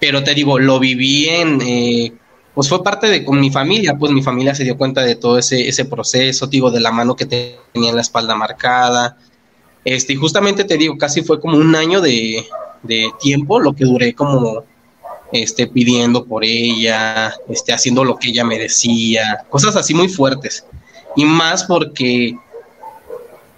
pero 0.00 0.24
te 0.24 0.32
digo, 0.32 0.58
lo 0.58 0.78
viví 0.78 1.28
en, 1.28 1.60
eh, 1.60 2.14
pues 2.56 2.70
fue 2.70 2.82
parte 2.82 3.06
de 3.06 3.22
con 3.22 3.38
mi 3.38 3.50
familia, 3.50 3.98
pues 3.98 4.12
mi 4.12 4.22
familia 4.22 4.54
se 4.54 4.64
dio 4.64 4.78
cuenta 4.78 5.02
de 5.02 5.14
todo 5.14 5.36
ese, 5.36 5.68
ese 5.68 5.84
proceso, 5.84 6.46
digo, 6.46 6.70
de 6.70 6.80
la 6.80 6.90
mano 6.90 7.14
que 7.14 7.26
tenía 7.26 7.90
en 7.90 7.94
la 7.94 8.00
espalda 8.00 8.34
marcada. 8.34 9.18
Este, 9.84 10.14
y 10.14 10.16
justamente 10.16 10.64
te 10.64 10.78
digo, 10.78 10.96
casi 10.96 11.20
fue 11.20 11.38
como 11.38 11.58
un 11.58 11.76
año 11.76 12.00
de, 12.00 12.46
de 12.82 13.10
tiempo 13.20 13.60
lo 13.60 13.74
que 13.74 13.84
duré 13.84 14.14
como 14.14 14.64
este, 15.32 15.66
pidiendo 15.66 16.24
por 16.24 16.44
ella, 16.44 17.34
este, 17.46 17.74
haciendo 17.74 18.04
lo 18.04 18.16
que 18.16 18.30
ella 18.30 18.42
me 18.42 18.58
decía, 18.58 19.44
cosas 19.50 19.76
así 19.76 19.92
muy 19.92 20.08
fuertes. 20.08 20.64
Y 21.14 21.26
más 21.26 21.64
porque, 21.64 22.38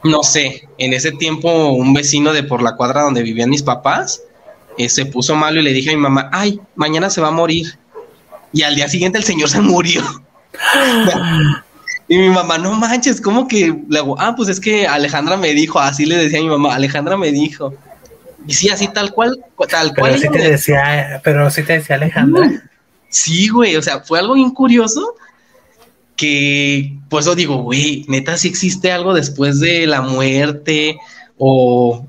no 0.02 0.24
sé, 0.24 0.68
en 0.76 0.92
ese 0.92 1.12
tiempo 1.12 1.68
un 1.68 1.94
vecino 1.94 2.32
de 2.32 2.42
por 2.42 2.62
la 2.62 2.74
cuadra 2.74 3.02
donde 3.02 3.22
vivían 3.22 3.48
mis 3.48 3.62
papás 3.62 4.22
eh, 4.76 4.88
se 4.88 5.06
puso 5.06 5.36
malo 5.36 5.60
y 5.60 5.62
le 5.62 5.72
dije 5.72 5.90
a 5.90 5.94
mi 5.94 6.02
mamá, 6.02 6.30
ay, 6.32 6.60
mañana 6.74 7.10
se 7.10 7.20
va 7.20 7.28
a 7.28 7.30
morir. 7.30 7.77
Y 8.52 8.62
al 8.62 8.74
día 8.74 8.88
siguiente 8.88 9.18
el 9.18 9.24
señor 9.24 9.48
se 9.48 9.60
murió. 9.62 10.02
y 12.08 12.18
mi 12.18 12.30
mamá, 12.30 12.58
no 12.58 12.72
manches, 12.74 13.20
¿cómo 13.20 13.46
que? 13.48 13.74
Le 13.88 13.98
hago, 13.98 14.18
ah, 14.20 14.34
pues 14.36 14.48
es 14.48 14.60
que 14.60 14.86
Alejandra 14.86 15.36
me 15.36 15.52
dijo, 15.52 15.78
así 15.78 16.06
le 16.06 16.16
decía 16.16 16.38
a 16.38 16.42
mi 16.42 16.48
mamá, 16.48 16.74
Alejandra 16.74 17.16
me 17.16 17.30
dijo. 17.32 17.74
Y 18.46 18.54
sí, 18.54 18.68
así 18.70 18.88
tal 18.88 19.12
cual, 19.12 19.38
tal 19.68 19.94
cual. 19.94 20.12
Pero 20.12 20.22
sí 20.22 20.38
te 20.38 20.50
decía, 20.50 21.20
pero 21.22 21.50
sí 21.50 21.62
te 21.62 21.74
decía 21.74 21.96
Alejandra. 21.96 22.62
Sí, 23.10 23.48
güey, 23.48 23.76
o 23.76 23.82
sea, 23.82 24.00
fue 24.00 24.18
algo 24.18 24.34
bien 24.34 24.50
curioso 24.50 25.14
que, 26.18 26.98
pues 27.08 27.24
yo 27.24 27.34
digo, 27.34 27.62
güey, 27.62 28.04
neta, 28.08 28.36
si 28.36 28.48
existe 28.48 28.92
algo 28.92 29.14
después 29.14 29.60
de 29.60 29.86
la 29.86 30.02
muerte 30.02 30.98
o... 31.38 32.04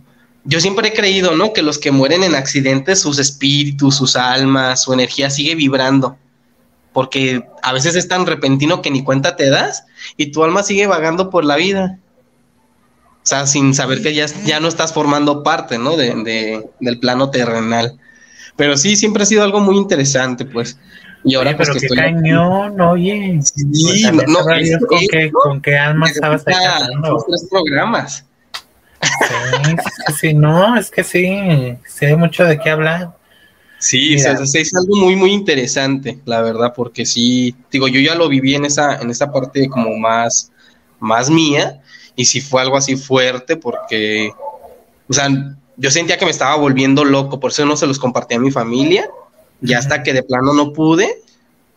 Yo 0.45 0.60
siempre 0.60 0.88
he 0.88 0.93
creído, 0.93 1.36
¿no? 1.36 1.54
Que 1.54 1.62
los 1.62 1.78
que 1.78 1.91
mueren 1.91 2.23
en 2.23 2.34
accidentes, 2.34 3.02
sus 3.02 3.19
espíritus, 3.19 3.97
sus 3.97 4.15
almas, 4.15 4.82
su 4.82 4.93
energía 4.93 5.30
sigue 5.30 5.54
vibrando. 5.54 6.17
Porque 6.99 7.47
a 7.63 7.71
veces 7.71 7.95
es 7.95 8.09
tan 8.09 8.25
repentino 8.25 8.81
que 8.81 8.91
ni 8.91 9.05
cuenta 9.05 9.38
te 9.38 9.49
das 9.49 9.85
y 10.17 10.33
tu 10.33 10.43
alma 10.43 10.63
sigue 10.63 10.85
vagando 10.85 11.29
por 11.29 11.45
la 11.45 11.55
vida. 11.55 11.97
O 13.23 13.25
sea, 13.25 13.47
sin 13.47 13.73
saber 13.73 14.01
que 14.01 14.13
ya, 14.13 14.25
ya 14.43 14.59
no 14.59 14.67
estás 14.67 14.91
formando 14.91 15.41
parte, 15.41 15.77
¿no? 15.77 15.95
De, 15.95 16.62
del 16.81 16.99
plano 16.99 17.31
terrenal. 17.31 17.97
Pero 18.57 18.75
sí, 18.75 18.97
siempre 18.97 19.23
ha 19.23 19.25
sido 19.25 19.45
algo 19.45 19.62
muy 19.62 19.77
interesante, 19.77 20.43
pues. 20.43 20.77
Y 21.23 21.35
ahora 21.35 21.55
pues 21.55 21.69
pero 21.69 21.79
que 21.79 21.88
qué 21.88 21.95
cañón, 21.95 22.81
oye. 22.81 23.39
Sí, 23.43 24.03
pues, 24.13 24.27
no, 24.27 24.39
con, 24.85 24.99
qué, 25.09 25.31
con 25.31 25.62
qué 25.62 25.77
alma 25.77 26.09
estabas 26.09 26.43
tratando. 26.43 27.23
tres 27.25 27.47
programas. 27.49 28.25
Sí, 29.01 29.75
sí, 30.19 30.33
no, 30.33 30.75
es 30.75 30.91
que 30.91 31.05
sí, 31.05 31.77
sí 31.88 32.05
hay 32.07 32.17
mucho 32.17 32.43
de 32.43 32.59
qué 32.59 32.71
hablar. 32.71 33.13
Sí, 33.79 34.15
o 34.15 34.19
sea, 34.19 34.33
es 34.33 34.75
algo 34.75 34.97
muy, 34.97 35.15
muy 35.15 35.31
interesante, 35.31 36.19
la 36.25 36.41
verdad, 36.41 36.73
porque 36.75 37.05
sí, 37.05 37.55
digo, 37.71 37.87
yo 37.87 38.01
ya 38.01 38.13
lo 38.13 38.27
viví 38.27 38.53
en 38.53 38.65
esa, 38.65 38.99
en 38.99 39.09
esa 39.09 39.31
parte 39.31 39.69
como 39.69 39.97
más, 39.97 40.51
más 40.99 41.30
mía, 41.30 41.82
y 42.15 42.25
si 42.25 42.41
fue 42.41 42.61
algo 42.61 42.75
así 42.75 42.97
fuerte 42.97 43.55
porque, 43.55 44.34
o 45.07 45.13
sea, 45.13 45.30
yo 45.77 45.91
sentía 45.91 46.17
que 46.17 46.25
me 46.25 46.32
estaba 46.32 46.57
volviendo 46.57 47.05
loco, 47.05 47.39
por 47.39 47.51
eso 47.51 47.65
no 47.65 47.77
se 47.77 47.88
los 47.88 47.99
compartí 47.99 48.36
a 48.36 48.39
mi 48.39 48.51
familia, 48.51 49.09
y 49.61 49.73
hasta 49.73 50.03
que 50.03 50.11
de 50.11 50.23
plano 50.23 50.53
no 50.53 50.73
pude, 50.73 51.21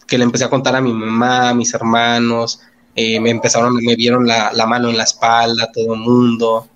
que 0.09 0.19
le 0.19 0.25
empecé 0.25 0.45
a 0.45 0.51
contar 0.51 0.75
a 0.75 0.81
mi 0.81 0.93
mamá, 0.93 1.51
a 1.51 1.55
mis 1.55 1.73
hermanos, 1.73 2.61
eh, 2.97 3.21
me 3.21 3.31
empezaron, 3.31 3.77
me 3.77 3.95
vieron 3.95 4.27
la, 4.27 4.67
mano 4.67 4.91
en 4.91 4.99
la 4.99 5.05
espalda, 5.05 5.71
todo 5.73 5.95
el 5.95 6.01
mundo. 6.01 6.67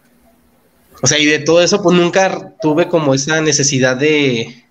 O 1.03 1.07
sea, 1.07 1.19
y 1.19 1.27
de 1.27 1.41
todo 1.41 1.61
eso, 1.61 1.83
pues 1.83 1.97
nunca 1.97 2.55
tuve 2.63 2.89
como 2.89 3.13
esa 3.13 3.41
necesidad 3.41 3.97
de, 3.97 4.66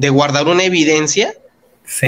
de 0.00 0.08
guardar 0.08 0.46
una 0.46 0.64
evidencia 0.64 1.34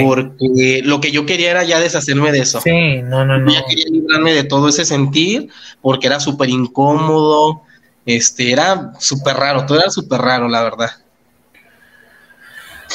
porque 0.01 0.81
lo 0.83 0.99
que 0.99 1.11
yo 1.11 1.25
quería 1.25 1.51
era 1.51 1.63
ya 1.63 1.79
deshacerme 1.79 2.31
de 2.31 2.39
eso. 2.39 2.61
Sí, 2.61 3.01
no, 3.03 3.25
no, 3.25 3.37
no. 3.37 3.51
Ya 3.51 3.63
quería 3.67 3.85
librarme 3.91 4.33
de 4.33 4.43
todo 4.43 4.69
ese 4.69 4.85
sentir, 4.85 5.49
porque 5.81 6.07
era 6.07 6.19
súper 6.19 6.49
incómodo, 6.49 7.61
este, 8.05 8.51
era 8.51 8.93
súper 8.99 9.35
raro, 9.35 9.65
todo 9.65 9.79
era 9.79 9.91
súper 9.91 10.21
raro, 10.21 10.47
la 10.47 10.63
verdad. 10.63 10.91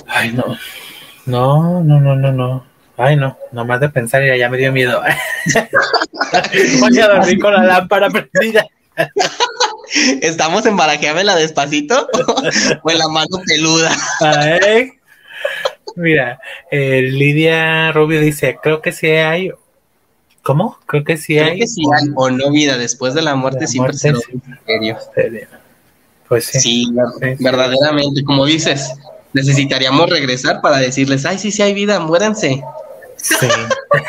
Ay, 0.07 0.33
no. 0.33 0.57
No, 1.27 1.85
no, 1.85 2.01
no, 2.01 2.17
no, 2.17 2.33
no. 2.33 2.65
Ay, 2.97 3.15
no, 3.15 3.37
nomás 3.53 3.81
de 3.81 3.91
pensar 3.91 4.27
ya, 4.27 4.37
ya 4.37 4.49
me 4.49 4.59
dio 4.59 4.73
miedo. 4.73 5.01
Voy 6.81 6.99
a 6.99 7.09
dormir 7.09 7.39
con 7.39 7.53
la 7.53 7.63
lámpara 7.63 8.09
prendida. 8.11 8.67
¿Estamos 10.21 10.67
en 10.67 10.77
la 10.77 11.37
despacito 11.37 12.09
o 12.83 12.91
en 12.91 12.99
la 12.99 13.09
mano 13.09 13.41
peluda? 13.47 13.97
Ay, 14.21 14.93
mira, 15.97 16.41
eh, 16.71 17.03
Lidia 17.03 17.93
Rubio 17.93 18.21
dice, 18.21 18.59
creo 18.63 18.83
que 18.83 18.93
sí 18.93 19.09
hay... 19.09 19.51
¿Cómo? 20.43 20.79
Creo 20.87 21.05
que 21.05 21.17
sí 21.17 21.39
hay... 21.39 21.61
Que 21.61 21.67
sí 21.67 21.83
hay 21.95 22.09
o 22.15 22.31
no 22.31 22.51
vida, 22.51 22.79
después 22.79 23.15
de 23.15 23.23
la 23.23 23.35
muerte, 23.35 23.67
siempre 23.67 23.95
se 23.95 24.13
lo 24.13 24.21
Pues 26.29 26.45
sí. 26.45 26.61
Sí, 26.61 26.95
verdaderamente, 27.41 28.23
como 28.25 28.47
dices, 28.47 28.95
necesitaríamos 29.33 30.09
regresar 30.09 30.61
para 30.61 30.79
decirles, 30.79 31.27
ay, 31.27 31.39
sí, 31.39 31.51
sí 31.51 31.63
hay 31.63 31.75
vida, 31.75 31.99
muéranse. 32.01 32.63
Sí. 33.17 33.49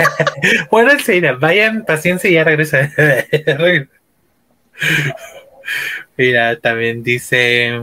muéranse, 0.71 1.19
vayan, 1.33 1.83
paciencia 1.85 2.29
y 2.29 2.33
ya 2.33 2.43
regresa. 2.43 2.91
Mira, 6.17 6.59
también 6.59 7.03
dice 7.03 7.81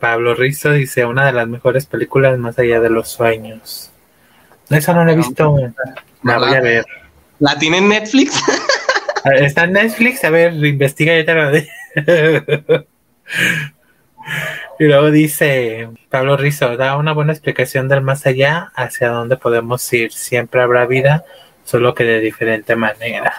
Pablo 0.00 0.34
Rizzo, 0.34 0.72
dice 0.72 1.04
una 1.04 1.26
de 1.26 1.32
las 1.32 1.48
mejores 1.48 1.86
películas 1.86 2.38
más 2.38 2.58
allá 2.58 2.80
de 2.80 2.90
los 2.90 3.08
sueños. 3.08 3.90
Esa 4.70 4.94
no 4.94 5.04
la 5.04 5.12
he 5.12 5.16
visto, 5.16 5.56
la 6.22 6.38
voy 6.38 6.54
a 6.54 6.60
ver. 6.60 6.86
¿La 7.38 7.58
tiene 7.58 7.78
en 7.78 7.88
Netflix? 7.88 8.40
Está 9.24 9.64
en 9.64 9.72
Netflix, 9.72 10.24
a 10.24 10.30
ver, 10.30 10.54
investiga 10.54 11.18
y 11.18 11.24
te 11.24 11.34
lo 11.34 11.50
Y 14.78 14.84
luego 14.84 15.10
dice 15.10 15.88
Pablo 16.10 16.36
Rizzo, 16.36 16.76
da 16.76 16.96
una 16.96 17.12
buena 17.12 17.32
explicación 17.32 17.88
del 17.88 18.02
más 18.02 18.26
allá, 18.26 18.72
hacia 18.74 19.10
dónde 19.10 19.36
podemos 19.36 19.92
ir. 19.92 20.12
Siempre 20.12 20.62
habrá 20.62 20.86
vida, 20.86 21.24
solo 21.64 21.94
que 21.94 22.04
de 22.04 22.20
diferente 22.20 22.74
manera. 22.74 23.32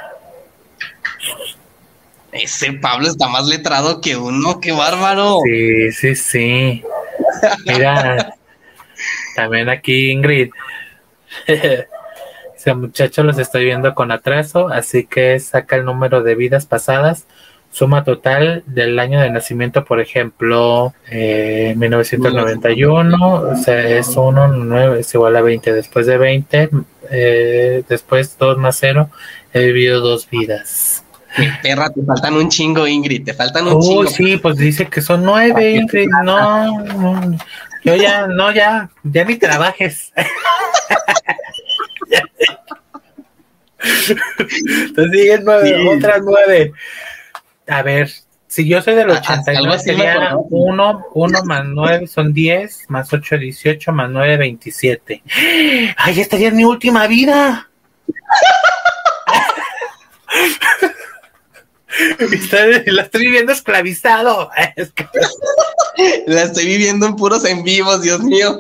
Ese 2.34 2.74
Pablo 2.74 3.08
está 3.08 3.28
más 3.28 3.48
letrado 3.48 4.02
que 4.02 4.16
uno, 4.16 4.60
qué 4.60 4.72
bárbaro. 4.72 5.40
Sí, 5.46 5.92
sí, 5.92 6.16
sí. 6.16 6.84
Mira, 7.66 8.36
también 9.36 9.70
aquí 9.70 10.12
Ingrid. 10.12 10.50
Ese 11.48 12.74
muchacho 12.74 13.24
los 13.24 13.38
estoy 13.38 13.66
viendo 13.66 13.94
con 13.94 14.12
atraso, 14.12 14.70
así 14.70 15.06
que 15.06 15.40
saca 15.40 15.76
el 15.76 15.86
número 15.86 16.24
de 16.24 16.36
vidas 16.36 16.66
pasadas 16.66 17.26
Suma 17.74 18.04
total 18.04 18.62
del 18.68 19.00
año 19.00 19.20
de 19.20 19.32
nacimiento, 19.32 19.84
por 19.84 20.00
ejemplo, 20.00 20.94
eh, 21.10 21.74
1991, 21.76 23.34
o 23.34 23.56
sea, 23.56 23.98
es 23.98 24.10
1, 24.10 24.48
9, 24.48 25.00
es 25.00 25.12
igual 25.16 25.36
a 25.36 25.42
20. 25.42 25.74
Después 25.74 26.06
de 26.06 26.20
20, 26.20 26.70
eh, 27.10 27.84
después 27.90 28.38
2 28.38 28.60
más 28.60 28.78
0, 28.80 29.10
he 29.54 29.66
vivido 29.66 30.02
dos 30.02 30.30
vidas. 30.30 31.03
Mi 31.38 31.48
perra, 31.62 31.90
te 31.90 32.04
faltan 32.04 32.36
un 32.36 32.50
chingo, 32.50 32.88
Ingrid, 32.88 33.26
te 33.26 33.34
faltan 33.34 33.68
un 33.68 33.82
chingo. 33.82 34.08
sí, 34.08 34.38
pues 34.38 34.58
dice 34.58 34.88
que 34.88 35.02
son 35.02 35.24
9, 35.24 35.72
Ingrid, 35.72 36.10
no, 36.24 36.84
no, 36.84 37.38
yo 37.84 37.96
ya, 37.96 38.28
no, 38.28 38.52
ya, 38.52 38.90
ya 39.04 39.26
ni 39.26 39.36
trabajes. 39.38 40.14
Entonces 44.88 45.12
siguen 45.12 45.42
nueve, 45.44 45.98
otras 45.98 46.22
nueve. 46.24 46.72
A 47.68 47.82
ver, 47.82 48.10
si 48.48 48.68
yo 48.68 48.82
soy 48.82 48.96
del 48.96 49.10
89, 49.10 49.80
sería 49.80 50.38
1, 50.38 51.06
1 51.14 51.44
más 51.46 51.64
9 51.66 52.08
son 52.08 52.34
10, 52.34 52.86
más 52.90 53.12
8, 53.12 53.38
18, 53.38 53.92
más 53.92 54.10
9, 54.10 54.38
27. 54.38 55.24
¡Ay, 55.98 56.20
esta 56.20 56.38
ya 56.38 56.50
es 56.50 56.54
mi 56.54 56.64
última 56.64 57.08
vida! 57.08 57.70
la 62.88 63.02
estoy 63.04 63.26
viviendo 63.26 63.52
esclavizado. 63.52 64.50
La 66.26 66.44
estoy 66.44 66.66
viviendo 66.66 67.06
en 67.06 67.16
puros 67.16 67.46
en 67.46 67.64
vivos, 67.64 68.02
Dios 68.02 68.22
mío. 68.22 68.58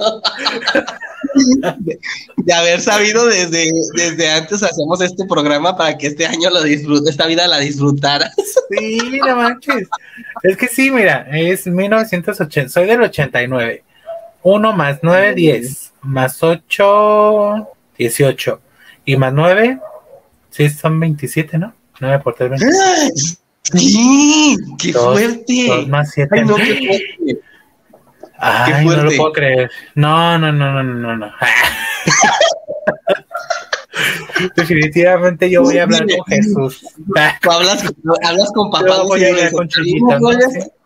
De, 2.37 2.53
haber 2.53 2.79
sabido 2.79 3.25
desde, 3.25 3.71
desde 3.95 4.29
antes 4.29 4.61
hacemos 4.61 5.01
este 5.01 5.25
programa 5.25 5.75
para 5.75 5.97
que 5.97 6.07
este 6.07 6.27
año 6.27 6.51
lo 6.51 6.61
disfrute, 6.61 7.09
esta 7.09 7.25
vida 7.25 7.47
la 7.47 7.57
disfrutaras. 7.59 8.35
Sí, 8.69 9.19
no 9.25 9.35
manches. 9.35 9.87
Es 10.43 10.57
que 10.57 10.67
sí, 10.67 10.91
mira, 10.91 11.27
es 11.31 11.65
1980, 11.65 12.69
soy 12.69 12.85
del 12.85 13.01
89. 13.01 13.83
1 14.43 14.73
más 14.73 14.99
9, 15.01 15.33
10. 15.33 15.93
Más 16.03 16.43
8, 16.43 17.67
18. 17.97 18.61
Y 19.05 19.15
más 19.15 19.33
9, 19.33 19.79
sí, 20.51 20.69
son 20.69 20.99
27, 20.99 21.57
¿no? 21.57 21.73
9 21.99 22.19
por 22.23 22.35
3, 22.35 22.49
27. 22.49 23.13
¡Sí! 23.63 24.57
¡Qué 24.77 24.93
fuerte! 24.93 25.67
2 25.67 25.87
más 25.87 26.11
7. 26.11 26.35
Ay, 26.35 26.45
no, 26.45 26.55
qué 26.55 26.63
fuerte. 26.63 27.41
Ay, 28.37 28.85
no 28.85 29.03
lo 29.03 29.11
puedo 29.11 29.31
creer. 29.31 29.71
No, 29.95 30.37
no, 30.37 30.51
no, 30.51 30.73
no, 30.73 30.83
no, 30.83 31.17
no. 31.17 31.31
Definitivamente 34.55 35.49
yo 35.49 35.61
voy 35.61 35.77
a 35.77 35.83
hablar 35.83 36.01
con 36.01 36.25
Jesús. 36.25 36.83
hablas, 37.49 37.85
hablas 38.23 38.51
con 38.53 38.69
papá. 38.71 39.03
Voy 39.03 39.23
a 39.23 39.29
hablar 39.29 39.51
con 39.51 39.67
Chiquito, 39.67 40.07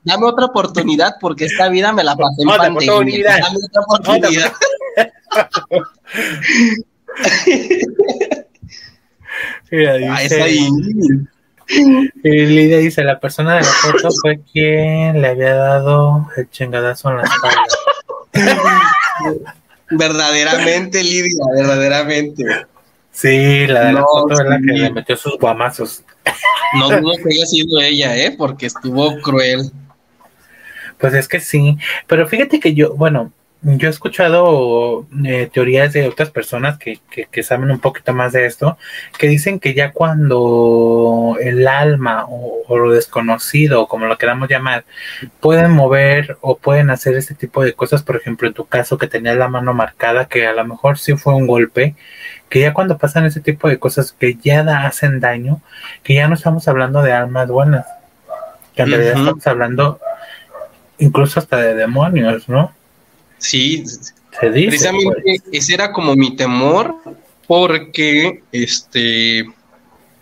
Dame 0.04 0.26
otra 0.26 0.46
oportunidad 0.46 1.16
porque 1.20 1.46
esta 1.46 1.68
vida 1.68 1.92
me 1.92 2.04
la 2.04 2.16
pasé 2.16 2.44
en 2.44 2.48
pandemia. 2.48 3.40
Dame 3.40 3.58
otra 3.68 3.82
oportunidad. 3.82 4.54
Mira, 9.72 9.96
dice, 9.96 10.10
ah, 10.12 10.24
es 10.24 10.32
ahí. 10.34 10.70
Y 12.24 12.46
dice, 12.46 13.04
la 13.04 13.20
persona 13.20 13.56
de 13.56 13.62
la 13.62 13.68
foto 13.68 14.10
fue 14.22 14.40
quien 14.40 15.22
le 15.22 15.28
había 15.28 15.54
dado 15.54 16.30
el 16.38 16.50
chingadazo 16.50 17.10
en 17.10 17.18
la 17.18 17.24
espalda. 17.24 17.64
verdaderamente, 19.90 21.04
Lidia, 21.04 21.44
verdaderamente. 21.56 22.46
Sí, 23.12 23.68
la 23.68 23.86
de 23.86 23.94
la 23.94 24.04
foto 24.04 24.34
es 24.34 24.48
la 24.48 24.58
que 24.60 24.74
le 24.74 24.92
metió 24.92 25.18
sus 25.18 25.38
guamazos. 25.38 26.04
No 26.76 26.90
dudo 26.90 27.16
que 27.18 27.34
haya 27.34 27.46
sido 27.46 27.82
ella, 27.82 28.16
¿eh? 28.16 28.36
Porque 28.38 28.68
estuvo 28.68 29.20
cruel. 29.22 29.72
Pues 30.98 31.14
es 31.14 31.28
que 31.28 31.40
sí, 31.40 31.78
pero 32.08 32.28
fíjate 32.28 32.60
que 32.60 32.74
yo, 32.74 32.96
bueno, 32.96 33.32
yo 33.64 33.88
he 33.88 33.92
escuchado 33.92 35.08
eh, 35.26 35.50
teorías 35.52 35.92
de 35.92 36.08
otras 36.08 36.30
personas 36.30 36.78
que, 36.78 37.00
que, 37.10 37.44
saben 37.44 37.72
un 37.72 37.80
poquito 37.80 38.14
más 38.14 38.34
de 38.34 38.46
esto, 38.46 38.78
que 39.18 39.28
dicen 39.28 39.60
que 39.60 39.74
ya 39.74 39.92
cuando 39.92 41.38
el 41.42 41.68
alma 41.68 42.26
o, 42.30 42.78
lo 42.78 42.92
desconocido, 42.92 43.88
como 43.88 44.06
lo 44.06 44.18
queramos 44.18 44.48
llamar, 44.48 44.86
pueden 45.40 45.72
mover 45.72 46.38
o 46.42 46.58
pueden 46.58 46.92
hacer 46.92 47.16
este 47.16 47.34
tipo 47.34 47.64
de 47.64 47.74
cosas, 47.74 48.04
por 48.04 48.16
ejemplo, 48.16 48.48
en 48.48 48.54
tu 48.54 48.66
caso 48.66 48.98
que 48.98 49.08
tenías 49.08 49.38
la 49.38 49.48
mano 49.48 49.74
marcada, 49.74 50.26
que 50.26 50.46
a 50.46 50.54
lo 50.54 50.64
mejor 50.64 51.00
sí 51.00 51.16
fue 51.16 51.34
un 51.34 51.48
golpe, 51.48 51.96
que 52.50 52.60
ya 52.60 52.74
cuando 52.74 52.98
pasan 52.98 53.26
ese 53.26 53.42
tipo 53.42 53.68
de 53.68 53.80
cosas 53.80 54.12
que 54.12 54.36
ya 54.36 54.62
hacen 54.86 55.20
daño, 55.20 55.62
que 56.04 56.14
ya 56.14 56.28
no 56.28 56.36
estamos 56.36 56.68
hablando 56.68 57.02
de 57.02 57.12
almas 57.12 57.48
buenas, 57.48 57.88
que 58.76 58.84
en 58.84 58.92
realidad 58.92 59.18
estamos 59.18 59.48
hablando 59.48 60.00
incluso 61.00 61.40
hasta 61.40 61.58
de 61.58 61.74
demonios, 61.74 62.48
¿no? 62.48 62.77
Sí, 63.38 63.84
precisamente 64.40 65.22
pues. 65.24 65.44
ese 65.52 65.74
era 65.74 65.92
como 65.92 66.16
mi 66.16 66.36
temor, 66.36 66.96
porque 67.48 68.44
este 68.52 69.46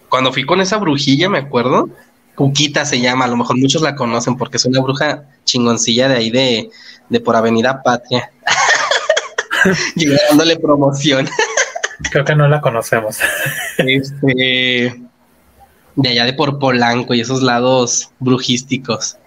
cuando 0.09 0.31
fui 0.31 0.45
con 0.45 0.61
esa 0.61 0.77
brujilla, 0.77 1.29
me 1.29 1.39
acuerdo, 1.39 1.89
Cuquita 2.35 2.85
se 2.85 2.99
llama, 2.99 3.25
a 3.25 3.27
lo 3.27 3.37
mejor 3.37 3.57
muchos 3.57 3.81
la 3.81 3.95
conocen 3.95 4.37
porque 4.37 4.57
es 4.57 4.65
una 4.65 4.81
bruja 4.81 5.23
chingoncilla 5.45 6.07
de 6.07 6.15
ahí 6.15 6.29
de, 6.29 6.69
de 7.09 7.19
por 7.19 7.35
Avenida 7.35 7.81
Patria. 7.83 8.31
Llegándole 9.95 10.57
promoción. 10.57 11.27
Creo 12.11 12.25
que 12.25 12.35
no 12.35 12.47
la 12.47 12.61
conocemos. 12.61 13.17
este 13.77 14.95
de 15.95 16.09
allá 16.09 16.25
de 16.25 16.33
por 16.33 16.59
Polanco 16.59 17.13
y 17.13 17.21
esos 17.21 17.41
lados 17.41 18.09
brujísticos. 18.19 19.17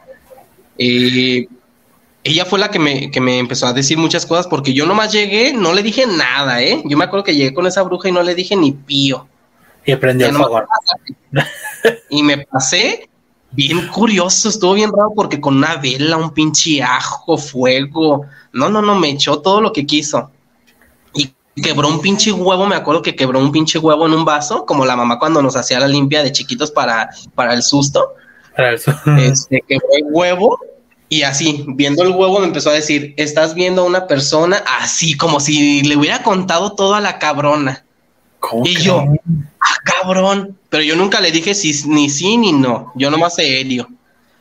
Eh, 0.76 1.48
ella 2.28 2.44
fue 2.44 2.58
la 2.58 2.70
que 2.70 2.78
me, 2.78 3.10
que 3.10 3.20
me 3.20 3.38
empezó 3.38 3.66
a 3.66 3.72
decir 3.72 3.96
muchas 3.96 4.26
cosas 4.26 4.46
porque 4.46 4.74
yo 4.74 4.86
nomás 4.86 5.12
llegué, 5.12 5.54
no 5.54 5.72
le 5.72 5.82
dije 5.82 6.06
nada, 6.06 6.60
¿eh? 6.62 6.82
Yo 6.84 6.96
me 6.98 7.04
acuerdo 7.04 7.24
que 7.24 7.34
llegué 7.34 7.54
con 7.54 7.66
esa 7.66 7.82
bruja 7.82 8.10
y 8.10 8.12
no 8.12 8.22
le 8.22 8.34
dije 8.34 8.54
ni 8.54 8.72
pío. 8.72 9.26
Y 9.86 9.92
aprendió 9.92 10.26
el 10.26 10.34
favor. 10.34 10.68
Y 12.10 12.22
me 12.22 12.38
pasé 12.46 13.08
bien 13.52 13.88
curioso, 13.88 14.50
estuvo 14.50 14.74
bien 14.74 14.92
raro 14.92 15.12
porque 15.16 15.40
con 15.40 15.56
una 15.56 15.76
vela, 15.76 16.18
un 16.18 16.34
pinche 16.34 16.82
ajo, 16.82 17.38
fuego. 17.38 18.26
No, 18.52 18.68
no, 18.68 18.82
no, 18.82 18.94
me 18.96 19.08
echó 19.08 19.40
todo 19.40 19.62
lo 19.62 19.72
que 19.72 19.86
quiso. 19.86 20.30
Y 21.14 21.32
quebró 21.62 21.88
un 21.88 22.00
pinche 22.02 22.30
huevo, 22.30 22.66
me 22.66 22.76
acuerdo 22.76 23.00
que 23.00 23.16
quebró 23.16 23.38
un 23.38 23.52
pinche 23.52 23.78
huevo 23.78 24.06
en 24.06 24.12
un 24.12 24.26
vaso, 24.26 24.66
como 24.66 24.84
la 24.84 24.96
mamá 24.96 25.18
cuando 25.18 25.40
nos 25.40 25.56
hacía 25.56 25.80
la 25.80 25.88
limpia 25.88 26.22
de 26.22 26.32
chiquitos 26.32 26.70
para, 26.70 27.08
para 27.34 27.54
el 27.54 27.62
susto. 27.62 28.14
Para 28.54 28.72
el 28.72 28.78
susto. 28.78 29.16
Este, 29.16 29.64
quebró 29.66 29.88
el 29.92 30.04
huevo 30.10 30.58
y 31.08 31.22
así, 31.22 31.64
viendo 31.68 32.02
el 32.02 32.10
huevo, 32.10 32.40
me 32.40 32.46
empezó 32.46 32.70
a 32.70 32.74
decir, 32.74 33.14
estás 33.16 33.54
viendo 33.54 33.82
a 33.82 33.86
una 33.86 34.06
persona 34.06 34.62
así, 34.80 35.16
como 35.16 35.40
si 35.40 35.82
le 35.82 35.96
hubiera 35.96 36.22
contado 36.22 36.72
todo 36.72 36.94
a 36.94 37.00
la 37.00 37.18
cabrona. 37.18 37.84
y 38.64 38.76
yo, 38.76 39.04
ah, 39.60 39.76
cabrón. 39.84 40.58
Pero 40.68 40.82
yo 40.82 40.96
nunca 40.96 41.20
le 41.20 41.32
dije 41.32 41.54
si, 41.54 41.72
ni 41.88 42.10
sí 42.10 42.36
ni 42.36 42.52
no. 42.52 42.92
Yo 42.94 43.10
nomás 43.10 43.36
serio. 43.36 43.88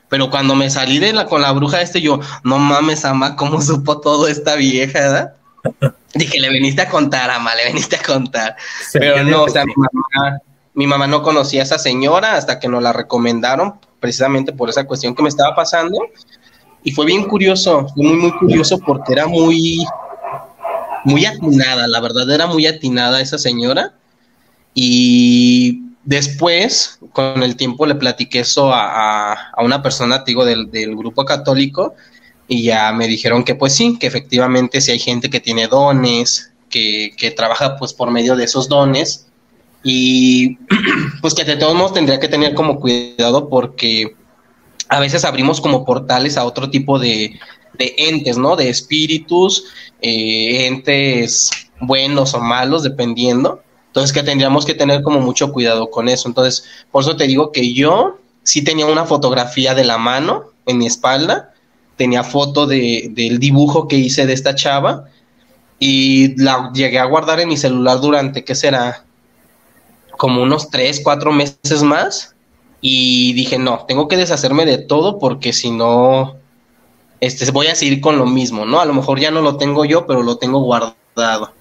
Pero 0.10 0.30
cuando 0.30 0.56
me 0.56 0.70
salí 0.70 1.00
de 1.00 1.14
la, 1.14 1.26
con 1.26 1.42
la 1.42 1.52
bruja 1.52 1.82
este, 1.82 2.02
yo, 2.02 2.20
no 2.44 2.60
mames, 2.60 3.06
ama, 3.06 3.36
¿cómo 3.36 3.62
supo 3.62 4.00
todo 4.00 4.28
esta 4.28 4.56
vieja, 4.56 5.00
verdad? 5.00 5.34
Dije, 6.14 6.40
le 6.40 6.50
viniste 6.50 6.82
a 6.82 6.90
contar, 6.90 7.30
ama, 7.30 7.56
le 7.56 7.68
viniste 7.68 7.98
a 7.98 8.04
contar. 8.04 8.56
Pero 8.94 9.24
no, 9.24 9.44
o 9.44 9.50
sea, 9.50 9.66
mi 9.66 9.74
mamá, 9.76 10.40
mi 10.74 10.88
mamá 10.88 11.08
no 11.08 11.24
conocía 11.24 11.62
a 11.62 11.64
esa 11.64 11.78
señora 11.78 12.36
hasta 12.36 12.60
que 12.60 12.68
nos 12.68 12.82
la 12.82 12.94
recomendaron, 12.94 13.76
precisamente 14.00 14.54
por 14.54 14.70
esa 14.70 14.86
cuestión 14.86 15.16
que 15.16 15.24
me 15.24 15.30
estaba 15.30 15.56
pasando. 15.56 15.98
Y 16.88 16.92
fue 16.92 17.06
bien 17.06 17.26
curioso, 17.26 17.86
fue 17.94 18.06
muy, 18.06 18.16
muy 18.16 18.32
curioso 18.32 18.78
porque 18.80 19.12
era 19.12 19.28
muy, 19.28 19.86
muy 21.04 21.26
atinada, 21.26 21.86
la 21.86 22.00
verdad 22.00 22.32
era 22.32 22.48
muy 22.48 22.66
atinada 22.66 23.20
esa 23.20 23.38
señora. 23.38 23.94
Y 24.74 25.82
después, 26.06 26.98
con 27.12 27.44
el 27.44 27.58
tiempo, 27.58 27.86
le 27.86 27.96
platiqué 27.96 28.40
eso 28.40 28.72
a, 28.74 29.36
una 29.58 29.82
persona, 29.82 30.24
digo, 30.26 30.46
del, 30.46 30.96
grupo 30.96 31.26
católico, 31.26 31.94
y 32.48 32.64
ya 32.64 32.94
me 32.94 33.10
dijeron 33.10 33.44
que 33.44 33.56
pues 33.56 33.74
sí, 33.76 33.98
que 34.00 34.08
efectivamente 34.08 34.80
si 34.80 34.92
hay 34.92 35.00
gente 35.00 35.30
que 35.30 35.42
tiene 35.42 35.68
dones, 35.68 36.54
que, 36.70 37.12
que 37.18 37.32
trabaja 37.32 37.76
pues 37.76 37.94
por 37.94 38.12
medio 38.12 38.38
de 38.38 38.46
esos 38.46 38.70
dones, 38.70 39.28
y 39.84 40.58
pues 41.22 41.34
que 41.34 41.44
de 41.44 41.58
todos 41.58 41.76
modos 41.76 41.96
tendría 41.96 42.22
que 42.22 42.30
tener 42.30 42.54
como 42.54 42.80
cuidado 42.80 43.50
porque 43.50 44.16
a 44.90 45.00
veces 45.00 45.26
abrimos 45.26 45.62
como 45.62 45.86
portales 45.86 46.38
a 46.38 46.46
otro 46.46 46.70
tipo 46.70 47.00
de, 47.00 47.40
de 47.78 47.96
entes, 47.98 48.38
¿no? 48.38 48.56
De 48.56 48.70
espíritus, 48.70 49.66
eh, 50.02 50.68
entes 50.68 51.50
buenos 51.80 52.34
o 52.34 52.40
malos, 52.40 52.84
dependiendo. 52.84 53.62
Entonces, 53.88 54.14
que 54.14 54.24
tendríamos 54.24 54.66
que 54.66 54.74
tener 54.74 55.02
como 55.02 55.20
mucho 55.20 55.52
cuidado 55.52 55.90
con 55.90 56.08
eso. 56.10 56.28
Entonces, 56.28 56.66
por 56.92 57.04
eso 57.04 57.16
te 57.16 57.28
digo 57.28 57.52
que 57.52 57.74
yo 57.74 58.20
sí 58.44 58.64
tenía 58.64 58.86
una 58.86 59.06
fotografía 59.06 59.74
de 59.76 59.84
la 59.84 59.98
mano 59.98 60.52
en 60.66 60.78
mi 60.78 60.86
espalda, 60.86 61.54
tenía 61.96 62.24
foto 62.24 62.68
de, 62.68 63.10
del 63.12 63.40
dibujo 63.40 63.88
que 63.88 63.98
hice 63.98 64.26
de 64.26 64.34
esta 64.34 64.56
chava 64.56 65.06
y 65.80 66.40
la 66.42 66.72
llegué 66.74 67.00
a 67.00 67.06
guardar 67.06 67.40
en 67.40 67.50
mi 67.50 67.58
celular 67.58 68.00
durante, 68.00 68.44
¿qué 68.44 68.56
será? 68.56 69.04
Como 70.12 70.42
unos 70.42 70.70
tres, 70.70 71.02
cuatro 71.04 71.32
meses 71.32 71.84
más. 71.84 72.36
Y 72.82 73.34
dije, 73.34 73.58
no, 73.58 73.86
tengo 73.88 74.08
que 74.08 74.18
deshacerme 74.18 74.66
de 74.66 74.78
todo 74.78 75.20
porque 75.20 75.52
si 75.54 75.72
no, 75.72 76.36
este, 77.20 77.50
voy 77.52 77.68
a 77.68 77.76
seguir 77.76 78.02
con 78.02 78.18
lo 78.18 78.26
mismo, 78.26 78.66
¿no? 78.66 78.80
A 78.80 78.86
lo 78.86 78.94
mejor 78.94 79.20
ya 79.20 79.32
no 79.32 79.42
lo 79.42 79.58
tengo 79.58 79.86
yo, 79.86 80.06
pero 80.06 80.22
lo 80.22 80.38
tengo 80.38 80.60
guardado. 80.60 81.54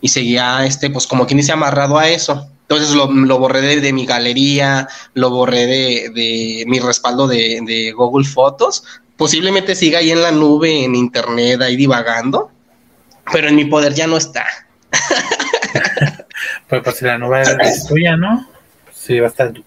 Y 0.00 0.08
seguía, 0.08 0.66
este, 0.66 0.90
pues 0.90 1.06
como 1.06 1.26
quien 1.26 1.38
dice, 1.38 1.52
amarrado 1.52 1.98
a 1.98 2.08
eso. 2.08 2.48
Entonces 2.62 2.94
lo, 2.94 3.38
borré 3.38 3.80
de, 3.80 3.92
mi 3.92 4.06
galería, 4.06 4.88
lo 5.14 5.30
borré 5.30 5.66
de, 5.66 6.64
mi 6.66 6.78
respaldo 6.78 7.26
de, 7.28 7.92
Google 7.94 8.26
Fotos. 8.26 8.84
Posiblemente 9.16 9.74
siga 9.74 9.98
ahí 9.98 10.10
en 10.10 10.22
la 10.22 10.32
nube, 10.32 10.84
en 10.84 10.94
internet, 10.94 11.60
ahí 11.60 11.76
divagando, 11.76 12.50
pero 13.30 13.48
en 13.48 13.56
mi 13.56 13.66
poder 13.66 13.94
ya 13.94 14.06
no 14.06 14.16
está. 14.16 14.46
pues, 16.68 16.82
pues 16.82 17.02
la 17.02 17.18
nube 17.18 17.42
es 17.42 17.86
tuya, 17.86 18.16
¿no? 18.16 18.51
Sí, 19.04 19.18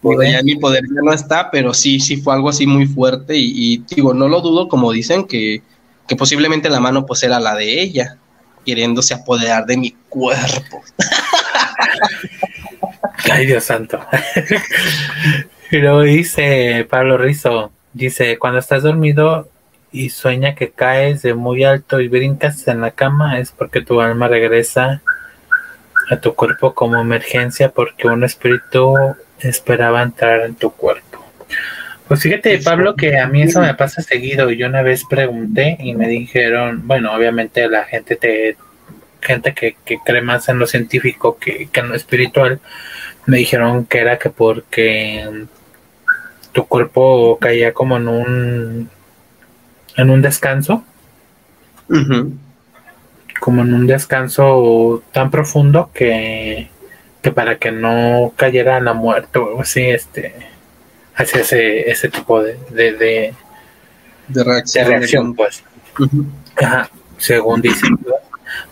poder. 0.02 0.32
Ya 0.32 0.44
mi 0.44 0.56
poder 0.56 0.86
ya 0.86 1.02
no 1.04 1.12
está, 1.12 1.52
pero 1.52 1.74
sí, 1.74 2.00
sí 2.00 2.16
fue 2.16 2.34
algo 2.34 2.48
así 2.48 2.66
muy 2.66 2.88
fuerte 2.88 3.34
y, 3.36 3.80
digo, 3.80 4.14
no 4.14 4.30
lo 4.30 4.40
dudo, 4.40 4.70
como 4.70 4.94
dicen, 4.94 5.26
que, 5.26 5.62
posiblemente 6.18 6.70
la 6.70 6.80
mano 6.80 7.06
pues 7.06 7.22
era 7.22 7.38
la 7.42 7.54
de 7.54 7.82
ella, 7.82 8.18
queriéndose 8.66 9.14
apoderar 9.14 9.66
de 9.66 9.76
mi 9.76 9.92
cuerpo. 10.08 10.82
Ay, 13.30 13.46
Dios 13.46 13.66
santo. 13.66 14.00
y 15.72 15.78
luego 15.80 16.04
dice 16.04 16.88
Pablo 16.90 17.18
Rizo, 17.18 17.74
dice, 17.92 18.40
cuando 18.40 18.60
estás 18.60 18.84
dormido 18.84 19.50
y 19.92 20.12
sueña 20.12 20.56
que 20.56 20.72
caes 20.72 21.24
de 21.24 21.34
muy 21.34 21.66
alto 21.66 22.00
y 22.00 22.08
brincas 22.08 22.66
en 22.70 22.80
la 22.80 22.92
cama, 22.92 23.38
es 23.38 23.52
porque 23.52 23.82
tu 23.82 24.00
alma 24.00 24.30
regresa 24.30 25.02
a 26.10 26.22
tu 26.22 26.36
cuerpo 26.36 26.74
como 26.74 27.02
emergencia 27.02 27.70
porque 27.70 28.08
un 28.08 28.24
espíritu 28.24 28.96
esperaba 29.50 30.02
entrar 30.04 30.42
en 30.42 30.56
tu 30.56 30.72
cuerpo. 30.72 31.26
Pues 32.08 32.22
fíjate, 32.22 32.60
Pablo, 32.60 32.96
que 32.96 33.18
a 33.18 33.28
mí 33.28 33.42
eso 33.42 33.62
me 33.62 33.74
pasa 33.74 34.02
seguido. 34.02 34.52
Yo 34.52 34.68
una 34.68 34.84
vez 34.84 35.04
pregunté 35.10 35.78
y 35.80 35.96
me 35.96 36.08
dijeron, 36.08 36.88
bueno, 36.88 37.14
obviamente 37.14 37.68
la 37.68 37.86
gente 37.86 38.16
te 38.16 38.58
gente 39.22 39.54
que, 39.56 39.76
cree 40.06 40.22
más 40.22 40.48
en 40.50 40.60
lo 40.60 40.68
científico 40.68 41.38
que, 41.40 41.68
en 41.74 41.90
lo 41.90 41.96
espiritual, 41.96 42.60
me 43.26 43.38
dijeron 43.38 43.86
que 43.86 44.00
era 44.00 44.20
que 44.20 44.30
porque 44.30 45.48
tu 46.52 46.68
cuerpo 46.68 47.40
caía 47.40 47.74
como 47.74 47.98
en 47.98 48.08
un 48.08 48.90
en 49.98 50.10
un 50.10 50.22
descanso, 50.22 50.84
como 53.40 53.62
en 53.62 53.74
un 53.74 53.88
descanso 53.88 55.04
tan 55.12 55.32
profundo 55.32 55.90
que 55.94 56.70
que 57.26 57.32
para 57.32 57.58
que 57.58 57.72
no 57.72 58.34
cayera 58.36 58.80
la 58.80 58.94
muerte 58.94 59.40
o 59.40 59.48
algo 59.48 59.62
así, 59.62 59.82
este, 59.82 60.36
hacia 61.16 61.42
ese, 61.42 61.90
ese 61.90 62.08
tipo 62.08 62.44
de, 62.44 62.54
de, 62.70 63.34
de, 64.28 64.44
reacción, 64.84 65.34
pues. 65.34 65.64
según 67.18 67.64
dicen. 67.64 67.98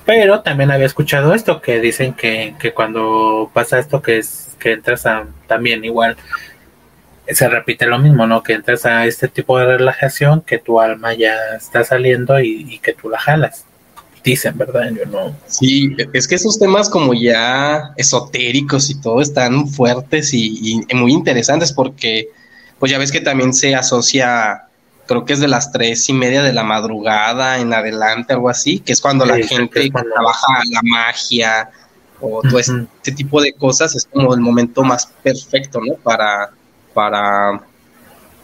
Pero 0.05 0.41
también 0.41 0.69
había 0.69 0.85
escuchado 0.85 1.33
esto, 1.33 1.61
que 1.61 1.79
dicen 1.79 2.13
que, 2.13 2.53
que 2.59 2.75
cuando 2.75 3.49
pasa 3.51 3.79
esto, 3.79 4.03
que 4.03 4.19
es 4.19 4.55
que 4.59 4.73
entras 4.73 5.07
a, 5.07 5.25
también 5.47 5.83
igual, 5.83 6.15
se 7.27 7.49
repite 7.49 7.87
lo 7.87 7.97
mismo, 7.97 8.27
¿no? 8.27 8.43
Que 8.43 8.53
entras 8.53 8.85
a 8.85 9.07
este 9.07 9.29
tipo 9.29 9.57
de 9.57 9.65
relajación, 9.65 10.41
que 10.41 10.59
tu 10.59 10.79
alma 10.79 11.15
ya 11.15 11.55
está 11.57 11.83
saliendo 11.83 12.39
y, 12.39 12.71
y 12.71 12.77
que 12.77 12.93
tú 12.93 13.09
la 13.09 13.17
jalas 13.17 13.65
dicen, 14.23 14.57
¿verdad? 14.57 14.89
Yo 14.91 15.05
no. 15.05 15.35
Sí, 15.47 15.95
es 16.13 16.27
que 16.27 16.35
esos 16.35 16.57
temas 16.57 16.89
como 16.89 17.13
ya 17.13 17.93
esotéricos 17.97 18.89
y 18.89 18.95
todo 18.95 19.21
están 19.21 19.67
fuertes 19.67 20.33
y, 20.33 20.81
muy 20.93 21.11
interesantes 21.11 21.73
porque, 21.73 22.29
pues 22.79 22.91
ya 22.91 22.97
ves 22.97 23.11
que 23.11 23.19
también 23.19 23.53
se 23.53 23.75
asocia, 23.75 24.63
creo 25.05 25.25
que 25.25 25.33
es 25.33 25.39
de 25.39 25.47
las 25.47 25.71
tres 25.71 26.07
y 26.09 26.13
media 26.13 26.41
de 26.41 26.53
la 26.53 26.63
madrugada 26.63 27.59
en 27.59 27.73
adelante, 27.73 28.33
algo 28.33 28.49
así, 28.49 28.79
que 28.79 28.93
es 28.93 29.01
cuando 29.01 29.25
la 29.25 29.35
gente 29.35 29.89
trabaja 29.89 30.47
la 30.71 30.81
magia 30.83 31.69
o 32.21 32.41
todo 32.41 32.59
este 32.59 33.11
tipo 33.11 33.41
de 33.41 33.53
cosas, 33.53 33.95
es 33.95 34.05
como 34.05 34.33
el 34.33 34.39
momento 34.39 34.83
más 34.83 35.07
perfecto, 35.21 35.81
¿no? 35.85 35.95
Para, 35.95 36.51
para, 36.93 37.61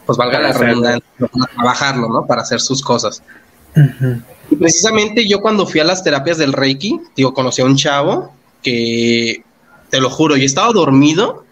pues 0.04 0.18
valga 0.18 0.38
la 0.38 0.52
redundancia, 0.52 1.08
para 1.18 1.46
trabajarlo, 1.54 2.08
¿no? 2.08 2.26
Para 2.26 2.42
hacer 2.42 2.60
sus 2.60 2.82
cosas. 2.82 3.22
Y 4.50 4.56
precisamente 4.56 5.28
yo 5.28 5.40
cuando 5.40 5.66
fui 5.66 5.80
a 5.80 5.84
las 5.84 6.02
terapias 6.02 6.38
del 6.38 6.52
Reiki, 6.52 7.00
digo, 7.14 7.34
conocí 7.34 7.62
a 7.62 7.64
un 7.64 7.76
chavo 7.76 8.32
que, 8.62 9.44
te 9.90 10.00
lo 10.00 10.08
juro, 10.08 10.36
yo 10.36 10.46
estaba 10.46 10.72
dormido 10.72 11.44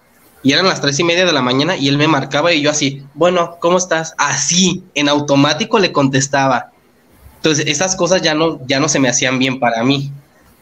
y 0.43 0.53
eran 0.53 0.67
las 0.67 0.81
tres 0.81 0.99
y 1.01 1.05
media 1.05 1.27
de 1.27 1.33
la 1.33 1.43
mañana 1.43 1.77
y 1.77 1.89
él 1.89 1.99
me 1.99 2.09
marcaba 2.09 2.53
y 2.53 2.63
yo 2.63 2.71
así, 2.71 3.03
bueno, 3.15 3.57
¿cómo 3.61 3.77
estás? 3.77 4.15
Así, 4.17 4.85
en 4.95 5.09
automático 5.09 5.79
le 5.79 5.93
contestaba. 5.93 6.71
Entonces, 7.37 7.67
esas 7.67 7.97
cosas 7.97 8.23
ya 8.23 8.35
no, 8.35 8.61
ya 8.67 8.81
no 8.81 8.89
se 8.89 9.01
me 9.01 9.09
hacían 9.09 9.39
bien 9.39 9.61
para 9.61 9.83
mí. 9.85 10.13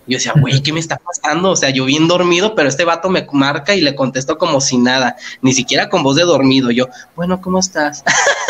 Yo 0.06 0.18
decía, 0.18 0.34
güey, 0.36 0.62
¿qué 0.62 0.72
me 0.72 0.80
está 0.80 0.98
pasando? 0.98 1.50
O 1.50 1.56
sea, 1.56 1.70
yo 1.70 1.84
bien 1.84 2.06
dormido, 2.06 2.54
pero 2.54 2.68
este 2.68 2.84
vato 2.84 3.10
me 3.10 3.26
marca 3.32 3.74
y 3.74 3.80
le 3.80 3.96
contesto 3.96 4.38
como 4.38 4.60
si 4.60 4.78
nada, 4.78 5.16
ni 5.42 5.52
siquiera 5.52 5.88
con 5.88 6.02
voz 6.02 6.16
de 6.16 6.22
dormido. 6.22 6.70
Yo, 6.70 6.88
bueno, 7.16 7.40
¿cómo 7.40 7.58
estás? 7.58 8.04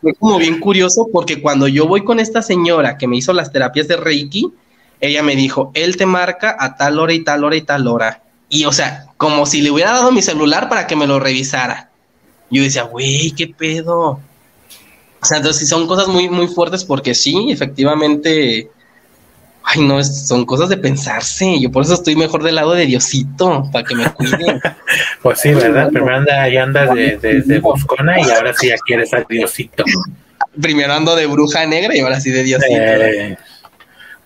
fue 0.00 0.14
como 0.18 0.38
bien 0.38 0.60
curioso 0.60 1.08
porque 1.12 1.40
cuando 1.40 1.68
yo 1.68 1.86
voy 1.86 2.04
con 2.04 2.20
esta 2.20 2.42
señora 2.42 2.96
que 2.96 3.06
me 3.06 3.16
hizo 3.16 3.32
las 3.32 3.52
terapias 3.52 3.88
de 3.88 3.96
Reiki, 3.96 4.52
ella 5.00 5.22
me 5.22 5.36
dijo, 5.36 5.70
él 5.74 5.96
te 5.96 6.06
marca 6.06 6.56
a 6.58 6.76
tal 6.76 6.98
hora 6.98 7.12
y 7.12 7.24
tal 7.24 7.44
hora 7.44 7.56
y 7.56 7.62
tal 7.62 7.86
hora. 7.86 8.22
Y 8.48 8.64
o 8.64 8.72
sea, 8.72 9.06
como 9.16 9.46
si 9.46 9.62
le 9.62 9.70
hubiera 9.70 9.92
dado 9.92 10.12
mi 10.12 10.22
celular 10.22 10.68
para 10.68 10.86
que 10.86 10.96
me 10.96 11.06
lo 11.06 11.18
revisara. 11.18 11.90
Yo 12.50 12.62
decía, 12.62 12.84
güey, 12.84 13.32
qué 13.32 13.48
pedo. 13.48 14.20
O 15.20 15.26
sea, 15.26 15.38
entonces 15.38 15.68
son 15.68 15.86
cosas 15.86 16.08
muy, 16.08 16.28
muy 16.28 16.46
fuertes 16.46 16.84
porque 16.84 17.14
sí, 17.14 17.50
efectivamente, 17.50 18.70
Ay, 19.66 19.80
no, 19.80 20.02
son 20.04 20.44
cosas 20.44 20.68
de 20.68 20.76
pensarse. 20.76 21.58
Yo 21.58 21.70
por 21.72 21.82
eso 21.82 21.94
estoy 21.94 22.16
mejor 22.16 22.42
del 22.42 22.56
lado 22.56 22.72
de 22.74 22.84
Diosito, 22.84 23.68
para 23.72 23.84
que 23.84 23.94
me 23.94 24.04
cuiden. 24.12 24.60
pues 25.22 25.40
sí, 25.40 25.54
¿verdad? 25.54 25.90
Primero 25.90 26.16
anda, 26.16 26.48
ya 26.48 26.62
andas 26.64 26.94
de, 26.94 27.16
de, 27.16 27.58
Boscona 27.60 28.20
y 28.20 28.30
ahora 28.30 28.52
sí 28.52 28.68
ya 28.68 28.76
quieres 28.86 29.14
a 29.14 29.24
Diosito. 29.28 29.84
Primero 30.60 30.92
ando 30.92 31.16
de 31.16 31.26
bruja 31.26 31.66
negra 31.66 31.96
y 31.96 32.00
ahora 32.00 32.20
sí 32.20 32.30
de 32.30 32.42
Diosito. 32.42 32.74
Eh, 32.76 33.36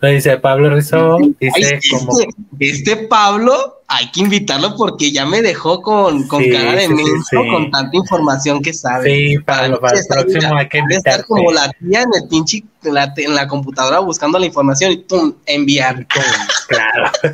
dice 0.03 0.39
Pablo 0.39 0.75
Rizzo, 0.75 1.19
dice 1.41 1.81
como... 1.91 2.19
Este, 2.59 2.97
Pablo 2.97 3.78
hay 3.91 4.11
que 4.11 4.21
invitarlo 4.21 4.77
porque 4.77 5.11
ya 5.11 5.25
me 5.25 5.41
dejó 5.41 5.81
con, 5.81 6.29
con 6.29 6.45
cara 6.51 6.73
de 6.73 6.89
sí, 6.89 7.37
con 7.51 7.71
tanta 7.71 7.97
información 7.97 8.61
que 8.61 8.75
sabe. 8.75 9.11
Sí, 9.11 9.39
para, 9.39 9.67
lo, 9.69 9.81
para 9.81 9.99
el 9.99 10.07
próximo 10.07 10.57
hay 10.59 10.69
que 10.69 10.79
invitar. 10.79 11.25
como 11.25 11.51
la 11.51 11.71
tía 11.71 12.03
en 12.03 12.11
el 12.15 12.29
pinche, 12.29 12.65
en 12.85 12.95
la, 12.95 13.15
en 13.17 13.35
la 13.35 13.49
computadora 13.49 14.01
buscando 14.01 14.39
la 14.39 14.45
información 14.45 14.93
y 14.93 14.99
pum, 14.99 15.33
enviar. 15.47 16.07
claro. 16.69 17.11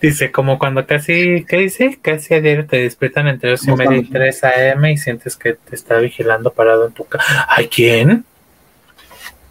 dice, 0.00 0.30
como 0.30 0.60
cuando 0.60 0.86
casi, 0.86 1.44
¿qué 1.48 1.56
dice? 1.56 1.98
Casi 2.00 2.34
a 2.34 2.40
diario 2.40 2.66
te 2.66 2.76
despiertan 2.76 3.26
entre 3.26 3.50
2 3.50 3.66
y 3.66 3.72
media 3.72 3.96
y 3.96 4.04
3 4.04 4.44
a.m. 4.44 4.92
y 4.92 4.96
sientes 4.96 5.34
que 5.34 5.54
te 5.54 5.74
está 5.74 5.98
vigilando 5.98 6.52
parado 6.52 6.86
en 6.86 6.92
tu 6.92 7.04
casa. 7.04 7.48
¿Ay, 7.48 7.66
quién? 7.66 8.24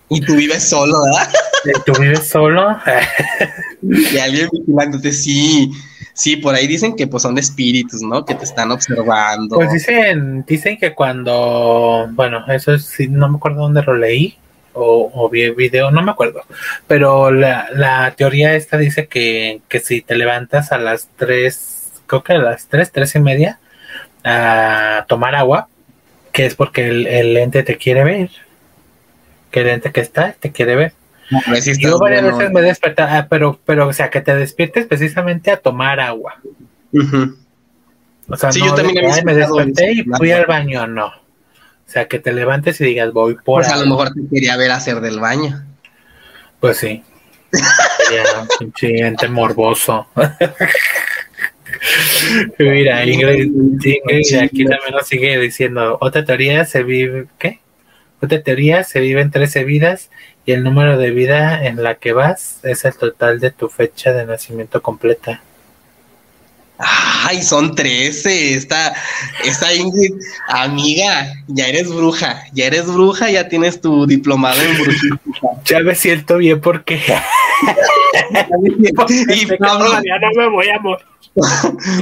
Y 0.07 0.21
tú 0.21 0.35
vives 0.35 0.63
solo, 0.63 1.01
¿verdad? 1.03 1.33
¿Tú 1.85 1.93
vives 1.99 2.29
solo? 2.29 2.77
y 3.81 4.17
alguien 4.17 4.47
vigilándote, 4.53 5.11
sí. 5.11 5.69
Sí, 6.19 6.35
por 6.35 6.53
ahí 6.53 6.67
dicen 6.67 6.97
que 6.97 7.07
pues 7.07 7.23
son 7.23 7.35
de 7.35 7.39
espíritus, 7.39 8.01
¿no? 8.01 8.25
Que 8.25 8.35
te 8.35 8.43
están 8.43 8.69
observando. 8.71 9.55
Pues 9.55 9.71
dicen, 9.71 10.43
dicen 10.45 10.77
que 10.77 10.93
cuando, 10.93 12.09
bueno, 12.11 12.43
eso 12.49 12.77
sí, 12.77 13.07
no 13.07 13.29
me 13.29 13.37
acuerdo 13.37 13.61
dónde 13.61 13.81
lo 13.83 13.95
leí 13.95 14.37
o, 14.73 15.09
o 15.13 15.29
vi 15.29 15.43
el 15.43 15.55
video, 15.55 15.91
no 15.91 16.01
me 16.01 16.11
acuerdo. 16.11 16.41
Pero 16.87 17.31
la, 17.31 17.69
la 17.71 18.13
teoría 18.17 18.53
esta 18.53 18.77
dice 18.77 19.07
que, 19.07 19.61
que 19.69 19.79
si 19.79 20.01
te 20.01 20.17
levantas 20.17 20.73
a 20.73 20.77
las 20.77 21.07
tres, 21.15 21.89
creo 22.05 22.21
que 22.21 22.33
a 22.33 22.39
las 22.39 22.67
tres, 22.67 22.91
tres 22.91 23.15
y 23.15 23.19
media, 23.19 23.57
a 24.25 25.05
tomar 25.07 25.35
agua, 25.35 25.69
que 26.33 26.45
es 26.45 26.53
porque 26.53 26.89
el 26.89 27.37
ente 27.37 27.63
te 27.63 27.77
quiere 27.77 28.03
ver. 28.03 28.29
Que 29.51 29.61
el 29.61 29.69
ente 29.69 29.93
que 29.93 30.01
está 30.01 30.35
te 30.37 30.51
quiere 30.51 30.75
ver. 30.75 30.98
Yo 31.79 31.99
varias 31.99 32.23
veces 32.23 32.51
me 32.51 32.67
he 32.67 33.03
ah, 33.03 33.27
pero, 33.29 33.59
pero, 33.65 33.87
o 33.87 33.93
sea, 33.93 34.09
que 34.09 34.21
te 34.21 34.35
despiertes 34.35 34.87
precisamente 34.87 35.51
a 35.51 35.57
tomar 35.57 35.99
agua. 35.99 36.39
O 38.27 38.35
sea, 38.35 38.49
no 38.49 38.65
yo 38.65 38.73
también 38.73 39.25
me 39.25 39.35
desperté 39.35 39.93
y 39.93 40.03
fui 40.03 40.31
al 40.31 40.45
baño, 40.45 40.87
no. 40.87 41.07
O 41.07 41.91
sea, 41.91 42.07
que 42.07 42.19
te 42.19 42.33
levantes 42.33 42.79
y 42.81 42.85
digas, 42.85 43.13
voy 43.13 43.35
por. 43.35 43.63
Pues 43.63 43.69
a 43.69 43.77
lo 43.77 43.87
mejor 43.87 44.13
te 44.13 44.21
quería 44.31 44.57
ver 44.57 44.71
hacer 44.71 45.01
del 45.01 45.19
baño. 45.19 45.63
Pues 46.59 46.77
sí. 46.77 47.03
siguiente 48.75 49.27
morboso. 49.29 50.07
Mira, 52.59 53.05
Ingrid, 53.05 53.45
Ingrid 53.45 54.35
aquí 54.35 54.65
también 54.65 54.91
nos 54.91 55.07
sigue 55.07 55.39
diciendo, 55.39 55.97
otra 56.01 56.25
teoría 56.25 56.65
se 56.65 56.83
vive, 56.83 57.27
¿qué? 57.37 57.59
Otra 58.21 58.41
teoría 58.41 58.83
se 58.83 58.99
vive 58.99 59.21
en 59.21 59.31
13 59.31 59.63
vidas 59.63 60.09
y 60.45 60.51
el 60.51 60.63
número 60.63 60.97
de 60.97 61.11
vida 61.11 61.65
en 61.65 61.83
la 61.83 61.95
que 61.95 62.13
vas 62.13 62.59
es 62.63 62.85
el 62.85 62.95
total 62.95 63.39
de 63.39 63.51
tu 63.51 63.69
fecha 63.69 64.13
de 64.13 64.25
nacimiento 64.25 64.81
completa. 64.81 65.41
Ay, 66.79 67.41
son 67.41 67.75
13. 67.75 68.53
Esta, 68.53 68.93
esta 69.43 69.73
Ingrid, 69.73 70.13
amiga, 70.47 71.33
ya 71.47 71.67
eres 71.67 71.89
bruja, 71.89 72.43
ya 72.53 72.65
eres 72.67 72.85
bruja, 72.85 73.29
ya 73.29 73.49
tienes 73.49 73.81
tu 73.81 74.07
diplomado 74.07 74.61
en 74.61 74.73
brujita. 74.81 75.19
Ya 75.65 75.81
me 75.81 75.93
siento 75.93 76.37
bien 76.37 76.61
porque. 76.61 76.95
y 78.63 79.45
ya 79.45 79.57
no 79.59 80.31
me 80.35 80.49
voy 80.49 80.69
a 80.69 80.79
morir. 80.79 81.05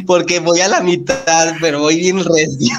porque 0.06 0.40
voy 0.40 0.62
a 0.62 0.68
la 0.68 0.80
mitad, 0.80 1.56
pero 1.60 1.80
voy 1.80 1.98
bien 2.00 2.24
recio. 2.24 2.78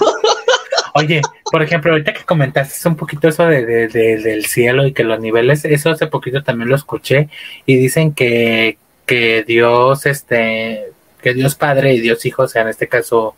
Oye, 0.99 1.23
por 1.51 1.63
ejemplo, 1.63 1.93
ahorita 1.93 2.13
que 2.13 2.25
comentaste 2.25 2.89
un 2.89 2.97
poquito 2.97 3.29
eso 3.29 3.47
de, 3.47 3.89
del 3.89 4.47
cielo 4.47 4.87
y 4.87 4.93
que 4.93 5.05
los 5.05 5.21
niveles, 5.21 5.65
eso 5.65 5.91
hace 5.91 6.09
poquito 6.09 6.43
también 6.43 6.69
lo 6.69 6.75
escuché 6.75 7.29
y 7.67 7.77
dicen 7.77 8.13
que, 8.13 8.79
que 9.07 9.45
Dios, 9.47 10.07
este, 10.07 10.93
que 11.23 11.35
Dios 11.35 11.55
Padre 11.55 11.95
y 11.95 12.01
Dios 12.01 12.25
Hijo, 12.27 12.43
o 12.43 12.49
sea, 12.49 12.63
en 12.63 12.69
este 12.69 12.89
caso 12.89 13.37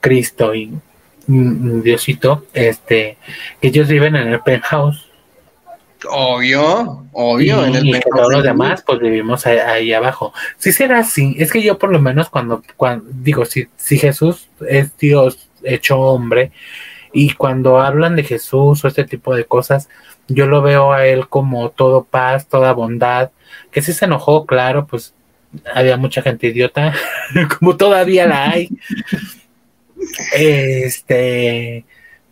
Cristo 0.00 0.54
y 0.54 0.72
mm, 1.26 1.82
Diosito, 1.82 2.46
este, 2.54 3.18
que 3.60 3.68
ellos 3.68 3.88
viven 3.88 4.16
en 4.16 4.28
el 4.28 4.40
penthouse. 4.40 5.06
Obvio, 6.10 7.06
obvio. 7.12 7.64
en 7.64 7.74
el 7.76 7.86
y 7.86 8.00
todos 8.00 8.32
los 8.32 8.42
demás, 8.42 8.82
pues 8.86 9.00
vivimos 9.00 9.46
ahí, 9.46 9.92
abajo. 9.92 10.32
Si 10.58 10.72
será 10.72 11.00
así, 11.00 11.34
es 11.38 11.50
que 11.50 11.62
yo 11.62 11.78
por 11.78 11.90
lo 11.90 11.98
menos 11.98 12.28
cuando, 12.28 12.62
cuando 12.76 13.06
digo, 13.10 13.44
si, 13.44 13.68
si 13.76 13.98
Jesús 13.98 14.48
es 14.68 14.96
Dios 14.98 15.48
hecho 15.62 15.98
hombre, 15.98 16.52
y 17.14 17.32
cuando 17.34 17.80
hablan 17.80 18.16
de 18.16 18.24
Jesús 18.24 18.84
o 18.84 18.88
este 18.88 19.04
tipo 19.04 19.34
de 19.34 19.44
cosas, 19.44 19.88
yo 20.28 20.46
lo 20.46 20.60
veo 20.62 20.92
a 20.92 21.06
él 21.06 21.28
como 21.28 21.70
todo 21.70 22.04
paz, 22.04 22.48
toda 22.48 22.72
bondad, 22.72 23.30
que 23.70 23.82
si 23.82 23.92
se 23.92 24.06
enojó, 24.06 24.46
claro, 24.46 24.86
pues 24.86 25.14
había 25.72 25.96
mucha 25.96 26.22
gente 26.22 26.48
idiota, 26.48 26.92
como 27.58 27.76
todavía 27.76 28.26
la 28.26 28.50
hay. 28.50 28.68
Este, 30.36 31.86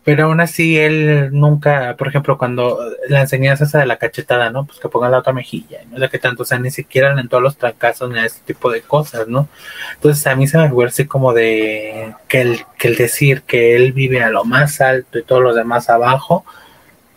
pero 0.05 0.25
aún 0.25 0.41
así 0.41 0.79
él 0.79 1.29
nunca, 1.33 1.95
por 1.97 2.09
ejemplo, 2.09 2.37
cuando 2.37 2.81
la 3.09 3.21
enseñanza 3.21 3.65
esa 3.65 3.79
de 3.79 3.87
la 3.87 3.99
cachetada, 3.99 4.51
¿no? 4.51 4.65
Pues 4.65 4.81
que 4.81 4.89
ponga 4.89 5.09
la 5.09 5.19
otra 5.19 5.33
mejilla, 5.33 5.79
no 5.91 6.01
de 6.01 6.09
que 6.09 6.19
tanto, 6.19 6.43
o 6.43 6.47
sea, 6.47 6.59
ni 6.59 6.73
siquiera 6.73 7.19
en 7.19 7.29
todos 7.29 7.43
los 7.43 7.57
trancazos 7.57 8.11
ni 8.11 8.19
ese 8.19 8.41
tipo 8.45 8.71
de 8.71 8.83
cosas, 8.83 9.29
¿no? 9.29 9.49
Entonces 9.95 10.27
a 10.27 10.35
mí 10.35 10.49
se 10.49 10.59
me 10.59 10.69
fue 10.71 10.87
así 10.87 11.07
como 11.07 11.33
de 11.33 12.15
que 12.29 12.41
el, 12.41 12.65
que 12.79 12.89
el 12.89 12.97
decir 12.97 13.43
que 13.43 13.77
él 13.77 13.93
vive 13.93 14.25
a 14.25 14.31
lo 14.31 14.45
más 14.45 14.81
alto 14.81 15.19
y 15.19 15.23
todos 15.23 15.43
los 15.43 15.55
demás 15.55 15.89
abajo, 15.89 16.45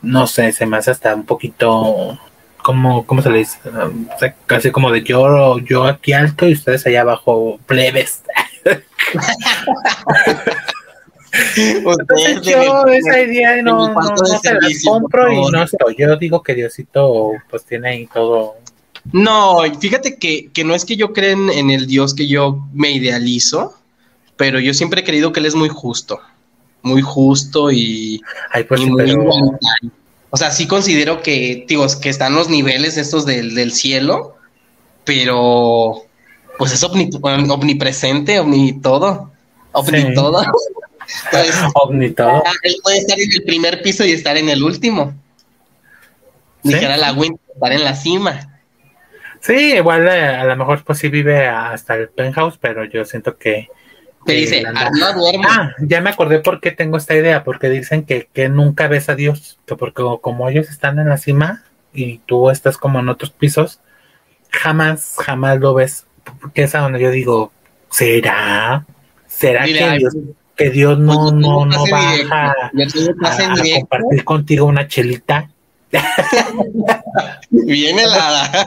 no 0.03 0.27
sé, 0.27 0.51
se 0.51 0.67
me 0.67 0.77
hace 0.77 0.91
hasta 0.91 1.15
un 1.15 1.25
poquito 1.25 2.19
como, 2.57 3.05
¿cómo 3.05 3.21
se 3.23 3.31
le 3.31 3.39
dice? 3.39 3.57
O 3.67 4.19
sea, 4.19 4.35
casi 4.45 4.71
como 4.71 4.91
de 4.91 5.03
yo, 5.03 5.57
yo 5.59 5.85
aquí 5.85 6.13
alto 6.13 6.47
y 6.47 6.53
ustedes 6.53 6.85
allá 6.85 7.01
abajo 7.01 7.59
plebes. 7.65 8.21
Entonces 11.57 12.41
yo 12.41 12.85
esa 12.87 13.21
idea 13.21 13.61
no, 13.61 13.93
no, 13.93 14.17
se 14.41 14.53
la 14.53 14.59
compro 14.85 15.31
y 15.31 15.51
no 15.51 15.63
estoy. 15.63 15.95
Yo 15.97 16.15
digo 16.17 16.41
que 16.43 16.55
Diosito 16.55 17.31
pues 17.49 17.65
tiene 17.65 17.89
ahí 17.89 18.07
todo. 18.07 18.55
No, 19.11 19.59
fíjate 19.79 20.17
que, 20.17 20.49
que 20.51 20.63
no 20.63 20.73
es 20.73 20.85
que 20.85 20.95
yo 20.95 21.13
crea 21.13 21.31
en, 21.31 21.69
el 21.69 21.87
Dios 21.87 22.13
que 22.13 22.27
yo 22.27 22.65
me 22.73 22.91
idealizo, 22.91 23.75
pero 24.35 24.59
yo 24.59 24.73
siempre 24.73 25.01
he 25.01 25.03
creído 25.03 25.31
que 25.31 25.39
Él 25.39 25.45
es 25.45 25.55
muy 25.55 25.69
justo. 25.69 26.19
Muy 26.81 27.01
justo 27.01 27.71
y, 27.71 28.21
pues 28.67 28.81
muy 28.81 29.15
O 30.29 30.37
sea, 30.37 30.51
sí 30.51 30.67
considero 30.67 31.21
que, 31.21 31.65
digo, 31.67 31.85
que 32.01 32.09
están 32.09 32.35
los 32.35 32.49
niveles 32.49 32.97
estos 32.97 33.25
del, 33.25 33.55
del 33.55 33.71
cielo, 33.71 34.35
pero 35.03 36.03
pues 36.57 36.73
es 36.73 36.83
omnipresente, 36.83 38.39
omni 38.39 38.79
todo. 38.81 39.31
Omni 39.71 40.13
todo. 40.13 40.43
Pues, 41.31 41.49
él 42.63 42.75
puede 42.83 42.97
estar 42.97 43.19
en 43.19 43.31
el 43.31 43.43
primer 43.43 43.81
piso 43.81 44.05
y 44.05 44.11
estar 44.11 44.37
en 44.37 44.49
el 44.49 44.63
último. 44.63 45.13
Dijera 46.63 46.97
la 46.97 47.13
Win, 47.13 47.39
estar 47.53 47.71
en 47.71 47.83
la 47.83 47.95
cima. 47.95 48.61
Sí, 49.39 49.75
igual 49.75 50.07
eh, 50.07 50.25
a 50.25 50.43
lo 50.45 50.55
mejor 50.55 50.83
pues 50.83 50.97
sí 50.97 51.09
vive 51.09 51.47
hasta 51.47 51.95
el 51.95 52.09
penthouse, 52.09 52.57
pero 52.57 52.85
yo 52.85 53.05
siento 53.05 53.37
que... 53.37 53.69
Te 54.25 54.33
dice, 54.33 54.63
ah, 54.65 54.89
no 54.91 55.13
duerme. 55.13 55.45
Ah, 55.47 55.75
ya 55.77 56.01
me 56.01 56.09
acordé 56.09 56.39
por 56.39 56.59
qué 56.59 56.71
tengo 56.71 56.97
esta 56.97 57.13
idea, 57.13 57.43
porque 57.43 57.69
dicen 57.69 58.05
que, 58.05 58.27
que 58.33 58.49
nunca 58.49 58.87
ves 58.87 59.07
a 59.07 59.15
Dios, 59.15 59.59
que 59.67 59.75
porque 59.75 60.01
como 60.19 60.49
ellos 60.49 60.69
están 60.69 60.97
en 60.97 61.09
la 61.09 61.17
cima 61.17 61.63
y 61.93 62.17
tú 62.25 62.49
estás 62.49 62.79
como 62.79 62.99
en 62.99 63.09
otros 63.09 63.29
pisos, 63.29 63.81
jamás, 64.49 65.15
jamás 65.23 65.59
lo 65.59 65.75
ves, 65.75 66.07
que 66.55 66.63
es 66.63 66.73
a 66.73 66.79
donde 66.79 66.99
yo 66.99 67.11
digo, 67.11 67.51
¿será? 67.91 68.87
¿Será 69.27 69.65
que 69.65 69.97
Dios 69.99 70.15
que 70.55 70.69
Dios 70.69 70.97
no, 70.99 71.31
no, 71.31 71.65
no 71.65 71.85
baja 71.89 72.51
a, 72.51 72.71
compartir 73.79 74.23
contigo 74.23 74.65
una 74.65 74.87
chelita. 74.87 75.49
Bien 77.49 77.99
helada. 77.99 78.65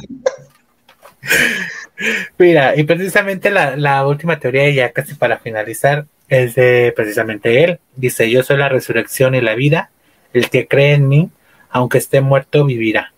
Mira, 2.38 2.76
y 2.76 2.84
precisamente 2.84 3.50
la, 3.50 3.76
la, 3.76 4.06
última 4.06 4.38
teoría, 4.38 4.70
ya 4.70 4.92
casi 4.92 5.14
para 5.14 5.38
finalizar, 5.38 6.06
es 6.28 6.54
de 6.54 6.92
precisamente 6.94 7.64
él. 7.64 7.80
Dice, 7.96 8.30
yo 8.30 8.42
soy 8.42 8.58
la 8.58 8.68
resurrección 8.68 9.34
y 9.34 9.40
la 9.40 9.54
vida, 9.54 9.90
el 10.32 10.48
que 10.50 10.68
cree 10.68 10.94
en 10.94 11.08
mí, 11.08 11.30
aunque 11.70 11.98
esté 11.98 12.20
muerto, 12.20 12.64
vivirá. 12.64 13.12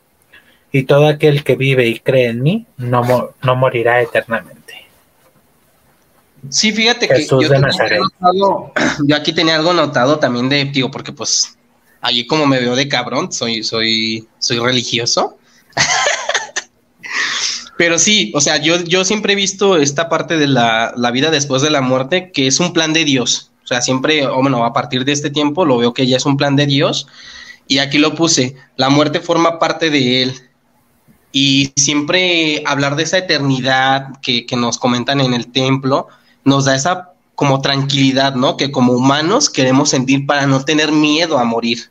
Y 0.72 0.84
todo 0.84 1.08
aquel 1.08 1.44
que 1.44 1.56
vive 1.56 1.86
y 1.88 1.98
cree 1.98 2.28
en 2.28 2.42
mí, 2.42 2.66
no, 2.76 3.34
no 3.42 3.56
morirá 3.56 4.00
eternamente. 4.00 4.79
Sí, 6.48 6.72
fíjate 6.72 7.06
que 7.06 7.26
yo, 7.26 7.40
yo, 9.04 9.16
aquí 9.16 9.32
tenía 9.32 9.56
algo 9.56 9.72
notado 9.72 10.18
también 10.18 10.48
de, 10.48 10.64
digo, 10.64 10.90
porque 10.90 11.12
pues 11.12 11.56
allí 12.00 12.26
como 12.26 12.46
me 12.46 12.60
veo 12.60 12.74
de 12.74 12.88
cabrón, 12.88 13.32
soy, 13.32 13.62
soy, 13.62 14.26
soy 14.38 14.58
religioso. 14.58 15.38
Pero 17.76 17.98
sí, 17.98 18.32
o 18.34 18.40
sea, 18.40 18.58
yo, 18.58 18.82
yo 18.84 19.04
siempre 19.04 19.32
he 19.32 19.36
visto 19.36 19.76
esta 19.76 20.08
parte 20.08 20.36
de 20.36 20.46
la, 20.46 20.92
la, 20.96 21.10
vida 21.10 21.30
después 21.30 21.62
de 21.62 21.70
la 21.70 21.80
muerte, 21.80 22.30
que 22.30 22.46
es 22.46 22.60
un 22.60 22.72
plan 22.72 22.92
de 22.92 23.04
Dios. 23.04 23.52
O 23.64 23.66
sea, 23.66 23.80
siempre, 23.80 24.26
o 24.26 24.40
bueno, 24.42 24.64
a 24.64 24.72
partir 24.72 25.04
de 25.04 25.12
este 25.12 25.30
tiempo 25.30 25.64
lo 25.64 25.78
veo 25.78 25.94
que 25.94 26.06
ya 26.06 26.16
es 26.16 26.26
un 26.26 26.36
plan 26.36 26.56
de 26.56 26.66
Dios. 26.66 27.06
Y 27.68 27.78
aquí 27.78 27.98
lo 27.98 28.14
puse, 28.14 28.56
la 28.76 28.90
muerte 28.90 29.20
forma 29.20 29.58
parte 29.58 29.90
de 29.90 30.22
él. 30.22 30.34
Y 31.32 31.72
siempre 31.76 32.62
hablar 32.66 32.96
de 32.96 33.04
esa 33.04 33.18
eternidad 33.18 34.18
que, 34.20 34.44
que 34.44 34.56
nos 34.56 34.76
comentan 34.76 35.20
en 35.20 35.32
el 35.32 35.52
templo, 35.52 36.08
nos 36.44 36.64
da 36.64 36.74
esa 36.74 37.10
como 37.34 37.62
tranquilidad, 37.62 38.34
¿no? 38.34 38.56
Que 38.56 38.70
como 38.70 38.92
humanos 38.92 39.48
queremos 39.48 39.88
sentir 39.88 40.26
para 40.26 40.46
no 40.46 40.62
tener 40.64 40.92
miedo 40.92 41.38
a 41.38 41.44
morir. 41.44 41.90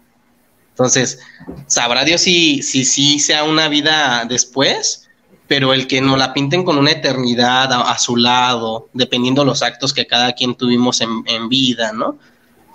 Entonces, 0.72 1.20
sabrá 1.68 2.06
Dios 2.06 2.22
si 2.22 2.62
sí 2.62 2.86
si, 2.86 3.20
sea 3.20 3.44
una 3.44 3.68
vida 3.68 4.26
después, 4.30 5.10
pero 5.48 5.74
el 5.74 5.88
que 5.88 6.02
nos 6.02 6.18
la 6.18 6.34
pinten 6.34 6.64
con 6.64 6.78
una 6.78 6.92
eternidad 6.92 7.74
a, 7.74 7.98
su 7.98 8.16
lado, 8.16 8.90
dependiendo 8.94 9.44
los 9.44 9.64
actos 9.64 9.94
que 9.94 10.06
cada 10.06 10.34
quien 10.34 10.54
tuvimos 10.56 11.02
en, 11.02 11.50
vida, 11.50 11.92
¿no? 11.92 12.20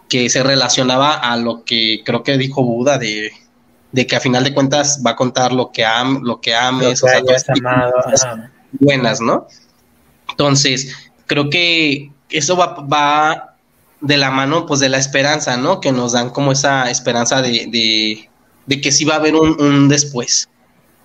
Que 0.09 0.29
se 0.29 0.43
relacionaba 0.43 1.15
a 1.15 1.37
lo 1.37 1.65
que 1.65 2.03
creo 2.05 2.25
que 2.25 2.37
dijo 2.37 2.65
Buda 2.65 2.99
de, 2.99 3.33
que 3.95 4.17
a 4.17 4.21
final 4.21 4.43
de 4.43 4.53
cuentas 4.53 5.01
va 5.07 5.13
a 5.13 5.17
contar 5.17 5.53
lo 5.53 5.71
que, 5.71 5.85
am, 5.85 6.23
lo 6.25 6.41
que 6.41 6.55
ames, 6.55 7.03
o 7.05 7.07
sea, 7.09 7.23
buenas, 8.73 9.21
¿no? 9.21 9.47
Entonces, 10.29 10.93
creo 11.27 11.51
que 11.51 12.11
eso 12.31 12.57
va, 12.57 12.75
va 12.81 13.55
de 14.01 14.17
la 14.17 14.31
mano 14.31 14.67
pues 14.67 14.81
de 14.81 14.89
la 14.89 14.99
esperanza, 14.99 15.57
¿no? 15.57 15.81
Que 15.81 15.93
nos 15.93 16.13
dan 16.13 16.31
como 16.31 16.53
esa 16.53 16.91
esperanza 16.91 17.41
de, 17.41 18.29
de, 18.67 18.81
que 18.81 18.93
sí 18.93 19.05
va 19.05 19.15
a 19.15 19.19
haber 19.19 19.35
un, 19.35 19.89
después. 19.89 20.49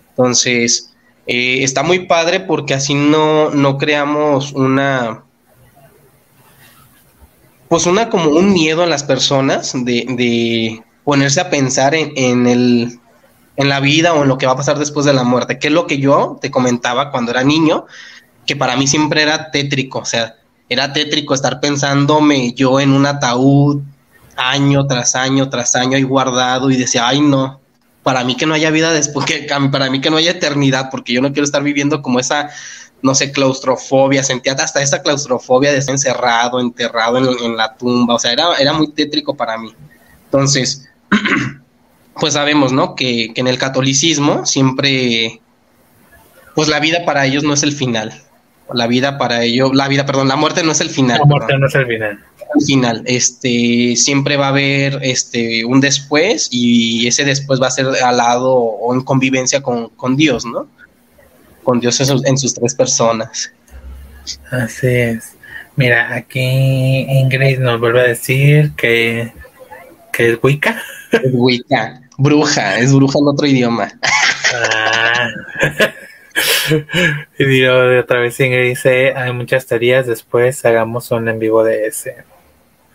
Entonces, 0.10 0.94
eh, 1.28 1.64
está 1.64 1.84
muy 1.84 2.08
padre 2.08 2.42
porque 2.42 2.74
así 2.74 2.94
no, 2.94 3.52
no 3.52 3.78
creamos 3.78 4.52
una, 4.52 5.24
pues 7.70 7.86
una 7.86 8.10
como 8.10 8.32
un 8.32 8.52
miedo 8.52 8.84
en 8.84 8.90
las 8.90 9.04
personas 9.04 9.72
de, 9.74 10.06
de 10.10 10.84
ponerse 11.06 11.40
a 11.40 11.50
pensar 11.50 11.96
en, 11.96 12.12
en, 12.18 12.48
el, 12.48 13.00
en 13.56 13.70
la 13.70 13.80
vida 13.80 14.14
o 14.14 14.24
en 14.24 14.28
lo 14.28 14.38
que 14.38 14.46
va 14.46 14.54
a 14.54 14.58
pasar 14.58 14.78
después 14.78 15.06
de 15.06 15.14
la 15.14 15.24
muerte, 15.24 15.58
que 15.58 15.68
es 15.68 15.74
lo 15.74 15.88
que 15.88 16.00
yo 16.00 16.38
te 16.42 16.52
comentaba 16.52 17.12
cuando 17.12 17.32
era 17.32 17.44
niño, 17.44 17.86
que 18.50 18.56
para 18.56 18.76
mí 18.76 18.88
siempre 18.88 19.22
era 19.22 19.52
tétrico, 19.52 20.00
o 20.00 20.06
sea, 20.06 20.36
era 20.70 20.92
tétrico 20.92 21.36
estar 21.36 21.60
pensándome 21.60 22.52
yo 22.54 22.80
en 22.80 22.94
un 22.94 23.06
ataúd 23.06 23.84
año 24.36 24.88
tras 24.88 25.14
año 25.14 25.50
tras 25.50 25.76
año 25.76 25.96
ahí 25.96 26.02
guardado 26.02 26.72
y 26.72 26.76
decía, 26.76 27.08
ay 27.08 27.22
no, 27.22 27.62
para 28.02 28.24
mí 28.24 28.36
que 28.36 28.48
no 28.48 28.56
haya 28.56 28.72
vida 28.72 28.92
después, 28.92 29.28
que, 29.28 29.48
para 29.72 29.92
mí 29.92 30.02
que 30.02 30.10
no 30.10 30.18
haya 30.18 30.32
eternidad, 30.32 30.90
porque 30.90 31.14
yo 31.14 31.22
no 31.22 31.32
quiero 31.32 31.44
estar 31.44 31.62
viviendo 31.62 32.02
como 32.02 32.20
esa, 32.20 32.50
no 33.04 33.14
sé, 33.14 33.32
claustrofobia, 33.32 34.24
sentía 34.24 34.54
hasta 34.54 34.82
esa 34.82 35.04
claustrofobia 35.04 35.72
de 35.72 35.78
estar 35.78 35.94
encerrado, 35.94 36.60
enterrado 36.60 37.20
en, 37.20 37.56
la 37.56 37.76
tumba, 37.76 38.16
o 38.16 38.20
sea, 38.20 38.34
era, 38.34 38.56
era 38.56 38.74
muy 38.74 38.88
tétrico 38.94 39.38
para 39.38 39.60
mí. 39.60 39.76
Entonces, 40.26 40.90
pues 42.16 42.34
sabemos, 42.34 42.72
¿no? 42.72 42.96
Que, 42.96 43.32
que 43.32 43.42
en 43.42 43.48
el 43.48 43.60
catolicismo 43.60 44.48
siempre, 44.48 45.40
pues 46.56 46.68
la 46.68 46.80
vida 46.80 47.06
para 47.06 47.28
ellos 47.28 47.44
no 47.44 47.54
es 47.54 47.62
el 47.62 47.74
final, 47.74 48.24
la 48.74 48.88
vida 48.88 49.18
para 49.18 49.44
ello, 49.44 49.72
la 49.74 49.88
vida, 49.88 50.06
perdón, 50.06 50.28
la 50.28 50.36
muerte 50.36 50.64
no 50.64 50.72
es 50.72 50.82
el 50.82 50.90
final. 50.90 51.20
La 51.20 51.26
muerte 51.26 51.58
no 51.58 51.68
es 51.68 51.76
el 51.76 51.86
final. 51.86 52.20
El 52.56 52.66
final, 52.66 53.04
este, 53.06 53.96
siempre 53.96 54.36
va 54.36 54.48
a 54.48 54.50
haber 54.50 55.00
este, 55.04 55.64
un 55.66 55.82
después 55.82 56.48
y 56.52 57.08
ese 57.08 57.24
después 57.24 57.62
va 57.62 57.68
a 57.68 57.72
ser 57.72 57.88
al 57.88 58.18
lado 58.18 58.54
o 58.54 58.94
en 58.94 59.02
convivencia 59.02 59.62
con, 59.62 60.16
Dios, 60.16 60.46
¿no? 60.46 60.68
Con 61.64 61.80
Dios 61.80 62.00
en 62.00 62.38
sus, 62.38 62.54
tres 62.54 62.74
personas. 62.74 63.52
Así 64.52 64.88
es. 64.88 65.36
Mira, 65.76 66.14
aquí 66.16 66.40
Ingrid 66.40 67.60
nos 67.60 67.80
vuelve 67.80 68.02
a 68.02 68.04
decir 68.04 68.72
que, 68.76 69.32
que 70.12 70.32
es 70.34 70.40
Wicca. 70.42 70.82
Es 71.12 71.32
Wicca, 71.32 72.02
bruja, 72.18 72.80
es 72.80 72.94
bruja 72.94 73.20
en 73.20 73.28
otro 73.28 73.48
idioma. 73.48 73.92
Ah. 74.54 75.30
y 77.40 77.46
digo, 77.46 77.74
de 77.74 78.00
otra 78.00 78.20
vez 78.20 78.40
Ingrid 78.40 78.70
dice, 78.70 79.14
hay 79.16 79.32
muchas 79.34 79.66
teorías, 79.66 80.08
después 80.08 80.64
hagamos 80.66 81.12
un 81.12 81.28
en 81.28 81.40
vivo 81.40 81.64
de 81.64 81.88
ese. 81.88 82.18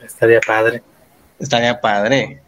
Estaría 0.04 0.40
padre. 0.40 0.82
Estaría 1.38 1.80
padre. 1.80 2.40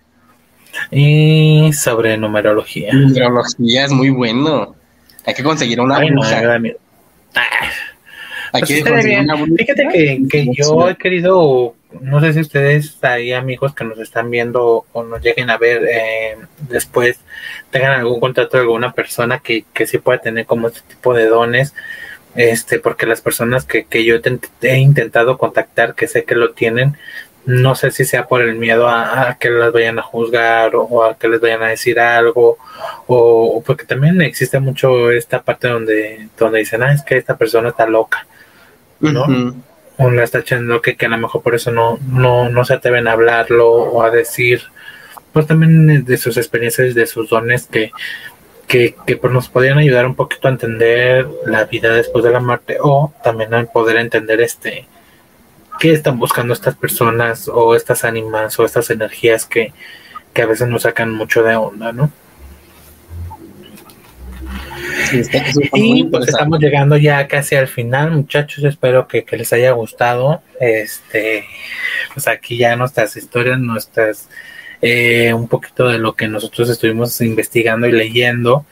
Y 0.90 1.72
sobre 1.72 2.16
numerología. 2.16 2.92
Numerología 2.92 3.84
es 3.84 3.92
muy 3.92 4.10
bueno. 4.10 4.76
Hay 5.24 5.34
que 5.34 5.42
conseguir 5.42 5.80
una 5.80 5.98
Ay, 8.52 8.62
pues 8.62 8.84
Fíjate 8.84 9.88
que, 9.92 10.22
que 10.30 10.46
yo 10.56 10.88
he 10.88 10.96
querido, 10.96 11.74
no 12.00 12.20
sé 12.20 12.32
si 12.32 12.40
ustedes 12.40 12.98
hay 13.02 13.32
amigos 13.32 13.74
que 13.74 13.84
nos 13.84 13.98
están 13.98 14.30
viendo 14.30 14.86
o 14.92 15.02
nos 15.04 15.22
lleguen 15.22 15.50
a 15.50 15.58
ver 15.58 15.84
eh, 15.88 16.36
después, 16.68 17.20
tengan 17.70 17.92
algún 17.92 18.20
contrato 18.20 18.56
de 18.56 18.64
alguna 18.64 18.92
persona 18.92 19.38
que, 19.38 19.64
que 19.72 19.86
sí 19.86 19.98
pueda 19.98 20.18
tener 20.18 20.46
como 20.46 20.68
este 20.68 20.82
tipo 20.88 21.14
de 21.14 21.26
dones, 21.26 21.74
este, 22.34 22.78
porque 22.78 23.06
las 23.06 23.20
personas 23.20 23.64
que, 23.64 23.84
que 23.84 24.04
yo 24.04 24.16
he 24.62 24.78
intentado 24.78 25.38
contactar, 25.38 25.94
que 25.94 26.06
sé 26.06 26.24
que 26.24 26.34
lo 26.34 26.52
tienen, 26.52 26.96
no 27.46 27.76
sé 27.76 27.92
si 27.92 28.04
sea 28.04 28.26
por 28.26 28.42
el 28.42 28.56
miedo 28.56 28.88
a, 28.88 29.36
que 29.38 29.50
las 29.50 29.72
vayan 29.72 30.00
a 30.00 30.02
juzgar 30.02 30.72
o, 30.74 31.04
a 31.04 31.16
que 31.16 31.28
les 31.28 31.40
vayan 31.40 31.62
a 31.62 31.68
decir 31.68 32.00
algo 32.00 32.58
o, 33.06 33.62
porque 33.64 33.84
también 33.84 34.20
existe 34.20 34.58
mucho 34.58 35.12
esta 35.12 35.42
parte 35.42 35.68
donde 35.68 36.28
donde 36.36 36.58
dicen 36.58 36.82
ah 36.82 36.92
es 36.92 37.02
que 37.02 37.16
esta 37.16 37.36
persona 37.36 37.68
está 37.68 37.86
loca 37.86 38.26
¿no? 38.98 39.54
O 39.98 40.10
la 40.10 40.24
está 40.24 40.40
echando 40.40 40.82
que, 40.82 40.96
que 40.96 41.06
a 41.06 41.08
lo 41.08 41.18
mejor 41.18 41.42
por 41.42 41.54
eso 41.54 41.70
no, 41.70 41.98
no, 42.08 42.48
no 42.48 42.64
se 42.64 42.74
atreven 42.74 43.08
a 43.08 43.12
hablarlo 43.12 43.70
o 43.70 44.02
a 44.02 44.10
decir, 44.10 44.62
pues 45.32 45.46
también 45.46 46.04
de 46.04 46.16
sus 46.18 46.36
experiencias, 46.36 46.94
de 46.94 47.06
sus 47.06 47.30
dones 47.30 47.66
que, 47.66 47.92
que, 48.66 48.94
que 49.06 49.16
pues 49.16 49.32
nos 49.32 49.48
podrían 49.48 49.78
ayudar 49.78 50.06
un 50.06 50.14
poquito 50.14 50.48
a 50.48 50.50
entender 50.50 51.26
la 51.46 51.64
vida 51.64 51.94
después 51.94 52.24
de 52.24 52.30
la 52.30 52.40
muerte 52.40 52.78
o 52.80 53.12
también 53.22 53.54
a 53.54 53.64
poder 53.64 53.96
entender 53.96 54.40
este 54.40 54.86
qué 55.78 55.92
están 55.92 56.18
buscando 56.18 56.52
estas 56.52 56.74
personas 56.74 57.48
o 57.48 57.74
estas 57.74 58.04
ánimas 58.04 58.58
o 58.58 58.64
estas 58.64 58.90
energías 58.90 59.46
que, 59.46 59.72
que 60.32 60.42
a 60.42 60.46
veces 60.46 60.68
nos 60.68 60.82
sacan 60.82 61.12
mucho 61.12 61.42
de 61.42 61.56
onda, 61.56 61.92
¿no? 61.92 62.10
Y 65.74 66.04
pues 66.04 66.28
estamos 66.28 66.58
llegando 66.60 66.96
ya 66.96 67.26
casi 67.28 67.54
al 67.54 67.68
final, 67.68 68.12
muchachos. 68.12 68.64
Espero 68.64 69.06
que, 69.06 69.24
les 69.30 69.52
haya 69.52 69.72
gustado. 69.72 70.42
Este, 70.60 71.44
pues 72.14 72.28
aquí 72.28 72.56
ya 72.56 72.76
nuestras 72.76 73.16
historias, 73.16 73.58
nuestras, 73.58 74.28
eh, 74.82 75.32
un 75.34 75.48
poquito 75.48 75.88
de 75.88 75.98
lo 75.98 76.14
que 76.14 76.28
nosotros 76.28 76.68
estuvimos 76.70 77.20
investigando 77.20 77.86
y 77.86 77.92
leyendo. 77.92 78.64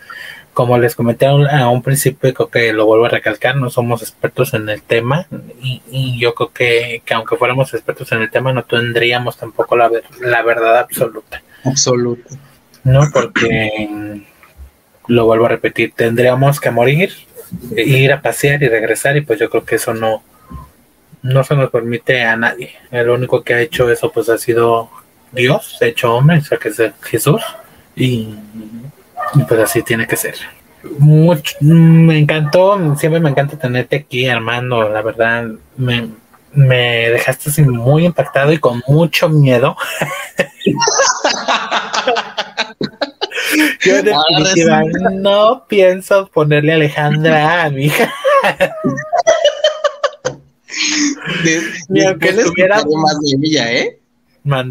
Como 0.53 0.79
les 0.79 0.95
comenté 0.95 1.27
a 1.27 1.69
un, 1.69 1.83
principio, 1.83 2.33
creo 2.33 2.49
que 2.49 2.73
lo 2.73 2.87
vuelvo 2.87 3.07
a 3.07 3.09
recalcar, 3.09 3.57
no 3.57 3.71
somos 3.71 4.03
expertos 4.03 4.55
en 4.55 4.69
el 4.69 4.83
tema 4.83 5.27
y, 5.61 6.17
yo 6.21 6.33
creo 6.35 6.53
que, 6.53 7.03
que, 7.05 7.15
aunque 7.15 7.37
fuéramos 7.37 7.75
expertos 7.75 8.13
en 8.13 8.23
el 8.23 8.31
tema 8.31 8.53
no 8.53 8.63
tendríamos 8.63 9.37
tampoco 9.37 9.77
la, 9.77 9.91
la 10.21 10.43
verdad 10.43 10.79
absoluta. 10.79 11.43
Absoluta. 11.65 12.37
No, 12.85 13.01
porque 13.13 14.23
lo 15.07 15.27
vuelvo 15.27 15.47
a 15.47 15.51
repetir, 15.51 15.93
tendríamos 15.95 16.61
que 16.61 16.71
morir, 16.71 17.13
ir 17.77 18.13
a 18.13 18.21
pasear 18.21 18.63
y 18.63 18.69
regresar 18.69 19.17
y 19.17 19.21
pues 19.21 19.39
yo 19.39 19.51
creo 19.51 19.65
que 19.65 19.77
eso 19.77 19.95
no, 19.95 20.23
no 21.23 21.45
se 21.45 21.55
nos 21.55 21.71
permite 21.71 22.23
a 22.23 22.37
nadie. 22.37 22.75
El 22.91 23.11
único 23.11 23.43
que 23.43 23.55
ha 23.55 23.61
hecho 23.61 23.91
eso 23.91 24.11
pues 24.11 24.29
ha 24.29 24.39
sido 24.39 24.91
Dios, 25.33 25.79
hecho 25.81 26.15
hombre, 26.15 26.39
o 26.39 26.43
sea 26.43 26.59
que 26.59 26.69
es 26.69 26.81
Jesús 27.03 27.43
y, 27.97 28.35
pues 29.49 29.61
así 29.61 29.83
tiene 29.83 30.07
que 30.07 30.17
ser. 30.17 30.35
Mucho, 30.99 31.57
me 31.61 32.19
encantó, 32.19 32.95
siempre 32.97 33.21
me 33.21 33.31
encanta 33.31 33.59
tenerte 33.59 33.97
aquí, 33.97 34.29
Armando, 34.29 34.89
la 34.89 35.01
verdad, 35.01 35.47
me, 35.77 36.09
me 36.53 37.11
dejaste 37.11 37.51
así 37.51 37.63
muy 37.63 38.05
impactado 38.05 38.53
y 38.53 38.59
con 38.59 38.83
mucho 38.87 39.29
miedo. 39.29 39.77
Yo 43.85 44.03
no 45.13 45.67
pienso 45.69 46.27
ponerle 46.29 46.73
Alejandra 46.75 47.65
a 47.65 47.71
mi 47.71 47.87
hija. 47.87 48.13
Ni 51.89 52.03
aunque 52.05 52.29
estuviera 52.31 52.77
más 52.77 53.19
de 53.21 53.37
ella, 53.43 53.73
¿eh? 53.73 53.99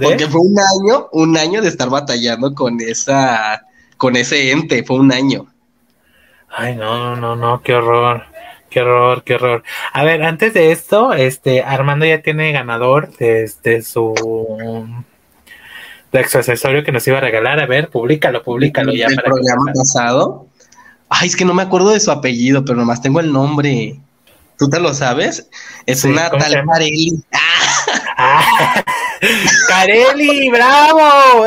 Porque 0.01 0.27
fue 0.27 0.41
un 0.41 0.55
año, 0.59 1.09
un 1.11 1.38
año 1.38 1.61
de 1.61 1.69
estar 1.69 1.89
batallando 1.89 2.53
con 2.53 2.79
esa, 2.79 3.65
con 3.97 4.15
ese 4.15 4.51
ente, 4.51 4.84
fue 4.84 4.97
un 4.97 5.11
año. 5.11 5.47
Ay, 6.49 6.75
no, 6.75 7.15
no, 7.15 7.36
no, 7.36 7.61
qué 7.63 7.73
horror, 7.73 8.25
qué 8.69 8.81
horror, 8.81 9.23
qué 9.23 9.36
horror. 9.36 9.63
A 9.91 10.03
ver, 10.03 10.21
antes 10.21 10.53
de 10.53 10.71
esto, 10.71 11.13
este, 11.13 11.63
Armando 11.63 12.05
ya 12.05 12.21
tiene 12.21 12.51
ganador 12.51 13.11
desde 13.17 13.81
su 13.81 14.13
de 16.14 16.20
accesorio 16.20 16.84
que 16.84 16.91
nos 16.91 17.05
iba 17.07 17.18
a 17.18 17.22
regalar. 17.22 17.59
A 17.59 17.66
ver, 17.66 17.89
públicalo, 17.89 18.43
públicalo 18.43 18.93
ya. 18.93 19.07
¿El 19.07 19.16
programa 19.18 19.74
pasado? 19.74 20.47
Ay, 21.09 21.28
es 21.28 21.36
que 21.36 21.43
no 21.43 21.53
me 21.53 21.64
acuerdo 21.64 21.91
de 21.91 21.99
su 21.99 22.11
apellido, 22.11 22.64
pero 22.64 22.78
nomás 22.78 23.01
tengo 23.01 23.20
el 23.20 23.34
nombre. 23.34 23.99
¿Tú 24.57 24.70
te 24.70 24.80
lo 24.80 24.93
sabes? 24.93 25.49
Es 25.86 26.05
una 26.05 26.30
tal 26.30 26.64
Carelli. 26.66 27.22
Ah, 28.16 28.84
Carelli, 29.68 30.49
bravo. 30.49 31.45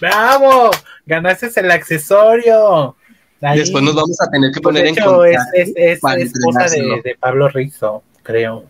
Bravo. 0.00 0.70
Ganaste 1.06 1.48
el 1.60 1.70
accesorio. 1.70 2.96
Después 3.40 3.82
nos 3.82 3.94
vamos 3.94 4.20
a 4.20 4.30
tener 4.30 4.52
que 4.52 4.60
poner 4.60 4.86
en 4.86 4.96
contacto. 4.96 5.24
Es, 5.24 5.40
es, 5.54 5.72
es 5.76 6.04
esposa 6.04 6.64
de, 6.64 7.00
de, 7.04 7.16
Pablo 7.18 7.48
Rizzo, 7.48 8.02
creo. 8.22 8.64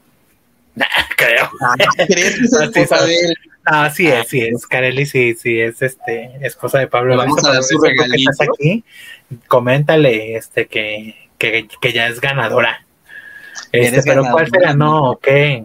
Creo. 1.16 1.50
Ah, 1.60 1.74
¿Crees 2.06 2.38
que 2.38 2.44
es 2.44 2.54
Así 2.54 2.80
esposa 2.80 3.04
de 3.04 3.14
él? 3.14 3.34
Ah, 3.64 3.90
sí 3.94 4.06
es, 4.08 4.28
sí 4.28 4.40
es. 4.40 4.66
Kareli, 4.66 5.06
sí, 5.06 5.34
sí, 5.34 5.60
es 5.60 5.82
este, 5.82 6.30
esposa 6.40 6.78
de 6.78 6.88
Pablo. 6.88 7.16
Vamos 7.16 7.44
a 7.44 7.52
dar 7.52 7.62
su 7.62 7.76
estás 7.76 7.90
regalito. 7.90 8.30
aquí, 8.40 8.84
coméntale 9.46 10.36
este 10.36 10.66
que, 10.66 11.14
que, 11.38 11.68
que 11.80 11.92
ya 11.92 12.08
es 12.08 12.20
ganadora. 12.20 12.84
Este, 13.70 14.02
pero 14.02 14.22
¿cuál 14.22 14.46
se 14.46 14.58
ganadora. 14.58 14.68
ganó? 14.72 15.10
¿O 15.12 15.18
qué? 15.18 15.64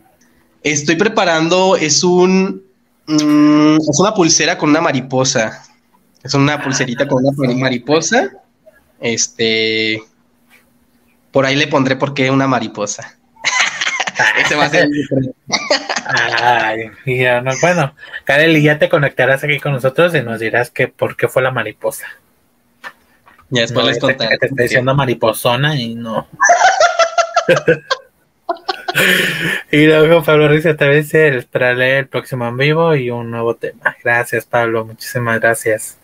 Estoy 0.64 0.95
preparando, 0.95 1.76
es 1.76 2.03
un 2.03 2.64
mm, 3.08 3.78
es 3.78 3.99
una 3.99 4.14
pulsera 4.14 4.58
con 4.58 4.70
una 4.70 4.82
mariposa. 4.82 5.64
Es 6.24 6.34
una 6.34 6.62
pulserita 6.62 7.08
con 7.08 7.26
una 7.26 7.55
mariposa. 7.55 8.32
Este 8.99 10.01
por 11.32 11.45
ahí 11.45 11.55
le 11.55 11.68
pondré 11.68 11.95
por 11.95 12.14
qué 12.14 12.30
una 12.32 12.47
mariposa. 12.47 13.16
Ese 14.39 14.55
va 14.55 14.65
a 14.65 14.70
ser. 14.70 14.88
Ay, 16.41 16.91
ya 17.05 17.41
no- 17.41 17.51
bueno, 17.61 17.93
Kareli, 18.24 18.61
ya 18.63 18.80
te 18.80 18.89
conectarás 18.89 19.43
aquí 19.43 19.59
con 19.59 19.74
nosotros 19.74 20.13
y 20.15 20.22
nos 20.22 20.39
dirás 20.39 20.70
que 20.72 20.88
por 20.88 21.15
qué 21.18 21.28
fue 21.28 21.41
la 21.41 21.51
mariposa. 21.51 22.05
Ya 23.49 23.61
después 23.61 23.86
No, 23.86 23.89
les 23.91 23.99
contaré. 23.99 24.32
que 24.32 24.38
te 24.39 24.45
estoy 24.47 24.63
diciendo 24.63 24.93
mariposona 24.95 25.76
y 25.76 25.95
no. 25.95 26.28
y 29.72 29.86
luego 29.86 30.24
Pablo 30.24 30.47
Ruiz 30.47 30.65
otra 30.65 30.88
vez 30.88 31.13
leer 31.13 31.45
el 31.53 32.07
próximo 32.07 32.47
en 32.47 32.57
vivo 32.57 32.95
y 32.95 33.09
un 33.09 33.32
nuevo 33.32 33.55
tema. 33.55 33.95
Gracias, 34.03 34.45
Pablo, 34.45 34.86
muchísimas 34.86 35.39
gracias. 35.39 35.97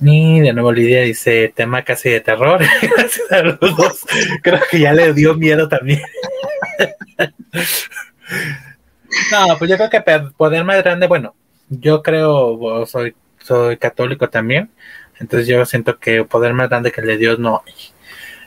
Y 0.00 0.40
de 0.40 0.52
nuevo 0.52 0.72
Lidia 0.72 1.02
dice, 1.02 1.52
tema 1.54 1.82
casi 1.82 2.10
de 2.10 2.20
terror. 2.20 2.60
gracias 2.82 3.32
a 3.32 3.42
los 3.42 3.58
dos. 3.60 4.00
Creo 4.42 4.60
que 4.70 4.80
ya 4.80 4.92
le 4.92 5.12
dio 5.12 5.34
miedo 5.34 5.68
también. 5.68 6.02
No, 9.30 9.58
pues 9.58 9.70
yo 9.70 9.76
creo 9.76 9.90
que 9.90 10.00
poder 10.36 10.64
más 10.64 10.82
grande, 10.82 11.06
bueno, 11.06 11.34
yo 11.68 12.02
creo, 12.02 12.86
soy, 12.86 13.14
soy 13.38 13.76
católico 13.76 14.28
también. 14.28 14.70
Entonces 15.20 15.46
yo 15.46 15.64
siento 15.64 15.98
que 15.98 16.24
poder 16.24 16.54
más 16.54 16.68
grande 16.68 16.90
que 16.92 17.00
el 17.00 17.06
de 17.06 17.18
Dios 17.18 17.38
no 17.38 17.62
hay. 17.64 17.74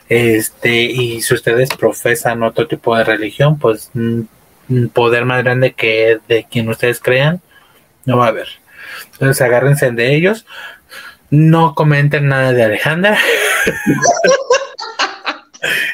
Este, 0.08 0.82
y 0.82 1.20
si 1.20 1.34
ustedes 1.34 1.70
profesan 1.70 2.42
otro 2.42 2.66
tipo 2.66 2.96
de 2.96 3.04
religión, 3.04 3.58
pues 3.58 3.90
mm, 3.94 4.86
poder 4.92 5.24
más 5.24 5.42
grande 5.42 5.72
que 5.72 6.18
de 6.28 6.44
quien 6.44 6.68
ustedes 6.68 7.00
crean, 7.00 7.40
no 8.04 8.18
va 8.18 8.26
a 8.26 8.28
haber. 8.28 8.48
Entonces 9.12 9.40
agárrense 9.40 9.90
de 9.90 10.14
ellos. 10.14 10.46
No 11.30 11.74
comenten 11.74 12.28
nada 12.28 12.52
de 12.52 12.64
Alejandra. 12.64 13.18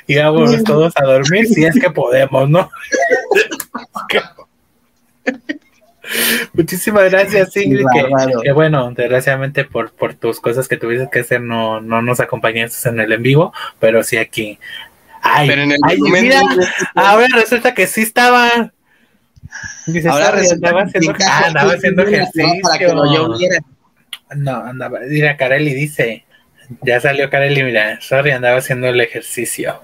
y 0.07 0.17
vámonos 0.17 0.63
todos 0.65 0.93
a 0.97 1.05
dormir 1.05 1.47
si 1.47 1.65
es 1.65 1.79
que 1.79 1.91
podemos, 1.91 2.49
¿no? 2.49 2.71
Muchísimas 6.53 7.11
gracias, 7.11 7.57
Ingrid. 7.57 7.87
Que, 7.93 8.07
que 8.43 8.53
bueno, 8.53 8.91
desgraciadamente 8.93 9.65
por, 9.65 9.93
por 9.93 10.15
tus 10.15 10.41
cosas 10.41 10.69
que 10.69 10.77
tuviste 10.77 11.09
que 11.11 11.21
hacer, 11.21 11.41
no, 11.41 11.81
no 11.81 12.03
nos 12.03 12.21
acompañaste 12.21 12.89
en 12.89 13.01
el 13.01 13.13
en 13.13 13.23
vivo, 13.23 13.53
pero 13.81 14.03
sí 14.03 14.17
aquí. 14.17 14.59
Ay, 15.23 15.49
Pero 15.49 15.63
en 15.63 15.73
el 15.73 15.79
ay, 15.83 15.99
mira, 16.01 16.43
ahora 16.95 17.27
resulta 17.33 17.73
que 17.73 17.87
sí 17.87 18.03
estaba. 18.03 18.73
Dice, 19.87 20.09
Ahora 20.09 20.27
sorry, 20.27 20.41
resulta 20.41 20.69
andaba 20.69 20.83
que 20.83 20.99
haciendo, 20.99 21.19
sí, 21.19 21.25
ah, 21.27 21.43
andaba 21.47 21.73
haciendo 21.73 22.03
ejercicio. 22.03 22.63
Para 22.63 22.79
que 22.79 22.87
no. 22.89 23.39
No, 24.37 24.57
andaba, 24.65 24.99
mira, 25.09 25.37
Kareli 25.37 25.75
dice, 25.75 26.25
ya 26.83 27.01
salió 27.01 27.31
Kareli, 27.31 27.63
mira, 27.63 28.01
sorry, 28.01 28.33
andaba 28.33 28.59
haciendo 28.59 28.89
el 28.89 29.01
ejercicio. 29.01 29.81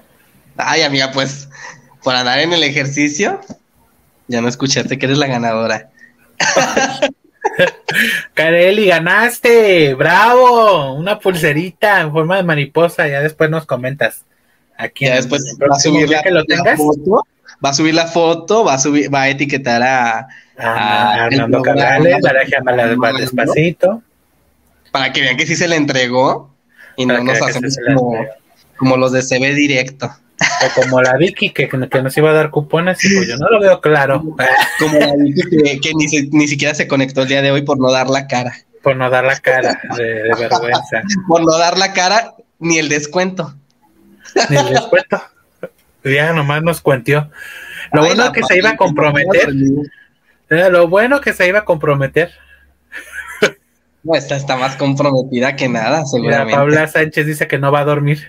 Ay, 0.63 0.81
amiga, 0.83 1.11
pues 1.11 1.49
por 2.03 2.15
andar 2.15 2.39
en 2.39 2.53
el 2.53 2.63
ejercicio, 2.63 3.39
ya 4.27 4.41
no 4.41 4.47
escuchaste 4.47 4.97
que 4.97 5.05
eres 5.05 5.17
la 5.17 5.27
ganadora. 5.27 5.89
Kareli, 8.33 8.87
ganaste, 8.87 9.93
bravo, 9.95 10.93
una 10.93 11.19
pulserita 11.19 12.01
en 12.01 12.11
forma 12.11 12.37
de 12.37 12.43
mariposa, 12.43 13.07
ya 13.07 13.21
después 13.21 13.49
nos 13.49 13.65
comentas. 13.65 14.23
Aquí 14.77 15.05
Ya 15.05 15.15
después 15.15 15.43
va 15.61 15.75
a 15.75 15.79
subir 15.79 16.09
la, 16.09 16.21
que 16.23 16.31
lo 16.31 16.39
la 16.39 16.45
tengas. 16.45 16.77
foto, 16.77 17.25
va 17.63 17.69
a 17.69 17.73
subir 17.73 17.93
la 17.93 18.07
foto, 18.07 18.63
va 18.63 18.75
a 18.75 18.79
subir, 18.79 19.13
va 19.13 19.23
a 19.23 19.29
etiquetar 19.29 19.81
a 19.83 20.27
Ah, 20.57 21.25
Armando. 21.25 21.61
Cabrales, 21.61 22.17
para 22.21 23.13
despacito. 23.17 24.01
para 24.91 25.11
que 25.11 25.21
vean 25.21 25.35
que 25.37 25.47
sí 25.47 25.55
se 25.55 25.67
le 25.67 25.75
entregó 25.75 26.53
y 26.97 27.05
Para 27.07 27.19
no 27.19 27.25
nos 27.25 27.41
hacemos 27.41 27.75
como, 27.95 28.25
como 28.77 28.97
los 28.97 29.11
de 29.11 29.21
CB 29.23 29.55
directo. 29.55 30.11
O 30.41 30.81
como 30.81 31.01
la 31.01 31.15
Vicky 31.17 31.51
que, 31.51 31.67
que 31.69 32.01
nos 32.01 32.17
iba 32.17 32.29
a 32.31 32.33
dar 32.33 32.49
cupones 32.49 33.03
y 33.05 33.15
pues 33.15 33.27
yo 33.27 33.37
no 33.37 33.47
lo 33.49 33.59
veo 33.59 33.79
claro. 33.81 34.21
Como 34.79 34.99
la 34.99 35.13
Vicky 35.17 35.41
que, 35.63 35.79
que 35.79 35.91
ni, 35.95 36.07
se- 36.07 36.29
ni 36.31 36.47
siquiera 36.47 36.73
se 36.73 36.87
conectó 36.87 37.21
el 37.23 37.27
día 37.27 37.41
de 37.41 37.51
hoy 37.51 37.61
por 37.61 37.79
no 37.79 37.91
dar 37.91 38.09
la 38.09 38.27
cara. 38.27 38.53
por 38.81 38.95
no 38.95 39.09
dar 39.09 39.23
la 39.25 39.37
cara 39.39 39.79
de, 39.97 40.03
de 40.03 40.35
vergüenza. 40.35 41.01
Por 41.27 41.41
no 41.45 41.57
dar 41.57 41.77
la 41.77 41.93
cara 41.93 42.33
ni 42.59 42.77
el 42.79 42.89
descuento. 42.89 43.55
Ni 44.49 44.57
el 44.57 44.69
descuento. 44.69 45.21
Ya 46.03 46.33
nomás 46.33 46.63
nos 46.63 46.81
cuentió. 46.81 47.29
Lo 47.93 48.01
Ay, 48.01 48.09
bueno 48.09 48.25
la 48.25 48.31
que 48.31 48.43
se 48.43 48.57
iba 48.57 48.69
a 48.71 48.77
comprometer. 48.77 49.49
Lo 50.49 50.87
bueno 50.87 51.21
que 51.21 51.33
se 51.33 51.47
iba 51.47 51.59
a 51.59 51.65
comprometer. 51.65 52.31
No, 54.03 54.15
esta 54.15 54.35
está 54.35 54.57
más 54.57 54.75
comprometida 54.77 55.55
que 55.55 55.69
nada, 55.69 56.03
seguramente. 56.05 56.55
Paula 56.55 56.87
Sánchez 56.87 57.27
dice 57.27 57.47
que 57.47 57.59
no 57.59 57.71
va 57.71 57.81
a 57.81 57.85
dormir. 57.85 58.27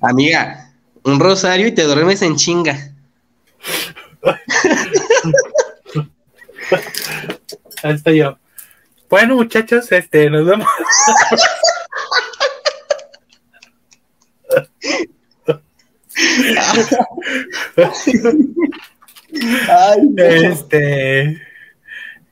Amiga, 0.00 0.70
un 1.04 1.20
rosario 1.20 1.66
y 1.66 1.72
te 1.72 1.82
duermes 1.84 2.22
en 2.22 2.36
chinga. 2.36 2.92
Ahí 7.82 7.94
estoy 7.94 8.18
yo. 8.18 8.38
Bueno, 9.08 9.36
muchachos, 9.36 9.90
este, 9.92 10.28
nos 10.28 10.44
vemos. 10.46 10.66
Ay, 19.68 20.14
Este. 20.16 21.42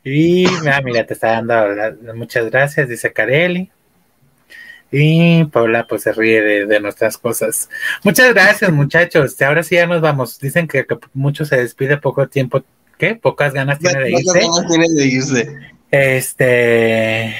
Y 0.05 0.47
ah, 0.69 0.81
mira, 0.85 1.05
te 1.05 1.15
está 1.15 1.33
dando 1.33 1.69
la- 1.69 2.15
muchas 2.15 2.49
gracias, 2.51 2.89
dice 2.89 3.13
Carelli. 3.13 3.71
Y 4.93 5.45
Paula 5.47 5.87
pues 5.87 6.03
se 6.03 6.13
ríe 6.13 6.41
de, 6.43 6.67
de 6.67 6.81
nuestras 6.81 7.19
cosas. 7.19 7.69
Muchas 8.05 8.33
gracias, 8.33 8.71
muchachos. 8.71 9.41
Ahora 9.43 9.63
sí 9.63 9.75
ya 9.75 9.87
nos 9.87 10.01
vamos. 10.01 10.39
Dicen 10.39 10.69
que, 10.69 10.87
que 10.87 10.97
mucho 11.13 11.45
se 11.45 11.57
despide 11.57 11.97
poco 11.99 12.29
tiempo. 12.29 12.63
¿Qué? 12.99 13.15
Pocas 13.15 13.53
ganas 13.53 13.79
tiene 13.79 14.01
de 14.01 14.11
irse. 14.13 14.41
Tiene 14.69 14.87
de 14.89 15.07
irse. 15.07 15.59
Este, 15.91 17.35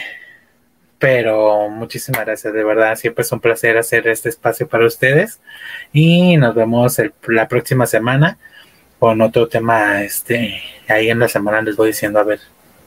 pero 0.99 1.69
muchísimas 1.69 2.25
gracias, 2.25 2.53
de 2.53 2.65
verdad, 2.65 2.97
siempre 2.97 3.23
es 3.23 3.33
un 3.33 3.41
placer 3.41 3.77
hacer 3.77 4.07
este 4.09 4.29
espacio 4.29 4.67
para 4.69 4.87
ustedes 4.87 5.41
y 5.93 6.37
nos 6.37 6.55
vemos 6.55 6.99
el- 6.99 7.13
la 7.29 7.49
próxima 7.49 7.87
semana 7.87 8.39
con 8.99 9.21
otro 9.21 9.47
tema, 9.49 10.03
este, 10.03 10.63
ahí 10.89 11.11
en 11.11 11.19
la 11.19 11.29
semana 11.29 11.61
les 11.61 11.77
voy 11.77 11.89
diciendo 11.89 12.19
a 12.19 12.25
ver 12.25 12.41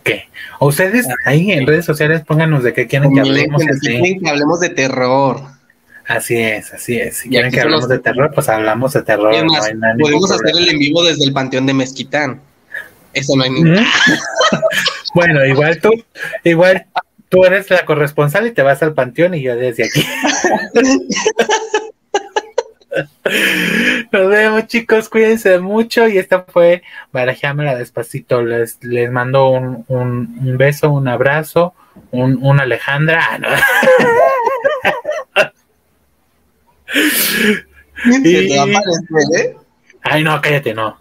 qué. 0.04 0.26
O 0.60 0.68
ustedes 0.68 1.08
ahí 1.26 1.52
en 1.52 1.66
redes 1.68 1.86
sociales 1.86 2.22
pónganos 2.26 2.64
de 2.64 2.74
qué 2.74 2.88
quieren 2.88 3.14
que 3.14 3.20
hablemos. 3.22 3.62
Quieren 3.82 4.20
que 4.20 4.30
hablemos 4.30 4.60
de 4.60 4.70
terror. 4.70 5.42
Así 6.08 6.38
es, 6.38 6.74
así 6.74 6.98
es. 7.00 7.18
Si 7.18 7.30
quieren 7.30 7.52
que 7.52 7.62
hablemos 7.62 7.82
los- 7.82 7.90
de 7.90 8.00
terror, 8.00 8.32
pues 8.34 8.50
hablamos 8.50 8.94
de 8.94 9.04
terror. 9.04 9.32
No 9.46 9.54
hay 9.62 9.74
nada- 9.76 9.96
podemos 10.00 10.32
hacer 10.32 10.52
el 10.58 10.70
en 10.70 10.80
vivo 10.80 11.04
desde 11.04 11.24
el 11.24 11.34
Panteón 11.34 11.66
de 11.68 11.74
Mezquitán. 11.74 12.42
Eso 13.14 13.36
no 13.36 13.44
hay 13.44 13.50
ningún. 13.52 13.76
Bueno, 15.16 15.44
igual 15.44 15.80
tú, 15.80 15.90
igual 16.44 16.86
tú 17.30 17.44
eres 17.44 17.70
la 17.72 17.84
corresponsal 17.84 18.46
y 18.46 18.52
te 18.52 18.62
vas 18.62 18.84
al 18.84 18.94
panteón 18.94 19.34
y 19.34 19.42
yo 19.42 19.56
desde 19.56 19.86
aquí. 19.86 20.06
Nos 24.12 24.30
vemos 24.30 24.68
chicos, 24.68 25.10
cuídense 25.10 25.60
mucho 25.60 26.08
y 26.08 26.18
esta 26.18 26.44
fue 26.44 26.82
Barajámela 27.12 27.76
despacito. 27.76 28.42
Les, 28.42 28.82
les 28.84 29.12
mando 29.12 29.50
un, 29.50 29.86
un, 29.88 30.40
un 30.42 30.58
beso, 30.58 30.90
un 30.92 31.08
abrazo, 31.08 31.74
un, 32.12 32.40
un 32.42 32.60
Alejandra. 32.60 33.22
Ah, 33.32 33.38
no. 33.38 33.48
¿eh? 39.36 39.56
Ay, 40.02 40.24
no, 40.24 40.42
cállate, 40.42 40.74
no. 40.74 40.98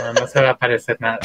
No, 0.00 0.12
no 0.14 0.26
se 0.26 0.40
va 0.40 0.48
a 0.48 0.52
aparecer 0.52 0.96
nada. 1.00 1.20